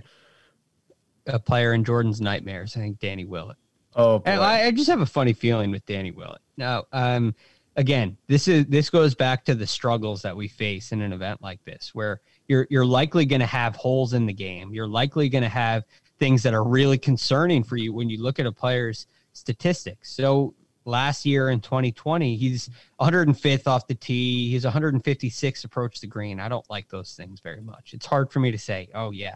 a 1.27 1.39
player 1.39 1.73
in 1.73 1.83
Jordan's 1.83 2.19
nightmares. 2.19 2.75
I 2.75 2.79
think 2.79 2.99
Danny 2.99 3.25
Willett. 3.25 3.57
Oh, 3.95 4.19
boy. 4.19 4.31
I, 4.31 4.65
I 4.65 4.71
just 4.71 4.89
have 4.89 5.01
a 5.01 5.05
funny 5.05 5.33
feeling 5.33 5.71
with 5.71 5.85
Danny 5.85 6.11
Willett. 6.11 6.41
Now, 6.57 6.85
um, 6.91 7.35
again, 7.75 8.17
this 8.27 8.47
is 8.47 8.65
this 8.67 8.89
goes 8.89 9.15
back 9.15 9.45
to 9.45 9.55
the 9.55 9.67
struggles 9.67 10.21
that 10.21 10.35
we 10.35 10.47
face 10.47 10.91
in 10.91 11.01
an 11.01 11.13
event 11.13 11.41
like 11.41 11.63
this, 11.65 11.91
where 11.93 12.21
you're 12.47 12.67
you're 12.69 12.85
likely 12.85 13.25
going 13.25 13.41
to 13.41 13.45
have 13.45 13.75
holes 13.75 14.13
in 14.13 14.25
the 14.25 14.33
game. 14.33 14.73
You're 14.73 14.87
likely 14.87 15.29
going 15.29 15.43
to 15.43 15.49
have 15.49 15.83
things 16.19 16.43
that 16.43 16.53
are 16.53 16.63
really 16.63 16.97
concerning 16.97 17.63
for 17.63 17.77
you 17.77 17.93
when 17.93 18.09
you 18.09 18.21
look 18.21 18.39
at 18.39 18.45
a 18.45 18.51
player's 18.51 19.07
statistics. 19.33 20.13
So 20.13 20.53
last 20.85 21.25
year 21.25 21.49
in 21.49 21.59
2020, 21.59 22.35
he's 22.35 22.69
105th 22.99 23.67
off 23.67 23.87
the 23.87 23.95
tee. 23.95 24.51
He's 24.51 24.63
156 24.63 25.63
approach 25.63 25.99
the 25.99 26.07
green. 26.07 26.39
I 26.39 26.49
don't 26.49 26.69
like 26.69 26.89
those 26.89 27.15
things 27.15 27.39
very 27.39 27.61
much. 27.61 27.93
It's 27.93 28.05
hard 28.05 28.31
for 28.31 28.39
me 28.39 28.51
to 28.51 28.57
say, 28.57 28.89
oh, 28.93 29.11
yeah, 29.11 29.35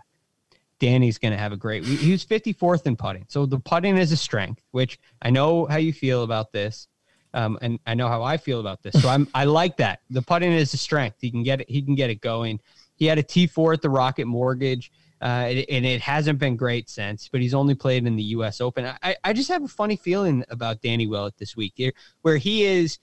Danny's 0.79 1.17
going 1.17 1.31
to 1.31 1.37
have 1.37 1.51
a 1.51 1.57
great 1.57 1.83
He 1.83 2.11
was 2.11 2.25
54th 2.25 2.85
in 2.85 2.95
putting. 2.95 3.25
So 3.27 3.45
the 3.45 3.59
putting 3.59 3.97
is 3.97 4.11
a 4.11 4.17
strength, 4.17 4.63
which 4.71 4.99
I 5.21 5.29
know 5.29 5.65
how 5.65 5.77
you 5.77 5.93
feel 5.93 6.23
about 6.23 6.51
this. 6.51 6.87
Um, 7.33 7.57
and 7.61 7.79
I 7.85 7.93
know 7.93 8.07
how 8.07 8.23
I 8.23 8.37
feel 8.37 8.59
about 8.59 8.81
this. 8.81 9.01
So 9.01 9.09
I'm 9.09 9.27
I 9.33 9.45
like 9.45 9.77
that. 9.77 9.99
The 10.09 10.21
putting 10.21 10.51
is 10.51 10.73
a 10.73 10.77
strength. 10.77 11.17
He 11.19 11.29
can 11.29 11.43
get 11.43 11.61
it, 11.61 11.69
he 11.69 11.81
can 11.81 11.95
get 11.95 12.09
it 12.09 12.21
going. 12.21 12.59
He 12.95 13.05
had 13.05 13.17
a 13.17 13.23
T4 13.23 13.75
at 13.75 13.81
the 13.81 13.89
Rocket 13.89 14.25
Mortgage. 14.25 14.91
Uh, 15.19 15.63
and 15.69 15.83
it 15.83 15.99
hasn't 15.99 16.37
been 16.37 16.55
great 16.55 16.91
since, 16.91 17.27
but 17.27 17.41
he's 17.41 17.55
only 17.55 17.73
played 17.73 18.05
in 18.05 18.15
the 18.15 18.23
U.S. 18.23 18.61
Open. 18.61 18.85
I, 19.01 19.15
I 19.23 19.33
just 19.33 19.49
have 19.49 19.63
a 19.63 19.67
funny 19.67 19.95
feeling 19.95 20.45
about 20.49 20.81
Danny 20.81 21.07
Willett 21.07 21.35
this 21.37 21.57
week, 21.57 21.81
where 22.21 22.37
he 22.37 22.65
is 22.65 22.99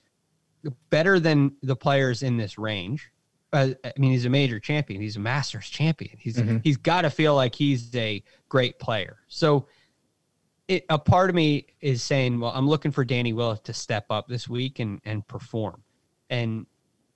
better 0.89 1.19
than 1.19 1.55
the 1.61 1.75
players 1.75 2.23
in 2.23 2.37
this 2.37 2.57
range. 2.57 3.11
Uh, 3.51 3.69
I 3.83 3.93
mean, 3.97 4.11
he's 4.11 4.25
a 4.25 4.29
major 4.29 4.59
champion. 4.59 5.01
He's 5.01 5.17
a 5.17 5.19
Masters 5.19 5.69
champion. 5.69 6.17
He's 6.19 6.37
mm-hmm. 6.37 6.57
he's 6.63 6.77
got 6.77 7.01
to 7.01 7.09
feel 7.09 7.35
like 7.35 7.55
he's 7.55 7.95
a 7.95 8.23
great 8.49 8.79
player. 8.79 9.19
So, 9.27 9.67
it, 10.67 10.85
a 10.89 10.97
part 10.97 11.29
of 11.29 11.35
me 11.35 11.67
is 11.81 12.01
saying, 12.01 12.39
well, 12.39 12.51
I'm 12.53 12.67
looking 12.67 12.91
for 12.91 13.05
Danny 13.05 13.33
Willett 13.33 13.63
to 13.65 13.73
step 13.73 14.05
up 14.09 14.27
this 14.27 14.47
week 14.47 14.79
and 14.79 15.01
and 15.05 15.27
perform. 15.27 15.83
And 16.29 16.65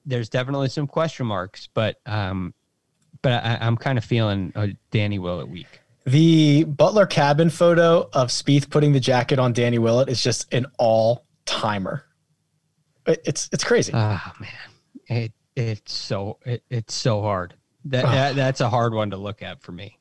there's 0.06 0.30
definitely 0.30 0.70
some 0.70 0.88
question 0.88 1.26
marks, 1.26 1.68
but 1.74 1.98
um, 2.06 2.54
but 3.22 3.44
I, 3.44 3.58
am 3.66 3.78
kind 3.78 3.98
of 3.98 4.06
feeling 4.06 4.52
a 4.56 4.70
Danny 4.92 5.20
Willett 5.20 5.50
week. 5.50 5.82
The 6.06 6.64
Butler 6.64 7.06
cabin 7.06 7.50
photo 7.50 8.10
of 8.14 8.30
Spieth 8.30 8.70
putting 8.70 8.94
the 8.94 9.00
jacket 9.00 9.40
on 9.40 9.54
Danny 9.54 9.78
Willett 9.78 10.10
is 10.10 10.24
just 10.24 10.52
an 10.54 10.66
all 10.78 11.26
timer. 11.46 12.06
It's 13.06 13.50
it's 13.52 13.64
crazy. 13.64 13.92
Oh 13.96 14.32
man, 14.40 14.50
it 15.08 15.34
it's 15.56 15.94
so 15.94 16.38
it, 16.46 16.64
it's 16.70 16.94
so 16.94 17.22
hard. 17.22 17.56
That, 17.86 18.04
that 18.04 18.36
that's 18.36 18.62
a 18.62 18.70
hard 18.70 18.94
one 18.94 19.12
to 19.12 19.18
look 19.18 19.42
at 19.42 19.62
for 19.62 19.72
me. 19.72 19.99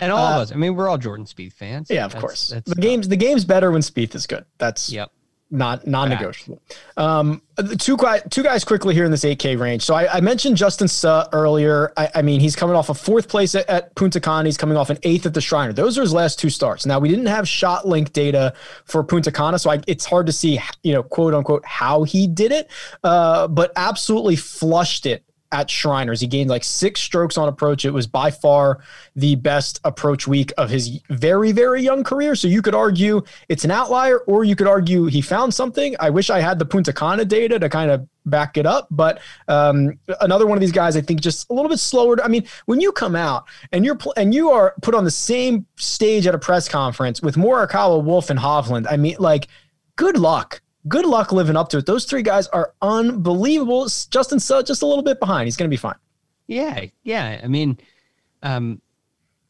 And 0.00 0.12
all 0.12 0.24
uh, 0.24 0.36
of 0.36 0.42
us. 0.42 0.52
I 0.52 0.56
mean, 0.56 0.76
we're 0.76 0.88
all 0.88 0.98
Jordan 0.98 1.26
Spieth 1.26 1.52
fans. 1.52 1.90
Yeah, 1.90 2.04
of 2.04 2.12
that's, 2.12 2.20
course. 2.20 2.48
That's 2.48 2.68
the 2.68 2.76
tough. 2.76 2.82
game's 2.82 3.08
the 3.08 3.16
game's 3.16 3.44
better 3.44 3.70
when 3.70 3.82
Spieth 3.82 4.14
is 4.14 4.26
good. 4.26 4.44
That's 4.58 4.90
yep 4.90 5.10
not 5.50 5.86
non-negotiable. 5.86 6.60
Um, 6.96 7.40
two 7.78 7.96
guys, 7.96 8.22
two 8.30 8.42
guys 8.42 8.64
quickly 8.64 8.94
here 8.94 9.04
in 9.04 9.10
this 9.10 9.24
8K 9.24 9.58
range. 9.58 9.82
So 9.82 9.94
I, 9.94 10.16
I 10.16 10.20
mentioned 10.20 10.56
Justin 10.56 10.88
Suh 10.88 11.26
earlier. 11.32 11.92
I, 11.96 12.10
I, 12.16 12.22
mean, 12.22 12.40
he's 12.40 12.54
coming 12.54 12.76
off 12.76 12.88
a 12.88 12.94
fourth 12.94 13.28
place 13.28 13.54
at, 13.54 13.68
at, 13.68 13.94
Punta 13.94 14.20
Cana. 14.20 14.46
He's 14.46 14.58
coming 14.58 14.76
off 14.76 14.90
an 14.90 14.98
eighth 15.04 15.26
at 15.26 15.34
the 15.34 15.40
Shriner. 15.40 15.72
Those 15.72 15.96
are 15.96 16.02
his 16.02 16.12
last 16.12 16.38
two 16.38 16.50
starts. 16.50 16.84
Now 16.84 16.98
we 16.98 17.08
didn't 17.08 17.26
have 17.26 17.46
ShotLink 17.46 18.12
data 18.12 18.52
for 18.84 19.02
Punta 19.02 19.32
Cana, 19.32 19.58
so 19.58 19.70
I, 19.70 19.80
it's 19.86 20.04
hard 20.04 20.26
to 20.26 20.32
see, 20.32 20.60
you 20.82 20.92
know, 20.92 21.02
quote 21.02 21.34
unquote, 21.34 21.64
how 21.64 22.02
he 22.02 22.26
did 22.26 22.52
it. 22.52 22.70
Uh, 23.02 23.48
but 23.48 23.72
absolutely 23.76 24.36
flushed 24.36 25.06
it 25.06 25.24
at 25.52 25.70
Shriners. 25.70 26.20
He 26.20 26.26
gained 26.26 26.50
like 26.50 26.64
six 26.64 27.00
strokes 27.00 27.38
on 27.38 27.48
approach. 27.48 27.84
It 27.84 27.90
was 27.90 28.06
by 28.06 28.30
far 28.30 28.80
the 29.16 29.34
best 29.36 29.80
approach 29.84 30.28
week 30.28 30.52
of 30.58 30.70
his 30.70 31.00
very, 31.08 31.52
very 31.52 31.82
young 31.82 32.04
career. 32.04 32.34
So 32.34 32.48
you 32.48 32.62
could 32.62 32.74
argue 32.74 33.22
it's 33.48 33.64
an 33.64 33.70
outlier, 33.70 34.18
or 34.20 34.44
you 34.44 34.54
could 34.54 34.66
argue 34.66 35.06
he 35.06 35.20
found 35.20 35.54
something. 35.54 35.96
I 36.00 36.10
wish 36.10 36.30
I 36.30 36.40
had 36.40 36.58
the 36.58 36.66
Punta 36.66 36.92
Cana 36.92 37.24
data 37.24 37.58
to 37.58 37.68
kind 37.68 37.90
of 37.90 38.06
back 38.26 38.58
it 38.58 38.66
up. 38.66 38.88
But 38.90 39.20
um, 39.48 39.98
another 40.20 40.46
one 40.46 40.58
of 40.58 40.60
these 40.60 40.72
guys, 40.72 40.96
I 40.96 41.00
think, 41.00 41.20
just 41.20 41.48
a 41.48 41.54
little 41.54 41.70
bit 41.70 41.78
slower. 41.78 42.16
To, 42.16 42.24
I 42.24 42.28
mean, 42.28 42.46
when 42.66 42.80
you 42.80 42.92
come 42.92 43.16
out 43.16 43.44
and 43.72 43.84
you're 43.84 43.96
pl- 43.96 44.14
and 44.16 44.34
you 44.34 44.50
are 44.50 44.74
put 44.82 44.94
on 44.94 45.04
the 45.04 45.10
same 45.10 45.66
stage 45.76 46.26
at 46.26 46.34
a 46.34 46.38
press 46.38 46.68
conference 46.68 47.22
with 47.22 47.36
Morikawa, 47.36 48.04
Wolff, 48.04 48.28
and 48.30 48.38
Hovland, 48.38 48.86
I 48.90 48.96
mean, 48.96 49.16
like, 49.18 49.48
good 49.96 50.18
luck 50.18 50.60
good 50.88 51.06
luck 51.06 51.32
living 51.32 51.56
up 51.56 51.68
to 51.70 51.78
it. 51.78 51.86
Those 51.86 52.04
three 52.04 52.22
guys 52.22 52.48
are 52.48 52.74
unbelievable. 52.82 53.88
Justin 54.10 54.40
Suh 54.40 54.62
just 54.62 54.82
a 54.82 54.86
little 54.86 55.04
bit 55.04 55.20
behind. 55.20 55.46
He's 55.46 55.56
going 55.56 55.68
to 55.68 55.72
be 55.72 55.78
fine. 55.78 55.96
Yeah, 56.46 56.86
yeah. 57.02 57.40
I 57.42 57.46
mean, 57.46 57.78
um, 58.42 58.80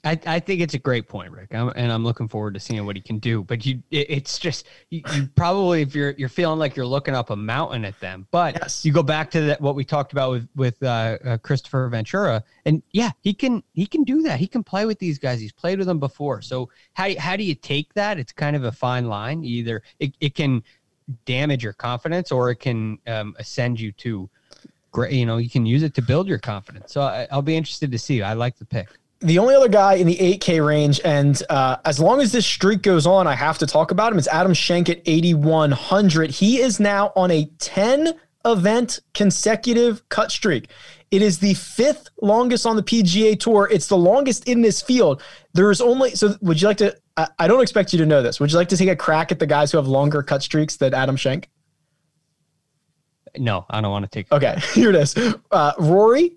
I, 0.05 0.19
I 0.27 0.41
think 0.41 0.61
it's 0.61 0.75
a 0.75 0.79
great 0.79 1.09
point, 1.09 1.33
Rick, 1.33 1.53
I'm, 1.53 1.71
and 1.75 1.91
I'm 1.91 2.05
looking 2.05 2.29
forward 2.29 2.55
to 2.55 2.61
seeing 2.61 2.87
what 2.87 2.95
he 2.95 3.03
can 3.03 3.19
do. 3.19 3.43
But 3.43 3.67
you, 3.67 3.83
it, 3.91 4.07
it's 4.09 4.39
just 4.39 4.67
you, 4.91 5.03
you, 5.13 5.29
probably 5.35 5.83
if 5.83 5.95
you're 5.95 6.13
you're 6.13 6.29
feeling 6.29 6.59
like 6.59 6.77
you're 6.77 6.87
looking 6.87 7.15
up 7.15 7.31
a 7.31 7.37
mountain 7.37 7.85
at 7.85 7.99
them. 7.99 8.27
But 8.31 8.55
yes. 8.55 8.85
you 8.85 8.93
go 8.93 9.03
back 9.03 9.31
to 9.33 9.41
that 9.43 9.61
what 9.61 9.75
we 9.75 9.85
talked 9.85 10.13
about 10.13 10.31
with 10.31 10.49
with 10.55 10.83
uh, 10.83 11.19
uh, 11.25 11.39
Kristoffer 11.39 11.91
Ventura, 11.91 12.45
and 12.65 12.83
yeah, 12.93 13.11
he 13.21 13.35
can 13.35 13.63
he 13.75 13.87
can 13.87 14.05
do 14.05 14.23
that. 14.23 14.39
He 14.39 14.47
can 14.47 14.63
play 14.63 14.87
with 14.87 15.01
these 15.01 15.19
guys. 15.19 15.41
He's 15.41 15.53
played 15.53 15.79
with 15.79 15.89
them 15.89 15.99
before. 15.99 16.43
So 16.43 16.71
how 16.95 17.09
how 17.19 17.37
do 17.37 17.43
you 17.43 17.57
take 17.57 17.93
that? 17.95 18.19
It's 18.19 18.33
kind 18.33 18.55
of 18.55 18.65
a 18.65 18.73
fine 18.73 19.09
line. 19.09 19.43
Either 19.45 19.83
it, 19.99 20.15
it 20.21 20.35
can 20.37 20.63
damage 21.25 21.63
your 21.63 21.73
confidence 21.73 22.31
or 22.31 22.51
it 22.51 22.57
can 22.57 22.99
um, 23.07 23.35
ascend 23.39 23.81
you 23.81 23.93
to 23.93 24.29
great 24.91 25.13
you 25.13 25.27
know 25.27 25.37
you 25.37 25.51
can 25.51 25.67
use 25.67 25.83
it 25.83 25.95
to 25.95 26.03
build 26.03 26.27
your 26.27 26.39
confidence. 26.39 26.93
So 26.93 27.03
I, 27.03 27.27
will 27.33 27.43
be 27.43 27.57
interested 27.57 27.91
to 27.93 27.99
see. 27.99 28.23
I 28.23 28.35
like 28.35 28.57
the 28.59 28.65
pick. 28.65 28.89
The 29.21 29.39
only 29.39 29.55
other 29.55 29.69
guy 29.69 29.95
in 29.95 30.07
the 30.07 30.17
8k 30.17 30.65
range 30.65 31.01
and 31.05 31.43
uh, 31.51 31.79
as 31.85 31.99
long 31.99 32.21
as 32.21 32.31
this 32.31 32.47
streak 32.47 32.83
goes 32.83 33.05
on 33.05 33.27
i 33.27 33.35
have 33.35 33.59
to 33.59 33.67
talk 33.67 33.91
about 33.91 34.13
him. 34.13 34.19
It's 34.19 34.29
adam 34.29 34.55
schenk 34.55 34.89
at 34.89 35.03
8100 35.07 36.31
he 36.31 36.61
is 36.61 36.79
now 36.79 37.13
on 37.17 37.31
a 37.31 37.47
10 37.59 38.15
event 38.45 39.01
consecutive 39.15 40.09
cut 40.09 40.31
streak. 40.31 40.71
It 41.11 41.23
is 41.23 41.39
the 41.39 41.55
fifth 41.55 42.11
longest 42.21 42.67
on 42.67 42.77
the 42.77 42.83
pga 42.83 43.39
tour. 43.39 43.69
It's 43.71 43.87
the 43.87 43.97
longest 43.97 44.47
in 44.47 44.61
this 44.61 44.83
field. 44.83 45.23
There's 45.55 45.81
only 45.81 46.15
so 46.15 46.37
would 46.41 46.61
you 46.61 46.69
like 46.69 46.77
to 46.79 46.97
I, 47.39 47.49
don't 47.49 47.63
expect 47.63 47.93
you 47.93 47.99
to 47.99 48.07
know 48.07 48.23
this. 48.23 48.39
Would 48.39 48.53
you 48.53 48.59
like 48.59 48.69
to 48.69 48.77
take 48.77 48.89
a 48.89 48.97
crack 48.97 49.33
at 49.33 49.39
the 49.39 49.47
guys 49.47 49.73
who 49.73 49.79
have 49.79 49.89
longer 49.89 50.23
cut 50.23 50.43
streaks 50.43 50.77
than 50.77 50.95
Adam 50.95 51.17
Schenk? 51.17 51.49
No, 53.37 53.67
I 53.69 53.81
don't 53.81 53.91
want 53.91 54.05
to 54.05 54.11
take. 54.11 54.31
Okay, 54.33 54.57
here 54.75 54.91
it 54.91 54.97
is. 54.97 55.17
Uh, 55.51 55.73
Rory, 55.79 56.37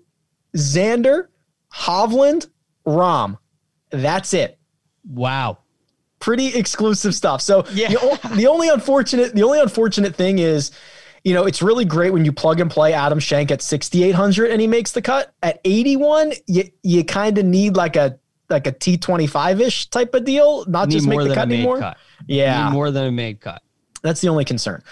Xander, 0.56 1.28
Hovland, 1.72 2.48
Rahm. 2.86 3.38
That's 3.90 4.34
it. 4.34 4.58
Wow. 5.08 5.58
Pretty 6.18 6.48
exclusive 6.54 7.14
stuff. 7.14 7.40
So 7.40 7.64
yeah. 7.72 7.88
the, 7.88 8.30
the 8.36 8.46
only 8.46 8.68
unfortunate 8.68 9.34
the 9.34 9.42
only 9.42 9.60
unfortunate 9.60 10.14
thing 10.14 10.38
is, 10.38 10.70
you 11.24 11.34
know, 11.34 11.44
it's 11.44 11.62
really 11.62 11.84
great 11.84 12.12
when 12.12 12.24
you 12.24 12.32
plug 12.32 12.60
and 12.60 12.70
play 12.70 12.92
Adam 12.92 13.18
Schenk 13.18 13.50
at 13.50 13.60
6,800 13.60 14.50
and 14.50 14.60
he 14.60 14.66
makes 14.66 14.92
the 14.92 15.02
cut. 15.02 15.34
At 15.42 15.60
81, 15.64 16.32
you 16.46 16.64
you 16.82 17.04
kind 17.04 17.38
of 17.38 17.44
need 17.44 17.76
like 17.76 17.96
a 17.96 18.18
like 18.52 18.68
a 18.68 18.72
T 18.72 18.96
twenty 18.96 19.26
five 19.26 19.60
ish 19.60 19.86
type 19.90 20.14
of 20.14 20.24
deal, 20.24 20.64
not 20.66 20.88
just 20.88 21.08
make 21.08 21.18
the 21.18 21.34
cut 21.34 21.50
anymore. 21.50 21.80
Cut. 21.80 21.96
Yeah, 22.26 22.70
more 22.70 22.90
than 22.92 23.06
a 23.06 23.10
made 23.10 23.40
cut. 23.40 23.62
That's 24.02 24.20
the 24.20 24.28
only 24.28 24.44
concern. 24.44 24.82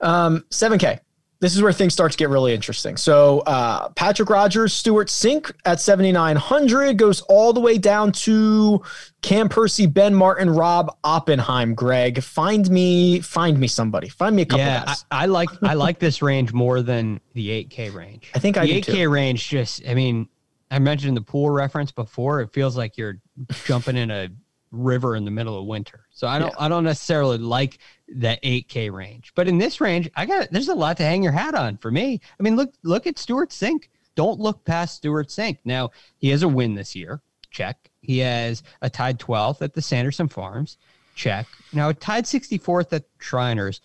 Um, 0.00 0.44
7K. 0.50 1.00
This 1.40 1.56
is 1.56 1.62
where 1.62 1.72
things 1.72 1.92
start 1.92 2.12
to 2.12 2.16
get 2.16 2.28
really 2.28 2.54
interesting. 2.54 2.96
So 2.96 3.40
uh, 3.40 3.88
Patrick 3.90 4.30
Rodgers, 4.30 4.72
Stewart 4.72 5.08
Cink 5.08 5.50
at 5.64 5.80
7,900 5.80 6.96
goes 6.96 7.20
all 7.22 7.52
the 7.52 7.58
way 7.58 7.78
down 7.78 8.12
to 8.12 8.80
Cam 9.22 9.48
Percy, 9.48 9.86
Ben 9.86 10.14
Martin, 10.14 10.48
Rob 10.48 10.96
Oppenheim. 11.02 11.74
Greg, 11.74 12.22
find 12.22 12.70
me, 12.70 13.18
find 13.18 13.58
me 13.58 13.66
somebody, 13.66 14.08
find 14.08 14.36
me 14.36 14.42
a 14.42 14.46
couple. 14.46 14.64
Yeah, 14.64 14.84
guys. 14.84 15.04
I, 15.10 15.24
I, 15.24 15.26
like 15.26 15.48
I 15.64 15.74
like 15.74 15.98
this 15.98 16.22
range 16.22 16.52
more 16.52 16.80
than 16.80 17.20
the 17.32 17.48
8K 17.64 17.92
range. 17.92 18.30
I 18.36 18.38
think 18.38 18.54
the 18.54 18.62
I 18.62 18.68
8K 18.68 19.10
range 19.10 19.48
just, 19.48 19.82
I 19.88 19.94
mean, 19.94 20.28
I 20.72 20.78
mentioned 20.78 21.16
the 21.16 21.22
pool 21.22 21.50
reference 21.50 21.92
before. 21.92 22.40
It 22.40 22.52
feels 22.52 22.78
like 22.78 22.96
you're 22.96 23.18
jumping 23.66 23.96
in 23.96 24.10
a 24.10 24.30
river 24.70 25.16
in 25.16 25.26
the 25.26 25.30
middle 25.30 25.58
of 25.58 25.66
winter. 25.66 26.06
So 26.10 26.26
I 26.26 26.38
don't 26.38 26.48
yeah. 26.48 26.64
I 26.64 26.68
don't 26.68 26.84
necessarily 26.84 27.36
like 27.36 27.78
that 28.08 28.42
8K 28.42 28.90
range. 28.90 29.32
But 29.34 29.48
in 29.48 29.58
this 29.58 29.82
range, 29.82 30.10
I 30.16 30.24
got 30.24 30.50
there's 30.50 30.68
a 30.68 30.74
lot 30.74 30.96
to 30.96 31.02
hang 31.02 31.22
your 31.22 31.32
hat 31.32 31.54
on 31.54 31.76
for 31.76 31.90
me. 31.90 32.20
I 32.40 32.42
mean, 32.42 32.56
look 32.56 32.72
look 32.82 33.06
at 33.06 33.18
Stewart 33.18 33.50
Cink. 33.50 33.88
Don't 34.14 34.40
look 34.40 34.64
past 34.64 34.96
Stewart 34.96 35.28
Cink. 35.28 35.58
Now, 35.66 35.90
he 36.16 36.30
has 36.30 36.42
a 36.42 36.48
win 36.48 36.74
this 36.74 36.96
year. 36.96 37.20
Check. 37.50 37.90
He 38.00 38.18
has 38.18 38.62
a 38.80 38.88
tied 38.88 39.18
12th 39.18 39.60
at 39.60 39.74
the 39.74 39.82
Sanderson 39.82 40.28
Farms. 40.28 40.78
Check. 41.14 41.46
Now, 41.74 41.90
a 41.90 41.94
tied 41.94 42.24
64th 42.24 42.94
at 42.94 43.04
Shriners 43.18 43.82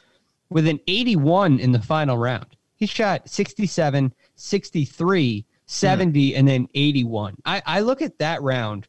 with 0.49 0.67
an 0.67 0.79
81 0.87 1.59
in 1.59 1.73
the 1.73 1.81
final 1.81 2.17
round. 2.17 2.55
He 2.77 2.85
shot 2.85 3.29
67, 3.29 4.13
63 4.35 5.45
70, 5.67 6.31
mm. 6.31 6.39
and 6.39 6.47
then 6.47 6.67
81. 6.73 7.37
I, 7.45 7.61
I 7.65 7.79
look 7.81 8.01
at 8.01 8.17
that 8.19 8.41
round 8.41 8.87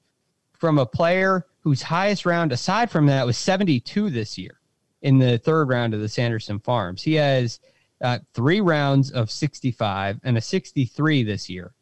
from 0.59 0.79
a 0.79 0.87
player 0.87 1.47
whose 1.61 1.83
highest 1.83 2.25
round 2.25 2.53
aside 2.53 2.91
from 2.91 3.07
that 3.07 3.27
was 3.27 3.37
72 3.37 4.11
this 4.11 4.39
year 4.39 4.59
in 5.03 5.19
the 5.19 5.39
third 5.39 5.69
round 5.69 5.95
of 5.95 6.01
the 6.01 6.09
Sanderson 6.09 6.59
Farms. 6.59 7.03
He 7.03 7.15
has 7.15 7.61
uh, 8.01 8.19
three 8.33 8.61
rounds 8.61 9.11
of 9.11 9.31
65 9.31 10.21
and 10.25 10.37
a 10.37 10.41
63 10.41 11.23
this 11.25 11.49
year. 11.49 11.73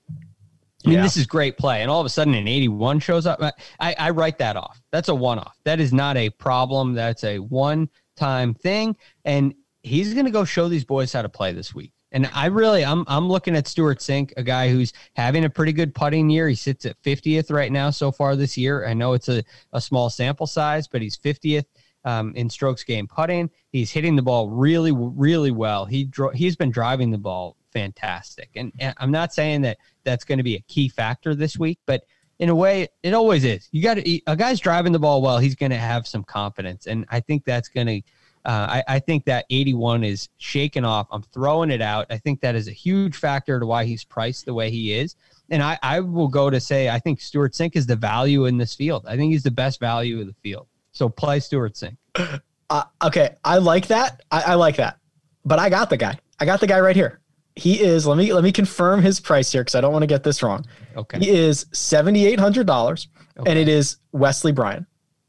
I 0.85 0.91
mean, 0.91 0.99
yeah. 0.99 1.03
this 1.03 1.17
is 1.17 1.27
great 1.27 1.59
play. 1.59 1.83
And 1.83 1.91
all 1.91 2.01
of 2.01 2.07
a 2.07 2.11
sudden, 2.11 2.35
an 2.35 2.47
81 2.47 3.01
shows 3.01 3.27
up. 3.27 3.41
I, 3.81 3.95
I 3.99 4.11
write 4.11 4.39
that 4.39 4.57
off. 4.57 4.81
That's 4.93 5.09
a 5.09 5.15
one 5.15 5.39
off. 5.39 5.57
That 5.65 5.81
is 5.81 5.93
not 5.93 6.17
a 6.17 6.31
problem. 6.31 6.95
That's 6.95 7.25
a 7.25 7.39
one 7.39 7.89
time 8.17 8.55
thing. 8.55 8.97
And 9.25 9.55
he's 9.83 10.15
going 10.15 10.27
to 10.27 10.33
go 10.33 10.45
show 10.45 10.69
these 10.69 10.85
boys 10.85 11.13
how 11.13 11.23
to 11.23 11.29
play 11.29 11.53
this 11.53 11.75
week. 11.75 11.93
And 12.12 12.31
I 12.33 12.47
really, 12.47 12.85
I'm, 12.85 13.05
I'm 13.09 13.29
looking 13.29 13.57
at 13.57 13.66
Stewart 13.66 13.99
Cink, 13.99 14.33
a 14.37 14.42
guy 14.42 14.71
who's 14.71 14.92
having 15.14 15.45
a 15.45 15.51
pretty 15.51 15.73
good 15.73 15.95
putting 15.95 16.31
year. 16.31 16.49
He 16.49 16.55
sits 16.55 16.87
at 16.87 17.01
50th 17.03 17.51
right 17.51 17.73
now 17.73 17.90
so 17.90 18.12
far 18.12 18.37
this 18.37 18.57
year. 18.57 18.87
I 18.87 18.95
know 18.95 19.12
it's 19.12 19.29
a, 19.29 19.42
a 19.73 19.81
small 19.81 20.09
sample 20.09 20.47
size, 20.47 20.87
but 20.87 21.03
he's 21.03 21.19
50th 21.19 21.66
um, 22.05 22.33
in 22.37 22.49
strokes 22.49 22.85
gained 22.85 23.09
putting. 23.09 23.51
He's 23.71 23.90
hitting 23.90 24.14
the 24.14 24.23
ball 24.23 24.49
really, 24.49 24.92
really 24.92 25.51
well. 25.51 25.85
He 25.85 26.05
dro- 26.05 26.31
he's 26.31 26.57
been 26.57 26.71
driving 26.71 27.11
the 27.11 27.19
ball 27.19 27.57
fantastic. 27.73 28.49
And, 28.55 28.73
and 28.79 28.95
I'm 28.97 29.11
not 29.11 29.35
saying 29.35 29.61
that 29.62 29.77
that's 30.05 30.25
going 30.25 30.38
to 30.38 30.45
be 30.45 30.55
a 30.55 30.61
key 30.61 30.88
factor 30.88 31.35
this 31.35 31.59
week, 31.59 31.79
but 31.85 32.05
in 32.38 32.49
a 32.49 32.55
way, 32.55 32.88
it 33.03 33.12
always 33.12 33.45
is. 33.45 33.69
You 33.73 33.83
got 33.83 33.95
to 33.95 34.21
a 34.27 34.37
guy's 34.37 34.61
driving 34.61 34.92
the 34.92 34.99
ball 34.99 35.23
well. 35.23 35.38
He's 35.38 35.55
going 35.55 35.71
to 35.71 35.79
have 35.79 36.07
some 36.07 36.23
confidence, 36.23 36.87
and 36.87 37.07
I 37.09 37.21
think 37.21 37.45
that's 37.45 37.69
going 37.69 37.87
to 37.87 38.03
uh, 38.47 38.67
I, 38.71 38.85
I, 38.87 38.99
think 39.01 39.25
that 39.25 39.45
81 39.51 40.05
is 40.05 40.29
shaken 40.39 40.85
off. 40.85 41.09
I'm 41.11 41.23
throwing 41.23 41.69
it 41.69 41.83
out. 41.83 42.07
I 42.11 42.17
think 42.17 42.41
that 42.43 42.55
is 42.55 42.69
a 42.69 42.73
huge 42.73 43.17
factor 43.17 43.59
to 43.59 43.67
why 43.67 43.85
he's 43.85 44.05
priced 44.05 44.47
the 44.47 44.55
way 44.55 44.71
he 44.71 44.95
is. 44.95 45.17
And 45.51 45.61
I, 45.61 45.77
I 45.83 45.99
will 45.99 46.29
go 46.29 46.49
to 46.49 46.61
say 46.61 46.89
I 46.89 47.01
think 47.01 47.21
Stewart 47.21 47.55
Cink 47.55 47.75
is 47.75 47.87
the 47.87 47.97
value 47.97 48.47
in 48.47 48.57
this 48.57 48.73
field. 48.73 49.05
I 49.09 49.17
think 49.17 49.33
he's 49.33 49.43
the 49.43 49.51
best 49.51 49.81
value 49.81 50.21
of 50.21 50.29
the 50.29 50.35
field. 50.45 50.69
So 50.93 51.09
play 51.09 51.41
Stewart 51.41 51.75
Cink. 51.75 51.97
Uh, 52.69 52.83
okay, 53.01 53.37
I 53.45 53.59
like 53.59 53.87
that. 53.87 54.25
I, 54.33 54.43
I 54.43 54.55
like 54.55 54.75
that. 54.79 54.99
But 55.45 55.61
I 55.61 55.71
got 55.71 55.89
the 55.89 55.97
guy. 55.97 56.19
I 56.41 56.47
got 56.47 56.59
the 56.59 56.67
guy 56.67 56.81
right 56.81 56.97
here. 56.97 57.21
He 57.55 57.81
is. 57.81 58.09
Let 58.09 58.18
me 58.18 58.33
let 58.33 58.43
me 58.43 58.51
confirm 58.51 59.03
his 59.03 59.20
price 59.20 59.53
here 59.53 59.62
because 59.62 59.77
I 59.77 59.81
don't 59.81 59.93
want 59.93 60.03
to 60.03 60.09
get 60.09 60.25
this 60.25 60.43
wrong. 60.43 60.66
Okay. 60.97 61.20
He 61.20 61.31
is 61.31 61.66
seventy 61.73 62.27
eight 62.27 62.41
hundred 62.41 62.66
dollars, 62.66 63.07
okay. 63.39 63.49
and 63.49 63.57
it 63.57 63.68
is 63.68 63.99
Wesley 64.11 64.51
Bryan. 64.51 64.85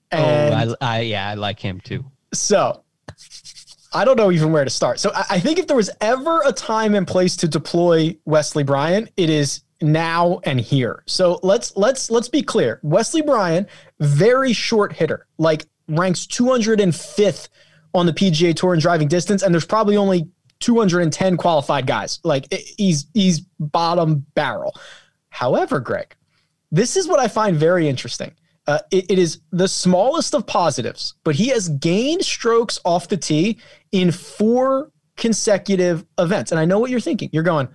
And 0.09 0.71
oh, 0.71 0.75
I, 0.81 0.97
I 0.97 0.99
yeah, 1.01 1.29
I 1.29 1.35
like 1.35 1.59
him 1.59 1.79
too. 1.79 2.03
So 2.33 2.83
I 3.97 4.05
don't 4.05 4.15
know 4.15 4.31
even 4.31 4.51
where 4.51 4.63
to 4.63 4.69
start. 4.69 4.99
So 4.99 5.11
I, 5.15 5.39
think 5.39 5.57
if 5.57 5.65
there 5.65 5.75
was 5.75 5.89
ever 6.01 6.43
a 6.45 6.53
time 6.53 6.93
and 6.93 7.07
place 7.07 7.35
to 7.37 7.47
deploy 7.47 8.15
Wesley 8.25 8.61
Bryan, 8.61 9.09
it 9.17 9.27
is 9.27 9.63
now 9.81 10.39
and 10.43 10.61
here. 10.61 11.01
So 11.07 11.39
let's 11.41 11.75
let's 11.75 12.11
let's 12.11 12.29
be 12.29 12.43
clear. 12.43 12.79
Wesley 12.83 13.23
Bryan, 13.23 13.65
very 13.99 14.53
short 14.53 14.93
hitter, 14.93 15.25
like 15.39 15.65
ranks 15.87 16.27
205th 16.27 17.49
on 17.95 18.05
the 18.05 18.13
PGA 18.13 18.55
Tour 18.55 18.75
in 18.75 18.79
driving 18.79 19.07
distance, 19.07 19.41
and 19.41 19.51
there's 19.51 19.65
probably 19.65 19.97
only 19.97 20.29
210 20.59 21.35
qualified 21.35 21.87
guys. 21.87 22.19
Like 22.23 22.53
he's 22.77 23.07
he's 23.15 23.39
bottom 23.59 24.27
barrel. 24.35 24.75
However, 25.29 25.79
Greg, 25.79 26.15
this 26.71 26.97
is 26.97 27.07
what 27.07 27.19
I 27.19 27.27
find 27.27 27.57
very 27.57 27.89
interesting. 27.89 28.31
Uh, 28.67 28.79
it, 28.91 29.09
it 29.09 29.17
is 29.17 29.39
the 29.51 29.67
smallest 29.67 30.35
of 30.35 30.45
positives, 30.45 31.15
but 31.23 31.35
he 31.35 31.47
has 31.47 31.69
gained 31.69 32.23
strokes 32.23 32.79
off 32.83 33.07
the 33.07 33.15
tee 33.15 33.57
in 33.93 34.11
four 34.11 34.91
consecutive 35.15 36.05
events. 36.17 36.51
And 36.51 36.59
I 36.59 36.65
know 36.65 36.77
what 36.77 36.91
you're 36.91 36.99
thinking. 36.99 37.29
You're 37.31 37.43
going, 37.43 37.69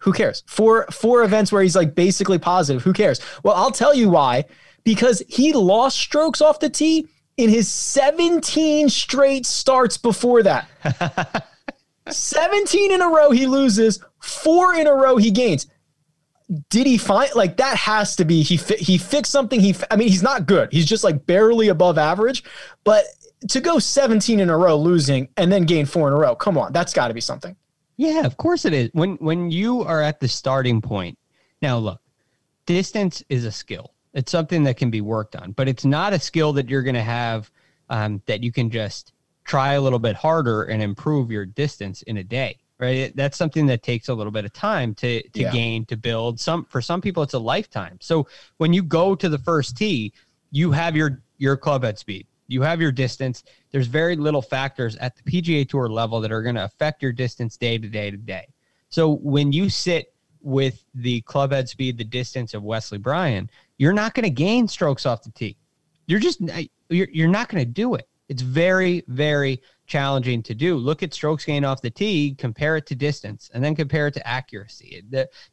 who 0.00 0.12
cares? 0.12 0.42
Four 0.46 0.86
four 0.90 1.22
events 1.22 1.52
where 1.52 1.62
he's 1.62 1.76
like 1.76 1.94
basically 1.94 2.38
positive. 2.38 2.82
Who 2.82 2.92
cares? 2.92 3.20
Well, 3.42 3.54
I'll 3.54 3.70
tell 3.70 3.94
you 3.94 4.08
why. 4.08 4.46
Because 4.82 5.22
he 5.28 5.52
lost 5.52 5.98
strokes 5.98 6.40
off 6.40 6.58
the 6.58 6.70
tee 6.70 7.06
in 7.36 7.50
his 7.50 7.68
17 7.68 8.88
straight 8.88 9.46
starts 9.46 9.98
before 9.98 10.42
that. 10.42 11.46
17 12.08 12.92
in 12.92 13.02
a 13.02 13.08
row 13.08 13.30
he 13.30 13.46
loses, 13.46 14.02
four 14.20 14.74
in 14.74 14.86
a 14.86 14.94
row 14.94 15.16
he 15.16 15.30
gains. 15.30 15.66
Did 16.68 16.86
he 16.86 16.98
find 16.98 17.30
like 17.34 17.56
that 17.58 17.76
has 17.76 18.16
to 18.16 18.24
be 18.24 18.42
he 18.42 18.56
fi- 18.56 18.76
he 18.76 18.98
fixed 18.98 19.30
something 19.30 19.60
he 19.60 19.74
I 19.90 19.96
mean 19.96 20.08
he's 20.08 20.22
not 20.22 20.46
good. 20.46 20.72
He's 20.72 20.86
just 20.86 21.04
like 21.04 21.24
barely 21.26 21.68
above 21.68 21.96
average, 21.96 22.42
but 22.84 23.04
to 23.48 23.60
go 23.60 23.78
17 23.78 24.40
in 24.40 24.50
a 24.50 24.56
row 24.56 24.76
losing 24.76 25.28
and 25.36 25.50
then 25.50 25.64
gain 25.64 25.86
four 25.86 26.08
in 26.08 26.14
a 26.14 26.16
row. 26.18 26.34
Come 26.34 26.58
on, 26.58 26.72
that's 26.72 26.92
got 26.92 27.08
to 27.08 27.14
be 27.14 27.20
something. 27.20 27.56
Yeah, 27.96 28.26
of 28.26 28.36
course 28.36 28.64
it 28.64 28.72
is. 28.72 28.90
When 28.92 29.16
when 29.16 29.50
you 29.50 29.82
are 29.82 30.02
at 30.02 30.20
the 30.20 30.28
starting 30.28 30.80
point. 30.80 31.18
Now 31.62 31.78
look, 31.78 32.00
distance 32.66 33.22
is 33.28 33.44
a 33.44 33.52
skill. 33.52 33.94
It's 34.14 34.32
something 34.32 34.64
that 34.64 34.76
can 34.76 34.90
be 34.90 35.02
worked 35.02 35.36
on, 35.36 35.52
but 35.52 35.68
it's 35.68 35.84
not 35.84 36.12
a 36.12 36.18
skill 36.18 36.52
that 36.54 36.68
you're 36.68 36.82
going 36.82 36.94
to 36.94 37.02
have 37.02 37.50
um, 37.90 38.22
that 38.26 38.42
you 38.42 38.50
can 38.50 38.70
just 38.70 39.12
try 39.44 39.74
a 39.74 39.80
little 39.80 39.98
bit 39.98 40.16
harder 40.16 40.64
and 40.64 40.82
improve 40.82 41.30
your 41.30 41.44
distance 41.44 42.02
in 42.02 42.16
a 42.16 42.24
day. 42.24 42.58
Right? 42.80 43.14
That's 43.14 43.36
something 43.36 43.66
that 43.66 43.82
takes 43.82 44.08
a 44.08 44.14
little 44.14 44.32
bit 44.32 44.44
of 44.44 44.52
time 44.52 44.94
to 44.96 45.22
to 45.22 45.40
yeah. 45.40 45.52
gain 45.52 45.84
to 45.86 45.96
build. 45.96 46.40
Some 46.40 46.64
for 46.64 46.80
some 46.80 47.00
people 47.00 47.22
it's 47.22 47.34
a 47.34 47.38
lifetime. 47.38 47.98
So 48.00 48.26
when 48.56 48.72
you 48.72 48.82
go 48.82 49.14
to 49.14 49.28
the 49.28 49.38
first 49.38 49.76
tee, 49.76 50.12
you 50.50 50.72
have 50.72 50.96
your 50.96 51.22
your 51.38 51.56
club 51.56 51.84
head 51.84 51.98
speed 51.98 52.26
you 52.50 52.62
have 52.62 52.80
your 52.80 52.92
distance. 52.92 53.44
There's 53.70 53.86
very 53.86 54.16
little 54.16 54.42
factors 54.42 54.96
at 54.96 55.14
the 55.16 55.22
PGA 55.22 55.68
Tour 55.68 55.88
level 55.88 56.20
that 56.20 56.32
are 56.32 56.42
going 56.42 56.56
to 56.56 56.64
affect 56.64 57.00
your 57.00 57.12
distance 57.12 57.56
day 57.56 57.78
to 57.78 57.88
day 57.88 58.10
to 58.10 58.16
day. 58.16 58.48
So 58.88 59.16
when 59.16 59.52
you 59.52 59.70
sit 59.70 60.12
with 60.42 60.84
the 60.94 61.20
club 61.22 61.52
head 61.52 61.68
speed, 61.68 61.96
the 61.96 62.04
distance 62.04 62.52
of 62.52 62.64
Wesley 62.64 62.98
Bryan, 62.98 63.48
you're 63.78 63.92
not 63.92 64.14
going 64.14 64.24
to 64.24 64.30
gain 64.30 64.66
strokes 64.66 65.06
off 65.06 65.22
the 65.22 65.30
tee. 65.30 65.56
You're 66.06 66.18
just 66.18 66.40
you're, 66.88 67.08
you're 67.12 67.28
not 67.28 67.48
going 67.48 67.64
to 67.64 67.70
do 67.70 67.94
it. 67.94 68.08
It's 68.30 68.42
very 68.42 69.04
very 69.08 69.60
challenging 69.86 70.42
to 70.44 70.54
do. 70.54 70.76
Look 70.76 71.02
at 71.02 71.12
strokes 71.12 71.44
gained 71.44 71.66
off 71.66 71.82
the 71.82 71.90
tee, 71.90 72.34
compare 72.38 72.76
it 72.76 72.86
to 72.86 72.94
distance, 72.94 73.50
and 73.52 73.62
then 73.62 73.74
compare 73.74 74.06
it 74.06 74.14
to 74.14 74.26
accuracy. 74.26 75.02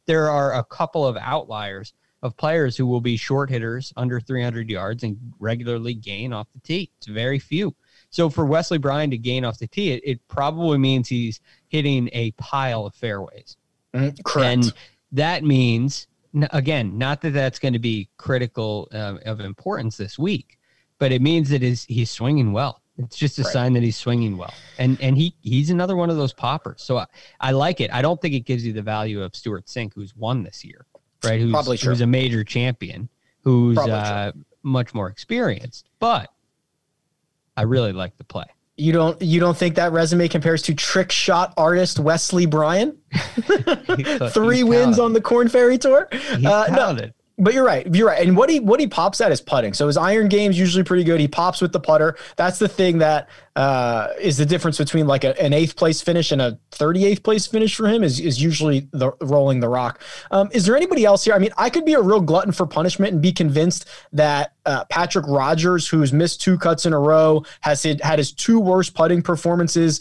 There 0.06 0.30
are 0.30 0.54
a 0.54 0.64
couple 0.64 1.04
of 1.04 1.16
outliers 1.16 1.92
of 2.22 2.36
players 2.36 2.76
who 2.76 2.86
will 2.86 3.00
be 3.00 3.16
short 3.16 3.50
hitters 3.50 3.92
under 3.96 4.20
300 4.20 4.70
yards 4.70 5.02
and 5.02 5.16
regularly 5.38 5.94
gain 5.94 6.32
off 6.32 6.46
the 6.54 6.60
tee. 6.60 6.90
It's 6.98 7.08
very 7.08 7.38
few. 7.38 7.74
So 8.10 8.30
for 8.30 8.46
Wesley 8.46 8.78
Bryan 8.78 9.10
to 9.10 9.18
gain 9.18 9.44
off 9.44 9.58
the 9.58 9.66
tee, 9.66 9.92
it, 9.92 10.02
it 10.04 10.28
probably 10.28 10.78
means 10.78 11.08
he's 11.08 11.40
hitting 11.68 12.08
a 12.12 12.30
pile 12.32 12.86
of 12.86 12.94
fairways. 12.94 13.56
Mm, 13.94 14.22
correct. 14.24 14.46
And 14.46 14.72
that 15.12 15.44
means, 15.44 16.06
again, 16.50 16.96
not 16.96 17.20
that 17.22 17.30
that's 17.30 17.58
going 17.58 17.74
to 17.74 17.78
be 17.78 18.08
critical 18.16 18.88
uh, 18.92 19.18
of 19.24 19.40
importance 19.40 19.96
this 19.96 20.18
week, 20.18 20.57
but 20.98 21.12
it 21.12 21.22
means 21.22 21.50
that 21.50 21.62
is 21.62 21.84
he's 21.84 22.10
swinging 22.10 22.52
well. 22.52 22.82
It's 22.98 23.16
just 23.16 23.38
a 23.38 23.42
right. 23.42 23.52
sign 23.52 23.72
that 23.74 23.82
he's 23.82 23.96
swinging 23.96 24.36
well, 24.36 24.52
and 24.78 25.00
and 25.00 25.16
he 25.16 25.34
he's 25.40 25.70
another 25.70 25.96
one 25.96 26.10
of 26.10 26.16
those 26.16 26.32
poppers. 26.32 26.82
So 26.82 26.98
I, 26.98 27.06
I 27.40 27.52
like 27.52 27.80
it. 27.80 27.92
I 27.92 28.02
don't 28.02 28.20
think 28.20 28.34
it 28.34 28.40
gives 28.40 28.66
you 28.66 28.72
the 28.72 28.82
value 28.82 29.22
of 29.22 29.36
Stewart 29.36 29.66
Cink, 29.66 29.92
who's 29.94 30.16
won 30.16 30.42
this 30.42 30.64
year 30.64 30.84
right? 31.24 31.40
Who's, 31.40 31.52
Probably 31.52 31.76
who's 31.76 32.00
a 32.00 32.06
major 32.06 32.44
champion, 32.44 33.08
who's 33.42 33.78
uh, 33.78 34.32
much 34.62 34.94
more 34.94 35.08
experienced. 35.08 35.88
But 35.98 36.30
I 37.56 37.62
really 37.62 37.92
like 37.92 38.16
the 38.16 38.24
play. 38.24 38.46
You 38.76 38.92
don't 38.92 39.20
you 39.20 39.40
don't 39.40 39.56
think 39.56 39.74
that 39.74 39.90
resume 39.90 40.28
compares 40.28 40.62
to 40.62 40.74
trick 40.74 41.10
shot 41.10 41.52
artist 41.56 41.98
Wesley 41.98 42.46
Bryan? 42.46 42.96
Three 44.30 44.62
wins 44.62 45.00
on 45.00 45.12
the 45.12 45.20
Corn 45.20 45.48
Ferry 45.48 45.78
Tour. 45.78 46.08
He's 46.12 46.46
uh, 46.46 46.66
talented. 46.66 47.12
But 47.40 47.54
you're 47.54 47.64
right. 47.64 47.86
You're 47.94 48.08
right. 48.08 48.26
And 48.26 48.36
what 48.36 48.50
he 48.50 48.58
what 48.58 48.80
he 48.80 48.88
pops 48.88 49.20
at 49.20 49.30
is 49.30 49.40
putting. 49.40 49.72
So 49.72 49.86
his 49.86 49.96
iron 49.96 50.28
game's 50.28 50.58
usually 50.58 50.82
pretty 50.82 51.04
good. 51.04 51.20
He 51.20 51.28
pops 51.28 51.60
with 51.60 51.72
the 51.72 51.78
putter. 51.78 52.16
That's 52.36 52.58
the 52.58 52.66
thing 52.66 52.98
that 52.98 53.28
uh, 53.54 54.08
is 54.20 54.38
the 54.38 54.46
difference 54.46 54.76
between 54.76 55.06
like 55.06 55.22
a, 55.22 55.40
an 55.40 55.52
eighth 55.52 55.76
place 55.76 56.00
finish 56.00 56.32
and 56.32 56.42
a 56.42 56.58
38th 56.72 57.22
place 57.22 57.46
finish 57.46 57.76
for 57.76 57.86
him 57.86 58.02
is 58.02 58.18
is 58.18 58.42
usually 58.42 58.88
the 58.90 59.12
rolling 59.20 59.60
the 59.60 59.68
rock. 59.68 60.02
Um, 60.32 60.48
is 60.52 60.66
there 60.66 60.76
anybody 60.76 61.04
else 61.04 61.24
here? 61.24 61.34
I 61.34 61.38
mean, 61.38 61.52
I 61.56 61.70
could 61.70 61.84
be 61.84 61.94
a 61.94 62.00
real 62.00 62.20
glutton 62.20 62.50
for 62.50 62.66
punishment 62.66 63.12
and 63.12 63.22
be 63.22 63.32
convinced 63.32 63.86
that 64.12 64.54
uh, 64.66 64.84
Patrick 64.86 65.26
Rodgers, 65.28 65.86
who's 65.86 66.12
missed 66.12 66.40
two 66.40 66.58
cuts 66.58 66.86
in 66.86 66.92
a 66.92 66.98
row, 66.98 67.44
has 67.60 67.84
had, 67.84 68.00
had 68.00 68.18
his 68.18 68.32
two 68.32 68.58
worst 68.58 68.94
putting 68.94 69.22
performances 69.22 70.00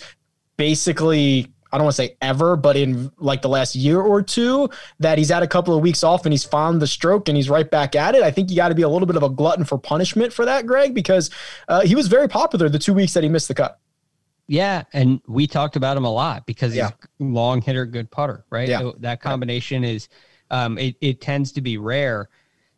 basically 0.57 1.51
I 1.71 1.77
don't 1.77 1.85
want 1.85 1.95
to 1.95 2.01
say 2.01 2.17
ever, 2.21 2.55
but 2.55 2.77
in 2.77 3.11
like 3.17 3.41
the 3.41 3.49
last 3.49 3.75
year 3.75 3.99
or 3.99 4.21
two, 4.21 4.69
that 4.99 5.17
he's 5.17 5.29
had 5.29 5.43
a 5.43 5.47
couple 5.47 5.75
of 5.75 5.81
weeks 5.81 6.03
off 6.03 6.25
and 6.25 6.33
he's 6.33 6.43
found 6.43 6.81
the 6.81 6.87
stroke 6.87 7.27
and 7.27 7.35
he's 7.35 7.49
right 7.49 7.69
back 7.69 7.95
at 7.95 8.15
it. 8.15 8.23
I 8.23 8.31
think 8.31 8.49
you 8.49 8.55
got 8.55 8.69
to 8.69 8.75
be 8.75 8.83
a 8.83 8.89
little 8.89 9.05
bit 9.05 9.15
of 9.15 9.23
a 9.23 9.29
glutton 9.29 9.65
for 9.65 9.77
punishment 9.77 10.33
for 10.33 10.45
that, 10.45 10.65
Greg, 10.65 10.93
because 10.93 11.29
uh, 11.67 11.81
he 11.81 11.95
was 11.95 12.07
very 12.07 12.27
popular 12.27 12.69
the 12.69 12.79
two 12.79 12.93
weeks 12.93 13.13
that 13.13 13.23
he 13.23 13.29
missed 13.29 13.47
the 13.47 13.55
cut. 13.55 13.79
Yeah, 14.47 14.83
and 14.93 15.19
we 15.27 15.45
talked 15.45 15.75
about 15.75 15.97
him 15.97 16.05
a 16.05 16.11
lot 16.11 16.45
because 16.45 16.71
he's 16.71 16.79
yeah. 16.79 16.91
long 17.19 17.61
hitter, 17.61 17.85
good 17.85 18.09
putter, 18.09 18.45
right? 18.49 18.69
Yeah. 18.69 18.91
that 18.99 19.21
combination 19.21 19.83
is 19.83 20.07
um, 20.49 20.77
it, 20.77 20.95
it 21.01 21.19
tends 21.19 21.51
to 21.53 21.61
be 21.61 21.77
rare. 21.77 22.29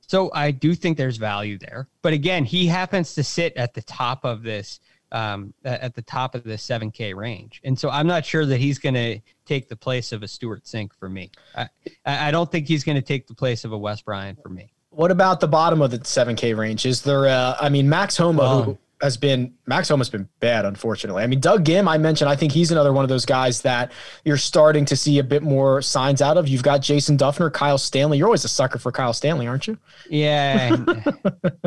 So 0.01 0.31
I 0.33 0.49
do 0.49 0.73
think 0.73 0.97
there's 0.97 1.17
value 1.17 1.59
there. 1.59 1.87
But 2.01 2.13
again, 2.13 2.43
he 2.43 2.65
happens 2.65 3.13
to 3.13 3.23
sit 3.23 3.55
at 3.55 3.75
the 3.75 3.83
top 3.83 4.25
of 4.25 4.41
this 4.41 4.79
um, 5.11 5.53
at 5.63 5.95
the 5.95 6.01
top 6.01 6.35
of 6.35 6.43
the 6.43 6.53
7K 6.53 7.15
range. 7.15 7.61
And 7.63 7.77
so 7.77 7.89
I'm 7.89 8.07
not 8.07 8.25
sure 8.25 8.45
that 8.45 8.57
he's 8.57 8.79
going 8.79 8.95
to 8.95 9.19
take 9.45 9.69
the 9.69 9.75
place 9.75 10.11
of 10.11 10.23
a 10.23 10.27
Stewart 10.27 10.63
Cink 10.63 10.91
for 10.99 11.09
me. 11.09 11.31
I, 11.55 11.67
I 12.05 12.31
don't 12.31 12.51
think 12.51 12.67
he's 12.67 12.83
going 12.83 12.97
to 12.97 13.01
take 13.01 13.27
the 13.27 13.33
place 13.33 13.65
of 13.65 13.71
a 13.71 13.77
Wes 13.77 14.01
Bryan 14.01 14.37
for 14.41 14.49
me. 14.49 14.73
What 14.91 15.11
about 15.11 15.39
the 15.39 15.47
bottom 15.47 15.81
of 15.81 15.91
the 15.91 15.99
7K 15.99 16.57
range? 16.57 16.85
Is 16.85 17.01
there, 17.01 17.27
uh, 17.27 17.55
I 17.59 17.69
mean, 17.69 17.87
Max 17.87 18.17
Homa, 18.17 18.39
well, 18.39 18.63
who, 18.63 18.77
has 19.01 19.17
been 19.17 19.53
Max 19.65 19.89
Homa 19.89 20.01
has 20.01 20.09
been 20.09 20.27
bad, 20.39 20.65
unfortunately. 20.65 21.23
I 21.23 21.27
mean, 21.27 21.39
Doug 21.39 21.63
Ghim, 21.63 21.87
I 21.87 21.97
mentioned, 21.97 22.29
I 22.29 22.35
think 22.35 22.51
he's 22.51 22.71
another 22.71 22.91
one 22.91 23.03
of 23.03 23.09
those 23.09 23.25
guys 23.25 23.61
that 23.61 23.91
you're 24.25 24.37
starting 24.37 24.85
to 24.85 24.95
see 24.95 25.19
a 25.19 25.23
bit 25.23 25.41
more 25.41 25.81
signs 25.81 26.21
out 26.21 26.37
of. 26.37 26.47
You've 26.47 26.63
got 26.63 26.81
Jason 26.81 27.17
Dufner, 27.17 27.51
Kyle 27.51 27.77
Stanley. 27.77 28.17
You're 28.17 28.27
always 28.27 28.45
a 28.45 28.49
sucker 28.49 28.79
for 28.79 28.91
Kyle 28.91 29.13
Stanley, 29.13 29.47
aren't 29.47 29.67
you? 29.67 29.77
Yeah. 30.09 30.75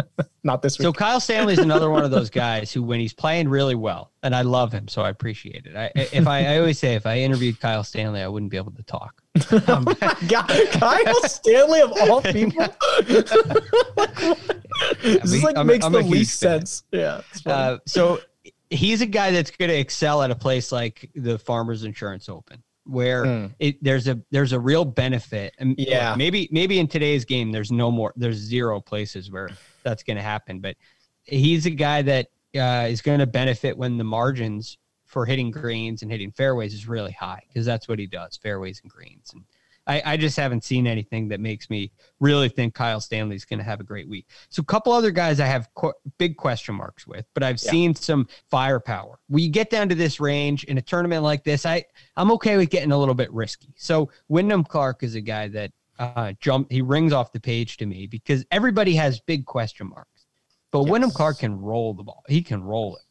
Not 0.44 0.60
this 0.60 0.78
week. 0.78 0.84
So 0.84 0.92
Kyle 0.92 1.20
Stanley 1.20 1.52
is 1.54 1.60
another 1.60 1.88
one 1.88 2.04
of 2.04 2.10
those 2.10 2.30
guys 2.30 2.72
who, 2.72 2.82
when 2.82 3.00
he's 3.00 3.12
playing 3.12 3.48
really 3.48 3.76
well, 3.76 4.10
and 4.22 4.34
I 4.34 4.42
love 4.42 4.72
him, 4.72 4.88
so 4.88 5.02
I 5.02 5.08
appreciate 5.08 5.66
it. 5.66 5.76
I, 5.76 5.90
if 5.94 6.26
I, 6.26 6.44
I 6.46 6.58
always 6.58 6.78
say, 6.78 6.94
if 6.94 7.06
I 7.06 7.18
interviewed 7.18 7.60
Kyle 7.60 7.84
Stanley, 7.84 8.20
I 8.20 8.28
wouldn't 8.28 8.50
be 8.50 8.56
able 8.56 8.72
to 8.72 8.82
talk. 8.82 9.22
oh 9.52 9.84
God, 10.28 10.68
Kyle 10.72 11.22
Stanley 11.24 11.80
of 11.80 11.92
all 11.92 12.20
people. 12.22 12.66
this 15.00 15.24
is 15.24 15.42
like 15.42 15.56
I'm, 15.56 15.66
makes 15.66 15.86
I'm 15.86 15.92
the 15.92 16.02
least 16.02 16.38
sense. 16.38 16.84
Yeah. 16.92 17.22
Uh, 17.46 17.78
so 17.86 18.20
he's 18.68 19.00
a 19.00 19.06
guy 19.06 19.30
that's 19.30 19.50
going 19.50 19.70
to 19.70 19.76
excel 19.76 20.22
at 20.22 20.30
a 20.30 20.34
place 20.34 20.70
like 20.70 21.10
the 21.14 21.38
Farmers 21.38 21.84
Insurance 21.84 22.28
Open, 22.28 22.62
where 22.84 23.24
mm. 23.24 23.54
it, 23.58 23.82
there's 23.82 24.06
a 24.06 24.20
there's 24.30 24.52
a 24.52 24.60
real 24.60 24.84
benefit. 24.84 25.54
And 25.58 25.76
yeah, 25.78 26.14
maybe 26.14 26.48
maybe 26.52 26.78
in 26.78 26.86
today's 26.86 27.24
game, 27.24 27.52
there's 27.52 27.72
no 27.72 27.90
more. 27.90 28.12
There's 28.16 28.36
zero 28.36 28.80
places 28.80 29.30
where 29.30 29.48
that's 29.82 30.02
going 30.02 30.18
to 30.18 30.22
happen. 30.22 30.60
But 30.60 30.76
he's 31.22 31.64
a 31.64 31.70
guy 31.70 32.02
that 32.02 32.28
uh, 32.54 32.86
is 32.88 33.00
going 33.00 33.20
to 33.20 33.26
benefit 33.26 33.78
when 33.78 33.96
the 33.96 34.04
margins 34.04 34.76
for 35.12 35.26
hitting 35.26 35.50
greens 35.50 36.02
and 36.02 36.10
hitting 36.10 36.32
fairways 36.32 36.72
is 36.72 36.88
really 36.88 37.12
high 37.12 37.42
because 37.48 37.66
that's 37.66 37.86
what 37.86 37.98
he 37.98 38.06
does 38.06 38.36
fairways 38.36 38.80
and 38.82 38.90
greens 38.90 39.30
and 39.34 39.44
I, 39.86 40.02
I 40.04 40.16
just 40.16 40.36
haven't 40.36 40.62
seen 40.62 40.86
anything 40.86 41.28
that 41.28 41.40
makes 41.40 41.68
me 41.68 41.90
really 42.20 42.48
think 42.48 42.74
Kyle 42.74 43.00
Stanley's 43.00 43.44
going 43.44 43.58
to 43.58 43.64
have 43.64 43.80
a 43.80 43.84
great 43.84 44.08
week. 44.08 44.28
So, 44.48 44.60
a 44.60 44.64
couple 44.64 44.92
other 44.92 45.10
guys 45.10 45.40
I 45.40 45.46
have 45.46 45.68
qu- 45.74 45.92
big 46.18 46.36
question 46.36 46.76
marks 46.76 47.04
with, 47.06 47.26
but 47.34 47.42
I've 47.42 47.60
yeah. 47.62 47.70
seen 47.70 47.94
some 47.94 48.28
firepower. 48.48 49.18
When 49.26 49.42
you 49.42 49.50
get 49.50 49.70
down 49.70 49.88
to 49.88 49.94
this 49.96 50.20
range 50.20 50.64
in 50.64 50.78
a 50.78 50.82
tournament 50.82 51.24
like 51.24 51.42
this, 51.42 51.66
I 51.66 51.84
I'm 52.16 52.30
okay 52.32 52.56
with 52.56 52.70
getting 52.70 52.92
a 52.92 52.98
little 52.98 53.14
bit 53.14 53.32
risky. 53.32 53.74
So, 53.76 54.08
Wyndham 54.28 54.64
Clark 54.64 55.02
is 55.02 55.16
a 55.16 55.20
guy 55.20 55.48
that 55.48 55.72
uh, 55.98 56.32
jump 56.40 56.70
he 56.70 56.80
rings 56.80 57.12
off 57.12 57.32
the 57.32 57.40
page 57.40 57.76
to 57.78 57.86
me 57.86 58.06
because 58.06 58.44
everybody 58.50 58.94
has 58.94 59.20
big 59.20 59.46
question 59.46 59.88
marks, 59.88 60.26
but 60.70 60.82
yes. 60.82 60.90
Wyndham 60.90 61.10
Clark 61.10 61.40
can 61.40 61.60
roll 61.60 61.92
the 61.92 62.04
ball. 62.04 62.22
He 62.28 62.42
can 62.42 62.62
roll 62.62 62.96
it 62.96 63.02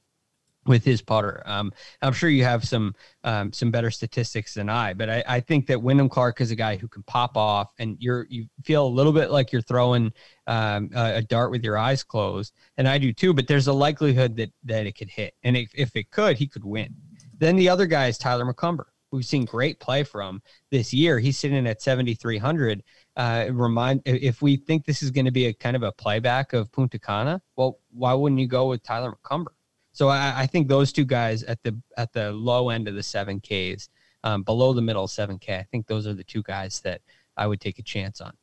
with 0.71 0.85
his 0.85 1.01
putter. 1.01 1.43
Um, 1.45 1.73
I'm 2.01 2.13
sure 2.13 2.29
you 2.29 2.45
have 2.45 2.63
some 2.63 2.95
um, 3.25 3.51
some 3.51 3.71
better 3.71 3.91
statistics 3.91 4.53
than 4.53 4.69
I, 4.69 4.93
but 4.93 5.09
I, 5.09 5.23
I, 5.27 5.39
think 5.41 5.67
that 5.67 5.81
Wyndham 5.81 6.07
Clark 6.07 6.39
is 6.39 6.49
a 6.49 6.55
guy 6.55 6.77
who 6.77 6.87
can 6.87 7.03
pop 7.03 7.35
off, 7.35 7.67
and 7.77 7.97
you're 7.99 8.25
you 8.29 8.47
feel 8.63 8.87
a 8.87 8.87
little 8.87 9.11
bit 9.11 9.31
like 9.31 9.51
you're 9.51 9.61
throwing 9.61 10.13
um, 10.47 10.89
a, 10.95 11.17
a, 11.17 11.21
dart 11.21 11.51
with 11.51 11.61
your 11.61 11.77
eyes 11.77 12.03
closed, 12.03 12.53
and 12.77 12.87
I 12.87 12.97
do 12.97 13.11
too. 13.11 13.33
But 13.33 13.47
there's 13.47 13.67
a 13.67 13.73
likelihood 13.73 14.37
that 14.37 14.53
that 14.63 14.85
it 14.87 14.97
could 14.97 15.09
hit, 15.09 15.33
and 15.43 15.57
if, 15.57 15.69
if 15.75 15.93
it 15.97 16.09
could, 16.09 16.37
he 16.37 16.47
could 16.47 16.63
win. 16.63 16.95
Then 17.37 17.57
the 17.57 17.67
other 17.67 17.85
guy 17.85 18.07
is 18.07 18.17
Tyler 18.17 18.45
McCumber. 18.45 18.85
We've 19.11 19.25
seen 19.25 19.43
great 19.43 19.77
play 19.81 20.03
from 20.03 20.41
this 20.69 20.93
year. 20.93 21.19
He's 21.19 21.37
sitting 21.37 21.67
at 21.67 21.81
7,300. 21.81 22.81
Uh, 23.17 23.47
remind 23.51 24.01
if 24.05 24.41
we 24.41 24.55
think 24.55 24.85
this 24.85 25.03
is 25.03 25.11
going 25.11 25.25
to 25.25 25.31
be 25.31 25.47
a 25.47 25.53
kind 25.53 25.75
of 25.75 25.83
a 25.83 25.91
playback 25.91 26.53
of 26.53 26.71
Punta 26.71 26.97
Cana, 26.97 27.41
well, 27.57 27.79
why 27.91 28.13
wouldn't 28.13 28.39
you 28.39 28.47
go 28.47 28.69
with 28.69 28.83
Tyler 28.83 29.11
McCumber? 29.11 29.51
So 29.93 30.07
I, 30.07 30.41
I, 30.41 30.45
think 30.47 30.67
those 30.67 30.91
two 30.91 31.05
guys 31.05 31.43
at 31.43 31.61
the 31.63 31.77
at 31.97 32.13
the 32.13 32.31
low 32.31 32.69
end 32.69 32.87
of 32.87 32.95
the 32.95 33.03
seven 33.03 33.41
Ks, 33.41 33.89
um, 34.23 34.43
below 34.43 34.73
the 34.73 34.81
middle 34.81 35.07
seven 35.07 35.37
K, 35.37 35.57
I 35.57 35.63
think 35.63 35.87
those 35.87 36.07
are 36.07 36.13
the 36.13 36.23
two 36.23 36.43
guys 36.43 36.79
that 36.81 37.01
I 37.35 37.47
would 37.47 37.59
take 37.59 37.79
a 37.79 37.83
chance 37.83 38.21
on. 38.21 38.33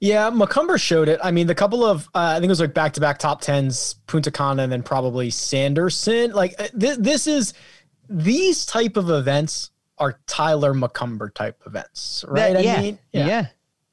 Yeah, 0.00 0.30
McCumber 0.30 0.80
showed 0.80 1.08
it. 1.08 1.20
I 1.22 1.30
mean, 1.30 1.46
the 1.46 1.54
couple 1.54 1.84
of 1.84 2.06
uh, 2.14 2.18
I 2.18 2.34
think 2.34 2.46
it 2.46 2.48
was 2.48 2.60
like 2.60 2.72
back 2.72 2.94
to 2.94 3.00
back 3.00 3.18
top 3.18 3.42
tens, 3.42 3.96
Punta 4.06 4.30
Cana, 4.30 4.62
and 4.62 4.72
then 4.72 4.82
probably 4.82 5.28
Sanderson. 5.30 6.32
Like 6.32 6.54
uh, 6.58 6.68
this, 6.72 6.96
this 6.96 7.26
is 7.26 7.52
these 8.08 8.64
type 8.64 8.96
of 8.96 9.10
events 9.10 9.70
are 9.98 10.18
Tyler 10.26 10.72
McCumber 10.72 11.32
type 11.32 11.62
events, 11.66 12.24
right? 12.26 12.54
That, 12.54 12.64
yeah, 12.64 12.74
I 12.74 12.80
mean, 12.80 12.98
yeah. 13.12 13.26
yeah. 13.26 13.46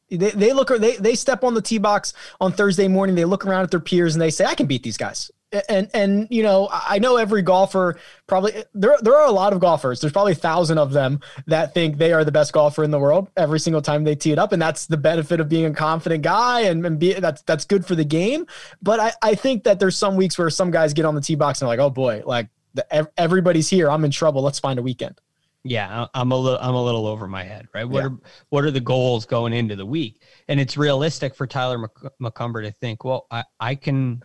They, 0.10 0.30
they 0.30 0.54
look 0.54 0.70
they 0.70 0.96
they 0.96 1.16
step 1.16 1.44
on 1.44 1.54
the 1.54 1.62
tee 1.62 1.80
box 1.80 2.14
on 2.40 2.54
Thursday 2.54 2.88
morning. 2.88 3.16
They 3.16 3.26
look 3.26 3.46
around 3.46 3.64
at 3.64 3.72
their 3.72 3.82
peers 3.82 4.16
and 4.16 4.22
they 4.22 4.30
say, 4.30 4.46
"I 4.46 4.56
can 4.56 4.66
beat 4.66 4.84
these 4.84 4.96
guys." 4.96 5.30
And 5.70 5.90
and 5.94 6.28
you 6.30 6.44
know 6.44 6.68
I 6.72 7.00
know 7.00 7.18
every 7.18 7.42
golfer 7.42 7.98
probably 8.28 8.64
there 8.74 8.98
there 9.02 9.16
are 9.16 9.28
a 9.28 9.32
lot 9.32 9.54
of 9.54 9.60
golfers. 9.60 10.02
There's 10.02 10.14
probably 10.14 10.34
a 10.34 10.36
thousand 10.36 10.78
of 10.78 10.92
them 10.92 11.22
that 11.46 11.74
think 11.74 11.98
they 11.98 12.12
are 12.12 12.26
the 12.26 12.32
best 12.32 12.52
golfer 12.54 12.84
in 12.84 12.92
the 12.92 13.00
world 13.00 13.30
every 13.38 13.60
single 13.60 13.82
time 13.82 14.04
they 14.04 14.16
tee 14.16 14.32
it 14.32 14.40
up, 14.40 14.52
and 14.52 14.62
that's 14.62 14.86
the 14.88 14.98
benefit 14.98 15.40
of 15.40 15.48
being 15.48 15.66
a 15.66 15.74
confident 15.74 16.24
guy 16.24 16.62
and, 16.62 16.86
and 16.86 17.00
be 17.00 17.14
that's 17.14 17.42
that's 17.44 17.66
good 17.66 17.86
for 17.86 17.96
the 17.96 18.06
game. 18.06 18.46
But 18.82 19.00
I 19.00 19.14
I 19.22 19.36
think 19.36 19.64
that 19.64 19.80
there's 19.80 19.96
some 19.96 20.16
weeks 20.16 20.38
where 20.38 20.50
some 20.50 20.72
guys 20.72 20.94
get 20.94 21.06
on 21.06 21.16
the 21.16 21.22
tee 21.22 21.36
box 21.36 21.62
and 21.62 21.68
like 21.68 21.80
oh 21.80 21.90
boy 21.90 22.24
like 22.26 22.50
the, 22.74 23.10
everybody's 23.18 23.70
here 23.70 23.90
I'm 23.90 24.04
in 24.04 24.12
trouble. 24.12 24.42
Let's 24.42 24.60
find 24.60 24.80
a 24.80 24.84
weekend. 24.84 25.20
Yeah, 25.64 26.08
I'm 26.14 26.32
a 26.32 26.38
little 26.38 26.60
I'm 26.60 26.76
a 26.76 26.84
little 26.84 27.08
over 27.08 27.28
my 27.28 27.44
head, 27.44 27.68
right? 27.74 27.84
What 27.84 28.00
yeah. 28.00 28.08
are 28.08 28.18
what 28.50 28.64
are 28.64 28.72
the 28.72 28.80
goals 28.80 29.26
going 29.26 29.54
into 29.54 29.76
the 29.76 29.86
week? 29.86 30.22
And 30.48 30.60
it's 30.60 30.78
realistic 30.78 31.36
for 31.36 31.48
Tyler 31.48 31.90
McCumber 32.22 32.64
to 32.64 32.72
think, 32.72 33.04
well, 33.04 33.28
I, 33.32 33.44
I 33.60 33.76
can 33.76 34.24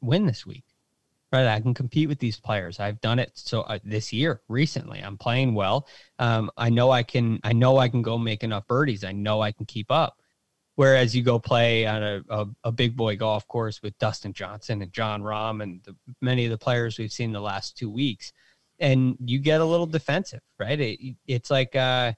win 0.00 0.26
this 0.26 0.46
week. 0.46 0.64
Right, 1.32 1.46
I 1.46 1.60
can 1.60 1.74
compete 1.74 2.08
with 2.08 2.20
these 2.20 2.38
players. 2.38 2.78
I've 2.78 3.00
done 3.00 3.18
it 3.18 3.32
so 3.34 3.62
uh, 3.62 3.80
this 3.82 4.12
year 4.12 4.42
recently. 4.48 5.00
I'm 5.00 5.18
playing 5.18 5.54
well. 5.54 5.88
Um, 6.20 6.50
I 6.56 6.70
know 6.70 6.92
I 6.92 7.02
can. 7.02 7.40
I 7.42 7.52
know 7.52 7.78
I 7.78 7.88
can 7.88 8.00
go 8.00 8.16
make 8.16 8.44
enough 8.44 8.66
birdies. 8.68 9.02
I 9.02 9.10
know 9.10 9.42
I 9.42 9.50
can 9.50 9.66
keep 9.66 9.90
up. 9.90 10.20
Whereas 10.76 11.16
you 11.16 11.22
go 11.22 11.38
play 11.38 11.86
on 11.86 12.02
a, 12.02 12.22
a, 12.28 12.46
a 12.64 12.72
big 12.72 12.96
boy 12.96 13.16
golf 13.16 13.48
course 13.48 13.82
with 13.82 13.98
Dustin 13.98 14.34
Johnson 14.34 14.82
and 14.82 14.92
Jon 14.92 15.22
Rahm 15.22 15.62
and 15.62 15.82
the, 15.82 15.96
many 16.20 16.44
of 16.44 16.50
the 16.50 16.58
players 16.58 16.98
we've 16.98 17.10
seen 17.10 17.32
the 17.32 17.40
last 17.40 17.76
two 17.76 17.90
weeks, 17.90 18.32
and 18.78 19.16
you 19.24 19.38
get 19.38 19.60
a 19.60 19.64
little 19.64 19.86
defensive, 19.86 20.42
right? 20.60 20.78
It, 20.78 21.16
it's 21.26 21.50
like 21.50 21.74
uh, 21.74 22.12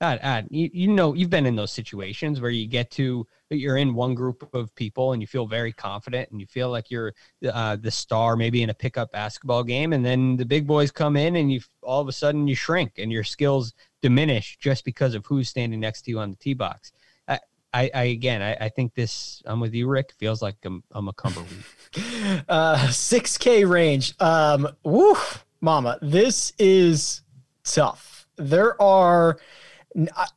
God, 0.00 0.20
God, 0.22 0.48
you, 0.50 0.68
you 0.72 0.88
know, 0.88 1.14
you've 1.14 1.30
been 1.30 1.46
in 1.46 1.56
those 1.56 1.72
situations 1.72 2.40
where 2.40 2.50
you 2.50 2.66
get 2.66 2.90
to, 2.92 3.26
you're 3.50 3.76
in 3.76 3.94
one 3.94 4.14
group 4.14 4.48
of 4.52 4.74
people 4.74 5.12
and 5.12 5.22
you 5.22 5.26
feel 5.26 5.46
very 5.46 5.72
confident 5.72 6.30
and 6.30 6.40
you 6.40 6.46
feel 6.46 6.68
like 6.68 6.90
you're 6.90 7.14
uh, 7.50 7.76
the 7.76 7.90
star 7.90 8.36
maybe 8.36 8.62
in 8.62 8.70
a 8.70 8.74
pickup 8.74 9.12
basketball 9.12 9.62
game. 9.62 9.92
And 9.92 10.04
then 10.04 10.36
the 10.36 10.44
big 10.44 10.66
boys 10.66 10.90
come 10.90 11.16
in 11.16 11.36
and 11.36 11.50
you 11.50 11.60
all 11.82 12.00
of 12.00 12.08
a 12.08 12.12
sudden 12.12 12.48
you 12.48 12.56
shrink 12.56 12.94
and 12.98 13.12
your 13.12 13.24
skills 13.24 13.72
diminish 14.02 14.58
just 14.58 14.84
because 14.84 15.14
of 15.14 15.24
who's 15.26 15.48
standing 15.48 15.80
next 15.80 16.02
to 16.02 16.10
you 16.10 16.18
on 16.18 16.30
the 16.30 16.36
tee 16.36 16.54
box. 16.54 16.92
I, 17.74 17.90
I, 17.92 18.02
again, 18.04 18.40
I, 18.40 18.54
I, 18.66 18.68
think 18.68 18.94
this, 18.94 19.42
I'm 19.46 19.58
with 19.58 19.74
you, 19.74 19.88
Rick, 19.88 20.12
feels 20.16 20.40
like 20.40 20.54
I'm, 20.64 20.84
I'm 20.92 21.08
a 21.08 21.12
cumber 21.12 21.40
uh, 22.48 22.76
6K 22.86 23.68
range. 23.68 24.14
Um, 24.20 24.68
woo, 24.84 25.16
mama, 25.60 25.98
this 26.00 26.52
is 26.56 27.22
tough. 27.64 28.28
There 28.36 28.80
are, 28.80 29.38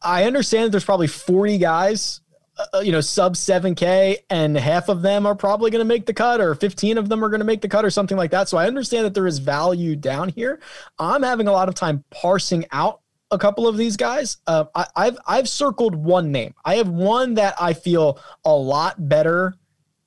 I 0.02 0.26
understand 0.26 0.66
that 0.66 0.70
there's 0.72 0.86
probably 0.86 1.08
40 1.08 1.58
guys, 1.58 2.22
uh, 2.58 2.78
uh 2.78 2.80
you 2.80 2.92
know, 2.92 3.02
sub 3.02 3.36
7K, 3.36 4.18
and 4.30 4.56
half 4.58 4.90
of 4.90 5.02
them 5.02 5.26
are 5.26 5.36
probably 5.36 5.72
going 5.72 5.82
to 5.82 5.86
make 5.86 6.06
the 6.06 6.14
cut, 6.14 6.40
or 6.42 6.54
15 6.56 6.98
of 6.98 7.10
them 7.10 7.24
are 7.24 7.30
going 7.30 7.40
to 7.40 7.46
make 7.46 7.62
the 7.62 7.68
cut, 7.68 7.84
or 7.84 7.90
something 7.90 8.18
like 8.18 8.32
that. 8.32 8.50
So 8.50 8.58
I 8.58 8.68
understand 8.68 9.06
that 9.06 9.14
there 9.14 9.28
is 9.28 9.40
value 9.40 9.96
down 9.96 10.30
here. 10.30 10.60
I'm 11.00 11.24
having 11.24 11.48
a 11.48 11.52
lot 11.52 11.70
of 11.70 11.76
time 11.76 12.04
parsing 12.10 12.66
out 12.72 13.02
a 13.32 13.38
couple 13.38 13.68
of 13.68 13.78
these 13.78 13.98
guys. 13.98 14.38
Uh, 14.48 14.66
I, 14.76 15.06
have 15.06 15.18
I've 15.28 15.50
circled 15.50 15.96
one 15.96 16.32
name. 16.32 16.54
I 16.64 16.76
have 16.76 16.90
one 16.90 17.34
that 17.36 17.56
I 17.60 17.74
feel 17.74 18.20
a 18.46 18.54
lot 18.54 19.10
better 19.10 19.56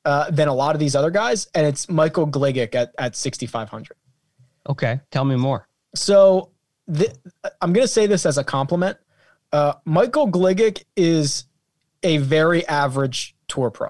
uh, 0.05 0.31
than 0.31 0.49
a 0.49 0.55
lot 0.55 0.75
of 0.75 0.81
these 0.81 0.95
other 0.95 1.11
guys, 1.11 1.49
and 1.55 1.67
it's 1.67 1.89
Michael 1.89 2.27
Gligic 2.27 2.75
at 2.75 2.95
at 2.99 3.17
6,500. 3.17 3.97
Okay, 4.69 5.01
tell 5.11 5.25
me 5.25 5.37
more. 5.37 5.67
So 5.95 6.51
th- 6.93 7.13
I'm 7.61 7.73
going 7.73 7.85
to 7.85 7.93
say 7.93 8.07
this 8.07 8.27
as 8.27 8.39
a 8.39 8.45
compliment. 8.45 8.97
Uh, 9.53 9.75
Michael 9.85 10.31
Gligic 10.31 10.85
is 10.97 11.45
a 12.03 12.19
very 12.19 12.67
average 12.67 13.35
tour 13.49 13.71
pro. 13.71 13.89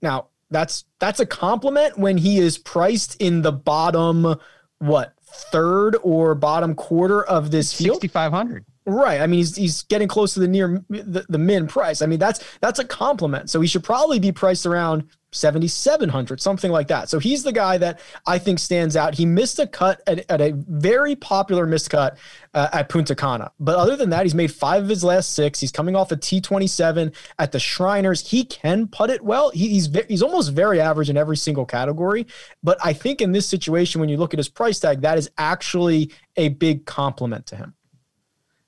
Now, 0.00 0.28
that's 0.50 0.84
that's 0.98 1.20
a 1.20 1.26
compliment 1.26 1.98
when 1.98 2.18
he 2.18 2.38
is 2.38 2.58
priced 2.58 3.20
in 3.20 3.42
the 3.42 3.52
bottom 3.52 4.36
what 4.78 5.14
third 5.24 5.96
or 6.02 6.34
bottom 6.34 6.74
quarter 6.74 7.22
of 7.24 7.50
this 7.50 7.72
field. 7.72 8.00
6500. 8.00 8.64
Right. 8.84 9.20
I 9.20 9.26
mean, 9.26 9.38
he's, 9.38 9.56
he's 9.56 9.82
getting 9.84 10.08
close 10.08 10.34
to 10.34 10.40
the 10.40 10.48
near 10.48 10.84
the, 10.88 11.24
the 11.28 11.38
min 11.38 11.68
price. 11.68 12.02
I 12.02 12.06
mean, 12.06 12.18
that's 12.18 12.42
that's 12.60 12.80
a 12.80 12.84
compliment. 12.84 13.48
So 13.48 13.60
he 13.60 13.68
should 13.68 13.84
probably 13.84 14.18
be 14.18 14.32
priced 14.32 14.66
around 14.66 15.08
7,700, 15.32 16.40
something 16.40 16.70
like 16.70 16.88
that. 16.88 17.08
So 17.08 17.18
he's 17.18 17.42
the 17.42 17.52
guy 17.52 17.78
that 17.78 18.00
I 18.26 18.38
think 18.38 18.58
stands 18.58 18.96
out. 18.96 19.14
He 19.14 19.24
missed 19.24 19.58
a 19.58 19.66
cut 19.66 20.02
at, 20.06 20.30
at 20.30 20.40
a 20.40 20.52
very 20.52 21.16
popular 21.16 21.66
missed 21.66 21.90
cut 21.90 22.18
uh, 22.54 22.68
at 22.72 22.88
Punta 22.88 23.14
Cana. 23.14 23.50
But 23.58 23.76
other 23.76 23.96
than 23.96 24.10
that, 24.10 24.24
he's 24.24 24.34
made 24.34 24.52
five 24.52 24.82
of 24.82 24.88
his 24.88 25.02
last 25.02 25.32
six. 25.32 25.58
He's 25.58 25.72
coming 25.72 25.96
off 25.96 26.12
a 26.12 26.16
T27 26.16 27.14
at 27.38 27.52
the 27.52 27.58
Shriners. 27.58 28.28
He 28.28 28.44
can 28.44 28.88
put 28.88 29.10
it 29.10 29.22
well. 29.22 29.50
He, 29.50 29.68
he's, 29.68 29.88
he's 30.08 30.22
almost 30.22 30.52
very 30.52 30.80
average 30.80 31.08
in 31.08 31.16
every 31.16 31.36
single 31.36 31.64
category. 31.64 32.26
But 32.62 32.78
I 32.84 32.92
think 32.92 33.22
in 33.22 33.32
this 33.32 33.48
situation, 33.48 34.00
when 34.00 34.10
you 34.10 34.18
look 34.18 34.34
at 34.34 34.38
his 34.38 34.50
price 34.50 34.80
tag, 34.80 35.00
that 35.00 35.16
is 35.16 35.30
actually 35.38 36.12
a 36.36 36.48
big 36.50 36.84
compliment 36.84 37.46
to 37.46 37.56
him. 37.56 37.74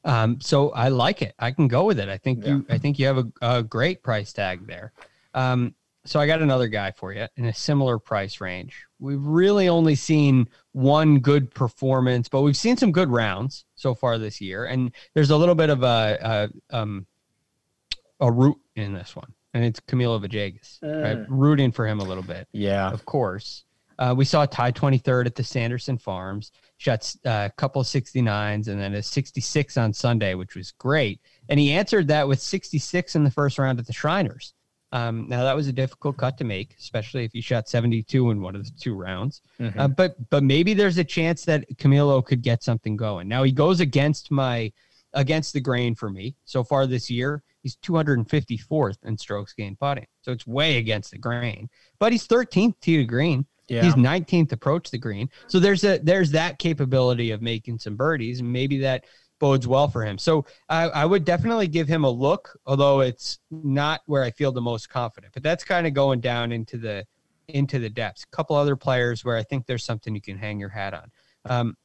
Um, 0.05 0.41
so 0.41 0.71
I 0.71 0.89
like 0.89 1.23
it. 1.23 1.35
I 1.39 1.51
can 1.51 1.69
go 1.69 1.85
with 1.85 1.99
it. 1.99 2.09
I 2.09 2.19
think 2.19 2.45
yeah. 2.45 2.51
you. 2.51 2.67
I 2.69 2.79
think 2.79 2.99
you 2.99 3.07
have 3.07 3.19
a, 3.19 3.27
a 3.41 3.63
great 3.63 4.03
price 4.03 4.33
tag 4.33 4.67
there. 4.67 4.93
Um, 5.33 5.75
so 6.05 6.21
I 6.21 6.27
got 6.27 6.43
another 6.43 6.69
guy 6.69 6.91
for 6.91 7.13
you 7.13 7.27
in 7.37 7.47
a 7.47 7.55
similar 7.55 7.99
price 7.99 8.41
range. 8.41 8.85
We've 8.99 9.25
really 9.25 9.69
only 9.69 9.95
seen 9.95 10.49
one 10.73 11.19
good 11.19 11.53
performance, 11.55 12.29
but 12.29 12.43
we've 12.43 12.57
seen 12.57 12.77
some 12.77 12.93
good 12.93 13.09
rounds 13.09 13.65
so 13.75 13.95
far 13.95 14.19
this 14.19 14.41
year, 14.41 14.67
and 14.67 14.93
there's 15.15 15.31
a 15.31 15.37
little 15.37 15.55
bit 15.55 15.71
of 15.71 15.83
a 15.83 16.51
a, 16.71 16.77
um, 16.77 17.07
a 18.21 18.31
root 18.31 18.59
in 18.77 18.93
this 18.93 19.17
one, 19.17 19.33
and 19.55 19.65
it's 19.65 19.81
Camilo 19.81 20.21
Villegas. 20.23 20.83
Uh, 20.83 21.01
right? 21.03 21.27
Rooting 21.31 21.73
for 21.73 21.87
him 21.87 22.01
a 22.01 22.05
little 22.05 22.23
bit, 22.23 22.49
yeah, 22.53 22.91
of 22.91 23.07
course. 23.07 23.65
Uh, 23.99 24.15
we 24.17 24.25
saw 24.25 24.45
tie 24.47 24.73
23rd 24.73 25.27
at 25.27 25.35
the 25.35 25.45
Sanderson 25.45 25.99
Farms, 25.99 26.53
shot 26.79 27.15
uh, 27.25 27.49
a 27.51 27.53
couple 27.57 27.83
69s, 27.83 28.69
and 28.69 28.81
then 28.81 28.95
a 28.95 29.03
66 29.03 29.77
on 29.77 29.93
Sunday, 29.93 30.35
which 30.35 30.57
was 30.57 30.73
great. 30.73 31.21
And 31.49 31.61
he 31.61 31.73
answered 31.73 32.09
that 32.09 32.27
with 32.27 32.41
66 32.41 33.15
in 33.15 33.25
the 33.25 33.31
first 33.31 33.59
round 33.59 33.79
at 33.79 33.87
the 33.87 33.93
Shriners. 33.93 34.55
Um, 34.95 35.27
now 35.29 35.43
that 35.43 35.57
was 35.57 35.67
a 35.67 35.73
difficult 35.73 36.17
cut 36.17 36.39
to 36.39 36.45
make, 36.45 36.77
especially 36.79 37.25
if 37.25 37.35
you 37.35 37.43
shot 37.43 37.69
72 37.69 38.31
in 38.31 38.41
one 38.41 38.55
of 38.55 38.65
the 38.65 38.71
two 38.79 38.95
rounds. 38.95 39.43
Mm-hmm. 39.59 39.79
Uh, 39.79 39.89
but 39.89 40.31
but 40.31 40.45
maybe 40.45 40.73
there's 40.73 40.99
a 40.99 41.05
chance 41.05 41.45
that 41.47 41.69
Camilo 41.79 42.25
could 42.25 42.43
get 42.43 42.63
something 42.63 42.97
going. 42.97 43.27
Now 43.27 43.43
he 43.43 43.51
goes 43.51 43.81
against 43.81 44.31
my 44.31 44.73
against 45.13 45.53
the 45.53 45.61
grain 45.61 45.97
for 45.97 46.11
me 46.11 46.37
so 46.45 46.63
far 46.63 46.87
this 46.87 47.11
year. 47.11 47.43
He's 47.63 47.77
254th 47.79 49.05
in 49.05 49.19
strokes 49.19 49.53
gained 49.53 49.81
putting, 49.81 50.07
so 50.23 50.31
it's 50.31 50.47
way 50.47 50.77
against 50.77 51.11
the 51.11 51.19
grain. 51.19 51.71
But 51.99 52.13
he's 52.13 52.29
13th 52.29 52.75
tee 52.81 52.99
to 52.99 53.05
green. 53.05 53.47
Yeah. 53.69 53.83
He's 53.83 53.95
19th 53.95 54.53
approach 54.53 54.91
the 54.91 54.99
green. 54.99 55.31
So 55.47 55.59
there's 55.59 55.85
a 55.85 55.99
there's 55.99 56.31
that 56.33 56.59
capability 56.59 57.31
of 57.31 57.41
making 57.41 57.79
some 57.79 57.97
birdies, 57.97 58.41
and 58.41 58.53
maybe 58.53 58.79
that 58.79 59.05
bodes 59.39 59.67
well 59.67 59.89
for 59.89 60.05
him. 60.05 60.19
So 60.19 60.45
I, 60.69 60.85
I, 60.85 61.05
would 61.05 61.25
definitely 61.25 61.67
give 61.67 61.89
him 61.89 62.05
a 62.05 62.11
look, 62.11 62.59
although 62.67 63.01
it's 63.01 63.41
not 63.51 64.01
where 64.07 64.23
I 64.23 64.31
feel 64.31 64.53
the 64.53 64.61
most 64.61 64.89
confident. 64.89 65.33
But 65.35 65.43
that's 65.43 65.65
kind 65.65 65.87
of 65.87 65.93
going 65.93 66.21
down 66.21 66.53
into 66.53 66.79
the 66.79 67.05
into 67.49 67.79
the 67.79 67.91
depths. 67.91 68.25
A 68.25 68.37
couple 68.37 68.57
other 68.57 68.77
players 68.77 69.25
where 69.25 69.37
I 69.37 69.43
think 69.43 69.67
there's 69.67 69.85
something 69.85 70.15
you 70.15 70.21
can 70.21 70.39
hang 70.39 70.59
your 70.61 70.69
hat 70.69 70.95
on. 70.95 71.11
Um, 71.45 71.77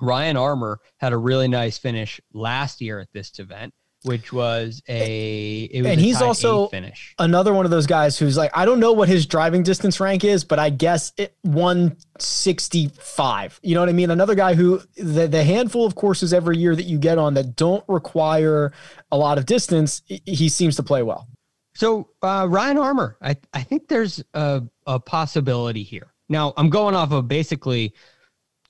Ryan 0.00 0.36
Armour 0.36 0.78
had 0.98 1.12
a 1.12 1.18
really 1.18 1.48
nice 1.48 1.78
finish 1.78 2.20
last 2.32 2.80
year 2.80 3.00
at 3.00 3.12
this 3.12 3.38
event. 3.38 3.74
Which 4.04 4.32
was 4.32 4.82
a 4.88 5.64
it 5.64 5.82
was 5.82 5.90
and 5.90 6.00
a 6.00 6.02
he's 6.02 6.22
also 6.22 6.68
finish. 6.68 7.14
another 7.18 7.52
one 7.52 7.64
of 7.64 7.70
those 7.70 7.86
guys 7.86 8.18
who's 8.18 8.36
like, 8.36 8.50
I 8.54 8.64
don't 8.64 8.80
know 8.80 8.92
what 8.92 9.08
his 9.08 9.26
driving 9.26 9.62
distance 9.62 10.00
rank 10.00 10.24
is, 10.24 10.44
but 10.44 10.58
I 10.58 10.70
guess 10.70 11.12
it 11.18 11.34
165. 11.42 13.60
You 13.62 13.74
know 13.74 13.80
what 13.80 13.88
I 13.88 13.92
mean? 13.92 14.10
Another 14.10 14.34
guy 14.34 14.54
who 14.54 14.80
the, 14.96 15.26
the 15.28 15.44
handful 15.44 15.86
of 15.86 15.94
courses 15.94 16.32
every 16.32 16.58
year 16.58 16.74
that 16.76 16.84
you 16.84 16.98
get 16.98 17.18
on 17.18 17.34
that 17.34 17.56
don't 17.56 17.84
require 17.88 18.72
a 19.12 19.16
lot 19.16 19.38
of 19.38 19.46
distance, 19.46 20.02
he- 20.06 20.22
he 20.26 20.48
seems 20.48 20.76
to 20.76 20.82
play 20.82 21.02
well. 21.02 21.28
So 21.74 22.08
uh, 22.22 22.46
Ryan 22.48 22.78
Armour, 22.78 23.16
I, 23.22 23.36
I 23.54 23.62
think 23.62 23.88
there's 23.88 24.22
a, 24.34 24.62
a 24.86 24.98
possibility 25.00 25.82
here. 25.82 26.12
Now 26.28 26.52
I'm 26.56 26.70
going 26.70 26.94
off 26.94 27.12
of 27.12 27.28
basically 27.28 27.94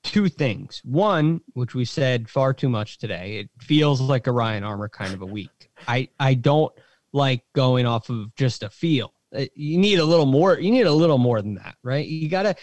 two 0.02 0.28
things. 0.28 0.80
One, 0.84 1.40
which 1.54 1.74
we 1.74 1.84
said 1.84 2.28
far 2.28 2.52
too 2.52 2.68
much 2.68 2.98
today, 2.98 3.38
it 3.38 3.50
feels 3.60 4.00
like 4.00 4.26
a 4.26 4.32
Ryan 4.32 4.64
Armour 4.64 4.88
kind 4.88 5.12
of 5.14 5.22
a 5.22 5.26
week. 5.26 5.70
I, 5.86 6.08
I 6.18 6.34
don't 6.34 6.72
like 7.12 7.44
going 7.54 7.86
off 7.86 8.08
of 8.08 8.34
just 8.36 8.62
a 8.62 8.70
feel. 8.70 9.12
Uh, 9.34 9.44
You 9.54 9.78
need 9.78 9.98
a 9.98 10.04
little 10.04 10.26
more. 10.26 10.58
You 10.58 10.70
need 10.70 10.86
a 10.86 10.92
little 10.92 11.18
more 11.18 11.40
than 11.42 11.54
that, 11.54 11.76
right? 11.82 12.06
You 12.06 12.28
gotta. 12.28 12.56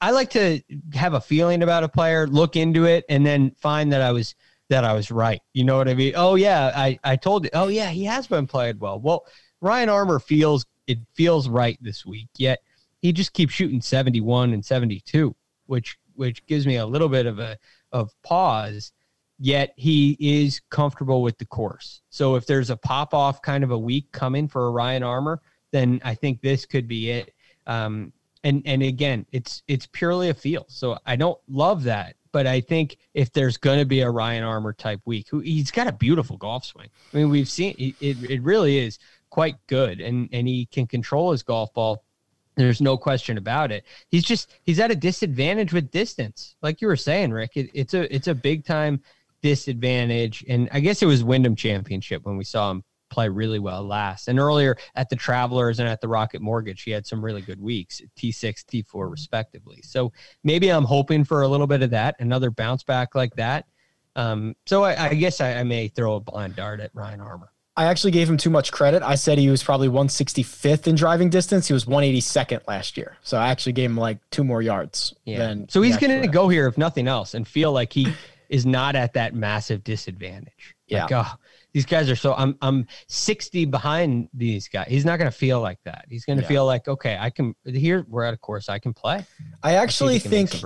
I 0.00 0.10
like 0.10 0.30
to 0.30 0.60
have 0.94 1.14
a 1.14 1.20
feeling 1.20 1.62
about 1.62 1.84
a 1.84 1.88
player, 1.88 2.26
look 2.26 2.56
into 2.56 2.84
it, 2.84 3.04
and 3.08 3.24
then 3.24 3.52
find 3.58 3.92
that 3.92 4.02
I 4.02 4.12
was 4.12 4.34
that 4.68 4.84
I 4.84 4.92
was 4.92 5.10
right. 5.10 5.40
You 5.54 5.64
know 5.64 5.76
what 5.78 5.88
I 5.88 5.94
mean? 5.94 6.12
Oh 6.16 6.34
yeah, 6.34 6.72
I 6.74 6.98
I 7.04 7.16
told 7.16 7.44
you. 7.44 7.50
Oh 7.54 7.68
yeah, 7.68 7.88
he 7.90 8.04
has 8.04 8.26
been 8.26 8.46
played 8.46 8.80
well. 8.80 9.00
Well, 9.00 9.26
Ryan 9.60 9.88
Armour 9.88 10.18
feels 10.20 10.66
it 10.86 10.98
feels 11.14 11.48
right 11.48 11.78
this 11.80 12.04
week. 12.04 12.28
Yet 12.36 12.60
he 13.00 13.12
just 13.12 13.32
keeps 13.32 13.54
shooting 13.54 13.80
71 13.80 14.52
and 14.52 14.64
72, 14.64 15.34
which 15.66 15.96
which 16.20 16.44
gives 16.44 16.66
me 16.66 16.76
a 16.76 16.84
little 16.84 17.08
bit 17.08 17.24
of 17.24 17.38
a 17.38 17.56
of 17.92 18.10
pause. 18.22 18.92
Yet 19.38 19.72
he 19.76 20.18
is 20.20 20.60
comfortable 20.68 21.22
with 21.22 21.38
the 21.38 21.46
course. 21.46 22.02
So 22.10 22.34
if 22.34 22.44
there's 22.44 22.68
a 22.68 22.76
pop 22.76 23.14
off 23.14 23.40
kind 23.40 23.64
of 23.64 23.70
a 23.70 23.78
week 23.78 24.12
coming 24.12 24.46
for 24.46 24.70
Ryan 24.70 25.02
Armour, 25.02 25.40
then 25.70 25.98
I 26.04 26.14
think 26.14 26.42
this 26.42 26.66
could 26.66 26.86
be 26.86 27.10
it. 27.10 27.32
Um, 27.66 28.12
and 28.44 28.62
and 28.66 28.82
again, 28.82 29.24
it's 29.32 29.62
it's 29.66 29.86
purely 29.86 30.28
a 30.28 30.34
feel. 30.34 30.66
So 30.68 30.98
I 31.06 31.16
don't 31.16 31.38
love 31.48 31.84
that, 31.84 32.16
but 32.32 32.46
I 32.46 32.60
think 32.60 32.98
if 33.14 33.32
there's 33.32 33.56
going 33.56 33.78
to 33.78 33.86
be 33.86 34.00
a 34.00 34.10
Ryan 34.10 34.44
Armour 34.44 34.74
type 34.74 35.00
week, 35.06 35.28
who 35.30 35.40
he's 35.40 35.70
got 35.70 35.86
a 35.86 35.92
beautiful 35.92 36.36
golf 36.36 36.66
swing. 36.66 36.88
I 37.14 37.16
mean, 37.16 37.30
we've 37.30 37.48
seen. 37.48 37.74
It, 37.78 38.30
it 38.30 38.42
really 38.42 38.76
is 38.78 38.98
quite 39.30 39.56
good, 39.68 40.02
and 40.02 40.28
and 40.32 40.46
he 40.46 40.66
can 40.66 40.86
control 40.86 41.32
his 41.32 41.42
golf 41.42 41.72
ball. 41.72 42.04
There's 42.56 42.80
no 42.80 42.96
question 42.96 43.38
about 43.38 43.72
it. 43.72 43.84
He's 44.08 44.24
just 44.24 44.50
he's 44.64 44.80
at 44.80 44.90
a 44.90 44.96
disadvantage 44.96 45.72
with 45.72 45.90
distance, 45.90 46.56
like 46.62 46.80
you 46.80 46.88
were 46.88 46.96
saying, 46.96 47.32
Rick. 47.32 47.52
It, 47.54 47.70
it's 47.74 47.94
a 47.94 48.14
it's 48.14 48.28
a 48.28 48.34
big 48.34 48.64
time 48.64 49.00
disadvantage, 49.42 50.44
and 50.48 50.68
I 50.72 50.80
guess 50.80 51.02
it 51.02 51.06
was 51.06 51.24
Wyndham 51.24 51.56
Championship 51.56 52.24
when 52.24 52.36
we 52.36 52.44
saw 52.44 52.70
him 52.70 52.84
play 53.10 53.28
really 53.28 53.58
well 53.58 53.82
last. 53.82 54.28
And 54.28 54.38
earlier 54.38 54.76
at 54.94 55.10
the 55.10 55.16
Travelers 55.16 55.80
and 55.80 55.88
at 55.88 56.00
the 56.00 56.08
Rocket 56.08 56.40
Mortgage, 56.40 56.82
he 56.82 56.90
had 56.92 57.06
some 57.06 57.22
really 57.22 57.42
good 57.42 57.60
weeks, 57.60 58.00
T6, 58.16 58.64
T4, 58.64 59.10
respectively. 59.10 59.80
So 59.82 60.12
maybe 60.44 60.68
I'm 60.68 60.84
hoping 60.84 61.24
for 61.24 61.42
a 61.42 61.48
little 61.48 61.66
bit 61.66 61.82
of 61.82 61.90
that, 61.90 62.16
another 62.20 62.50
bounce 62.50 62.84
back 62.84 63.14
like 63.14 63.34
that. 63.34 63.66
Um, 64.16 64.54
so 64.66 64.84
I, 64.84 65.08
I 65.08 65.14
guess 65.14 65.40
I, 65.40 65.54
I 65.54 65.62
may 65.64 65.88
throw 65.88 66.14
a 66.14 66.20
blind 66.20 66.56
dart 66.56 66.80
at 66.80 66.94
Ryan 66.94 67.20
Armour. 67.20 67.52
I 67.80 67.84
actually 67.86 68.10
gave 68.10 68.28
him 68.28 68.36
too 68.36 68.50
much 68.50 68.72
credit. 68.72 69.02
I 69.02 69.14
said 69.14 69.38
he 69.38 69.48
was 69.48 69.62
probably 69.62 69.88
165th 69.88 70.86
in 70.86 70.96
driving 70.96 71.30
distance. 71.30 71.66
He 71.66 71.72
was 71.72 71.86
182nd 71.86 72.60
last 72.68 72.98
year. 72.98 73.16
So 73.22 73.38
I 73.38 73.48
actually 73.48 73.72
gave 73.72 73.88
him 73.88 73.96
like 73.96 74.18
two 74.30 74.44
more 74.44 74.60
yards. 74.60 75.14
Yeah. 75.24 75.38
Than 75.38 75.66
So 75.70 75.80
he's 75.80 75.96
he 75.96 76.06
going 76.06 76.20
to 76.20 76.28
go 76.28 76.50
here 76.50 76.66
if 76.66 76.76
nothing 76.76 77.08
else 77.08 77.32
and 77.32 77.48
feel 77.48 77.72
like 77.72 77.90
he 77.90 78.12
is 78.50 78.66
not 78.66 78.96
at 78.96 79.14
that 79.14 79.34
massive 79.34 79.82
disadvantage. 79.82 80.74
Yeah. 80.88 81.04
Like, 81.04 81.12
oh, 81.12 81.32
these 81.72 81.86
guys 81.86 82.10
are 82.10 82.16
so 82.16 82.34
I'm 82.34 82.58
I'm 82.60 82.86
60 83.06 83.64
behind 83.64 84.28
these 84.34 84.68
guys. 84.68 84.88
He's 84.90 85.06
not 85.06 85.18
going 85.18 85.30
to 85.30 85.36
feel 85.36 85.62
like 85.62 85.78
that. 85.84 86.04
He's 86.10 86.26
going 86.26 86.36
to 86.36 86.42
Yeah. 86.42 86.48
feel 86.48 86.66
like 86.66 86.86
okay, 86.86 87.16
I 87.18 87.30
can 87.30 87.54
here 87.64 88.04
we're 88.10 88.24
at 88.24 88.34
a 88.34 88.36
course 88.36 88.68
I 88.68 88.78
can 88.78 88.92
play. 88.92 89.24
I 89.62 89.74
actually 89.74 90.14
See 90.14 90.16
if 90.16 90.22
he 90.24 90.28
can 90.28 90.38
make 90.38 90.50
think 90.50 90.60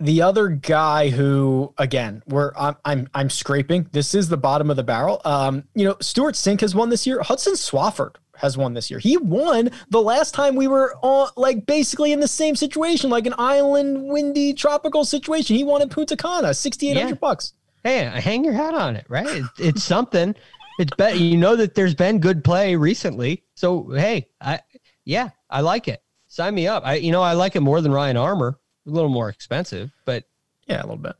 the 0.00 0.22
other 0.22 0.48
guy 0.48 1.08
who 1.10 1.74
again 1.76 2.22
we're 2.26 2.52
I'm, 2.56 2.76
I'm 2.84 3.08
i'm 3.12 3.30
scraping 3.30 3.88
this 3.90 4.14
is 4.14 4.28
the 4.28 4.36
bottom 4.36 4.70
of 4.70 4.76
the 4.76 4.84
barrel 4.84 5.20
um 5.24 5.64
you 5.74 5.84
know 5.84 5.96
stewart 6.00 6.36
cink 6.36 6.60
has 6.60 6.74
won 6.74 6.88
this 6.88 7.04
year 7.06 7.20
hudson 7.20 7.54
swafford 7.54 8.14
has 8.36 8.56
won 8.56 8.74
this 8.74 8.90
year 8.90 9.00
he 9.00 9.16
won 9.16 9.70
the 9.90 10.00
last 10.00 10.34
time 10.34 10.54
we 10.54 10.68
were 10.68 10.94
on 11.02 11.28
like 11.36 11.66
basically 11.66 12.12
in 12.12 12.20
the 12.20 12.28
same 12.28 12.54
situation 12.54 13.10
like 13.10 13.26
an 13.26 13.34
island 13.38 14.08
windy 14.08 14.54
tropical 14.54 15.04
situation 15.04 15.56
he 15.56 15.64
won 15.64 15.82
in 15.82 15.88
punta 15.88 16.16
cana 16.16 16.54
6800 16.54 17.08
Yeah. 17.08 17.14
bucks 17.14 17.54
Hey, 17.84 18.04
hang 18.04 18.44
your 18.44 18.54
hat 18.54 18.74
on 18.74 18.96
it, 18.96 19.06
right? 19.08 19.26
It, 19.26 19.44
it's 19.58 19.84
something. 19.84 20.34
It's 20.80 20.92
bet 20.96 21.18
you 21.18 21.36
know 21.36 21.54
that 21.56 21.74
there's 21.76 21.94
been 21.94 22.18
good 22.18 22.42
play 22.42 22.74
recently. 22.74 23.44
So 23.54 23.90
hey, 23.90 24.28
I 24.40 24.60
yeah, 25.04 25.30
I 25.48 25.60
like 25.60 25.86
it. 25.88 26.02
Sign 26.38 26.54
me 26.54 26.68
up. 26.68 26.84
I 26.86 26.94
you 26.94 27.10
know 27.10 27.20
I 27.20 27.32
like 27.32 27.56
it 27.56 27.62
more 27.62 27.80
than 27.80 27.90
Ryan 27.90 28.16
Armour. 28.16 28.60
A 28.86 28.90
little 28.90 29.10
more 29.10 29.28
expensive, 29.28 29.90
but 30.04 30.22
yeah 30.68 30.82
a 30.82 30.84
little 30.84 30.96
bit 30.96 31.16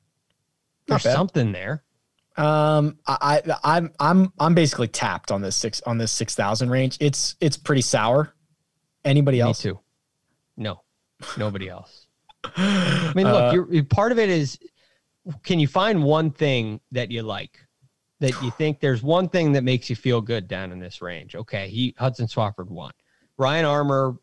there's 0.86 1.02
bad. 1.02 1.12
something 1.12 1.50
there. 1.50 1.82
Um, 2.36 2.98
I, 3.04 3.42
I 3.48 3.56
I'm 3.64 3.92
I'm 3.98 4.32
I'm 4.38 4.54
basically 4.54 4.86
tapped 4.86 5.32
on 5.32 5.42
this 5.42 5.56
six 5.56 5.82
on 5.82 5.98
this 5.98 6.12
six 6.12 6.36
thousand 6.36 6.70
range. 6.70 6.98
It's 7.00 7.34
it's 7.40 7.56
pretty 7.56 7.82
sour. 7.82 8.32
Anybody 9.04 9.40
else? 9.40 9.64
Me 9.64 9.72
too. 9.72 9.80
No, 10.56 10.82
nobody 11.36 11.68
else. 11.76 12.06
I 12.44 13.12
mean, 13.16 13.26
look, 13.26 13.52
Uh, 13.52 13.64
you're, 13.72 13.82
part 13.82 14.12
of 14.12 14.20
it 14.20 14.28
is 14.28 14.56
can 15.42 15.58
you 15.58 15.66
find 15.66 16.04
one 16.04 16.30
thing 16.30 16.80
that 16.92 17.10
you 17.10 17.24
like 17.24 17.58
that 18.20 18.40
you 18.40 18.52
think 18.52 18.78
there's 18.78 19.02
one 19.02 19.28
thing 19.28 19.50
that 19.50 19.64
makes 19.64 19.90
you 19.90 19.96
feel 19.96 20.20
good 20.20 20.46
down 20.46 20.70
in 20.70 20.78
this 20.78 21.02
range? 21.02 21.34
Okay, 21.34 21.68
he 21.68 21.92
Hudson 21.98 22.28
Swafford 22.28 22.68
won. 22.68 22.92
Ryan 23.36 23.64
Armour, 23.64 24.16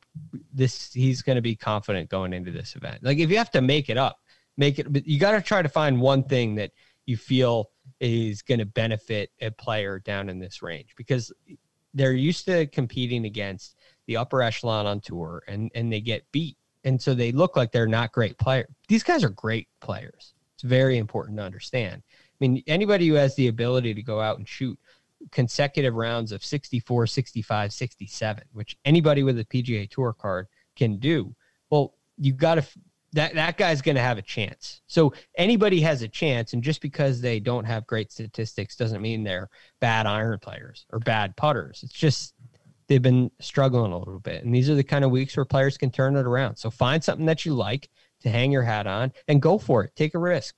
this 0.54 0.94
he's 0.94 1.22
going 1.22 1.36
to 1.36 1.42
be 1.42 1.56
confident 1.56 2.10
going 2.10 2.34
into 2.34 2.52
this 2.52 2.76
event. 2.76 3.04
Like 3.04 3.18
if 3.18 3.30
you 3.30 3.38
have 3.38 3.52
to 3.52 3.62
make 3.62 3.90
it 3.90 3.98
up, 3.98 4.20
make 4.58 4.80
it. 4.80 4.88
You 5.06 5.20
got 5.20 5.32
to 5.32 5.42
try 5.42 5.62
to 5.62 5.70
find 5.70 6.00
one 6.00 6.24
thing 6.24 6.56
that 6.56 6.72
you 7.06 7.18
feel 7.18 7.70
is 8.00 8.42
going 8.42 8.60
to 8.60 8.66
benefit 8.66 9.32
a 9.42 9.52
player 9.52 10.00
down 10.00 10.30
in 10.30 10.40
this 10.40 10.62
range 10.62 10.94
because 10.98 11.32
they're 11.94 12.14
used 12.14 12.46
to 12.46 12.68
competing 12.68 13.26
against 13.26 13.78
the 14.08 14.18
upper 14.18 14.42
echelon 14.42 14.86
on 14.86 15.00
tour 15.00 15.44
and 15.48 15.72
and 15.76 15.92
they 15.92 16.02
get 16.02 16.30
beat 16.32 16.58
and 16.84 17.02
so 17.02 17.14
they 17.14 17.32
look 17.32 17.56
like 17.56 17.72
they're 17.72 17.88
not 17.88 18.12
great 18.12 18.38
players 18.38 18.68
these 18.88 19.04
guys 19.04 19.24
are 19.24 19.30
great 19.30 19.68
players 19.82 20.34
it's 20.54 20.64
very 20.64 20.98
important 20.98 21.38
to 21.38 21.44
understand 21.44 22.02
i 22.08 22.36
mean 22.40 22.62
anybody 22.68 23.08
who 23.08 23.14
has 23.14 23.36
the 23.36 23.48
ability 23.48 23.94
to 23.94 24.04
go 24.04 24.20
out 24.20 24.38
and 24.38 24.48
shoot 24.48 24.78
consecutive 25.32 25.96
rounds 25.96 26.32
of 26.32 26.44
64 26.44 27.08
65 27.08 27.74
67 27.74 28.44
which 28.54 28.78
anybody 28.86 29.24
with 29.24 29.40
a 29.40 29.46
pga 29.46 29.90
tour 29.90 30.14
card 30.14 30.48
can 30.76 30.98
do 30.98 31.36
well 31.70 31.96
you 32.18 32.34
got 32.34 32.56
to 32.56 32.66
that 33.14 33.34
that 33.34 33.58
guy's 33.58 33.82
going 33.82 33.96
to 33.96 34.02
have 34.02 34.18
a 34.18 34.22
chance 34.22 34.82
so 34.88 35.14
anybody 35.38 35.82
has 35.82 36.02
a 36.02 36.08
chance 36.08 36.54
and 36.54 36.64
just 36.64 36.82
because 36.82 37.22
they 37.22 37.40
don't 37.40 37.66
have 37.66 37.88
great 37.88 38.12
statistics 38.12 38.76
doesn't 38.76 39.02
mean 39.02 39.24
they're 39.24 39.50
bad 39.80 40.06
iron 40.06 40.38
players 40.40 40.86
or 40.92 41.00
bad 41.00 41.36
putters 41.36 41.82
it's 41.84 41.94
just 41.94 42.34
they've 42.88 43.02
been 43.02 43.32
struggling 43.40 43.92
a 43.92 43.98
little 43.98 44.20
bit. 44.20 44.44
And 44.44 44.54
these 44.54 44.70
are 44.70 44.76
the 44.76 44.84
kind 44.84 45.04
of 45.04 45.12
weeks 45.12 45.36
where 45.36 45.46
players 45.46 45.78
can 45.78 45.92
turn 45.92 46.16
it 46.16 46.26
around. 46.26 46.58
So 46.58 46.70
find 46.70 47.04
something 47.04 47.26
that 47.26 47.46
you 47.46 47.54
like 47.54 47.90
to 48.22 48.30
hang 48.30 48.52
your 48.52 48.64
hat 48.64 48.88
on 48.88 49.12
and 49.28 49.42
go 49.42 49.58
for 49.58 49.84
it. 49.84 49.96
Take 49.96 50.14
a 50.14 50.20
risk. 50.20 50.56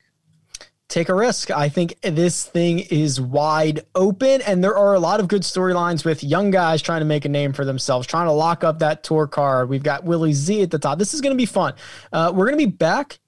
Take 0.90 1.10
a 1.10 1.14
risk. 1.14 1.52
I 1.52 1.68
think 1.68 2.00
this 2.02 2.46
thing 2.46 2.80
is 2.80 3.20
wide 3.20 3.82
open, 3.94 4.42
and 4.44 4.64
there 4.64 4.78
are 4.78 4.94
a 4.94 5.00
lot 5.00 5.20
of 5.20 5.28
good 5.28 5.42
storylines 5.42 6.06
with 6.06 6.24
young 6.24 6.50
guys 6.50 6.82
trying 6.82 7.02
to 7.02 7.06
make 7.06 7.26
a 7.26 7.30
name 7.30 7.52
for 7.52 7.66
themselves, 7.66 8.08
trying 8.08 8.28
to 8.28 8.32
lock 8.32 8.64
up 8.64 8.80
that 8.80 9.04
tour 9.04 9.28
card. 9.28 9.68
We've 9.68 9.84
got 9.84 10.06
Willie 10.06 10.32
Z 10.32 10.62
at 10.62 10.72
the 10.72 10.80
top. 10.80 10.98
This 10.98 11.14
is 11.14 11.20
going 11.20 11.34
to 11.34 11.38
be 11.38 11.46
fun. 11.46 11.74
Uh, 12.14 12.32
we're 12.34 12.46
going 12.46 12.58
to 12.58 12.66
be 12.66 12.72
back 12.72 13.20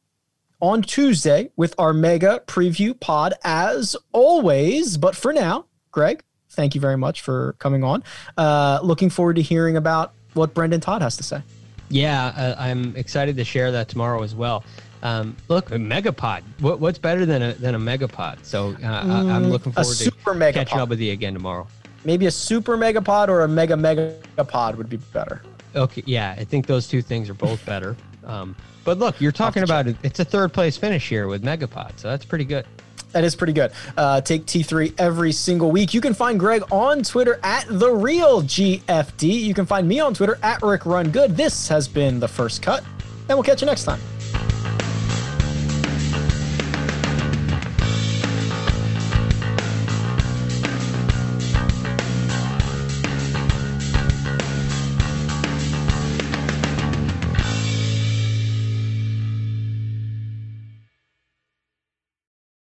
on 0.62 0.82
Tuesday 0.82 1.52
with 1.58 1.76
our 1.78 1.92
mega 1.92 2.42
preview 2.48 2.98
pod 2.98 3.34
as 3.44 3.94
always. 4.14 4.98
But 4.98 5.18
for 5.18 5.34
now, 5.34 5.66
Greg, 5.92 6.24
thank 6.52 6.76
you 6.76 6.82
very 6.82 6.98
much 6.98 7.22
for 7.22 7.58
coming 7.60 7.84
on. 7.84 8.06
Uh, 8.38 8.80
looking 8.82 9.10
forward 9.10 9.36
to 9.36 9.42
hearing 9.42 9.76
about 9.76 10.14
what 10.34 10.54
Brendon 10.54 10.80
Todd 10.80 11.02
has 11.02 11.18
to 11.18 11.24
say. 11.24 11.42
Yeah, 11.90 12.28
uh, 12.28 12.56
I'm 12.58 12.96
excited 12.96 13.36
to 13.38 13.44
share 13.44 13.72
that 13.72 13.90
tomorrow 13.90 14.24
as 14.24 14.36
well. 14.36 14.64
Um, 15.02 15.36
look, 15.48 15.72
a 15.72 15.76
megapod. 15.76 16.42
What, 16.60 16.80
what's 16.80 16.98
better 17.00 17.26
than 17.26 17.42
a 17.42 17.54
than 17.54 17.76
a 17.76 17.80
megapod? 17.80 18.44
So 18.44 18.76
uh, 18.84 18.88
I, 18.88 19.36
I'm 19.36 19.50
looking 19.50 19.72
Mm, 19.72 19.78
a 19.78 19.84
forward 19.84 19.98
to 19.98 20.04
super 20.04 20.34
megapod. 20.36 20.54
catching 20.54 20.80
up 20.80 20.90
with 20.90 21.00
you 21.00 21.14
again 21.14 21.34
tomorrow. 21.34 21.68
Maybe 22.06 22.26
a 22.28 22.32
super 22.32 22.78
megapod 22.78 23.28
or 23.30 23.42
a 23.42 23.48
mega 23.48 23.76
megapod 23.76 24.76
would 24.76 24.90
be 24.90 24.98
better. 24.98 25.42
Okay, 25.76 26.04
yeah, 26.06 26.36
I 26.38 26.44
think 26.44 26.66
those 26.66 26.88
two 26.88 27.02
things 27.02 27.30
are 27.30 27.34
both 27.34 27.66
better. 27.66 27.96
Um, 28.26 28.56
but 28.84 28.98
look, 28.98 29.20
you're 29.22 29.32
talking 29.32 29.64
about 29.64 29.88
it. 29.88 29.96
It's 30.04 30.20
a 30.20 30.26
third 30.26 30.52
place 30.54 30.76
finish 30.78 31.08
here 31.08 31.28
with 31.28 31.44
megapod, 31.44 31.98
so 32.00 32.08
that's 32.10 32.26
pretty 32.26 32.46
good. 32.46 32.66
That 33.12 33.24
is 33.24 33.36
pretty 33.36 33.54
good. 33.54 33.72
Uh, 33.98 34.22
take 34.22 34.46
T3 34.46 34.94
every 35.00 35.32
single 35.32 35.72
week. 35.72 35.94
You 35.94 36.02
can 36.02 36.14
find 36.14 36.40
Greg 36.40 36.64
on 36.72 37.02
Twitter 37.04 37.40
at 37.44 37.66
the 37.68 37.92
real 37.92 38.42
GFD. 38.44 39.24
You 39.24 39.54
can 39.54 39.66
find 39.66 39.88
me 39.88 40.00
on 40.00 40.14
Twitter 40.14 40.38
at 40.44 40.62
Rick 40.62 40.86
Run 40.86 41.10
Good. 41.10 41.36
This 41.36 41.68
has 41.70 41.88
been 41.88 42.20
the 42.20 42.28
first 42.28 42.62
cut, 42.62 42.84
and 43.28 43.30
we'll 43.30 43.44
catch 43.44 43.62
you 43.62 43.66
next 43.68 43.84
time. 43.86 44.00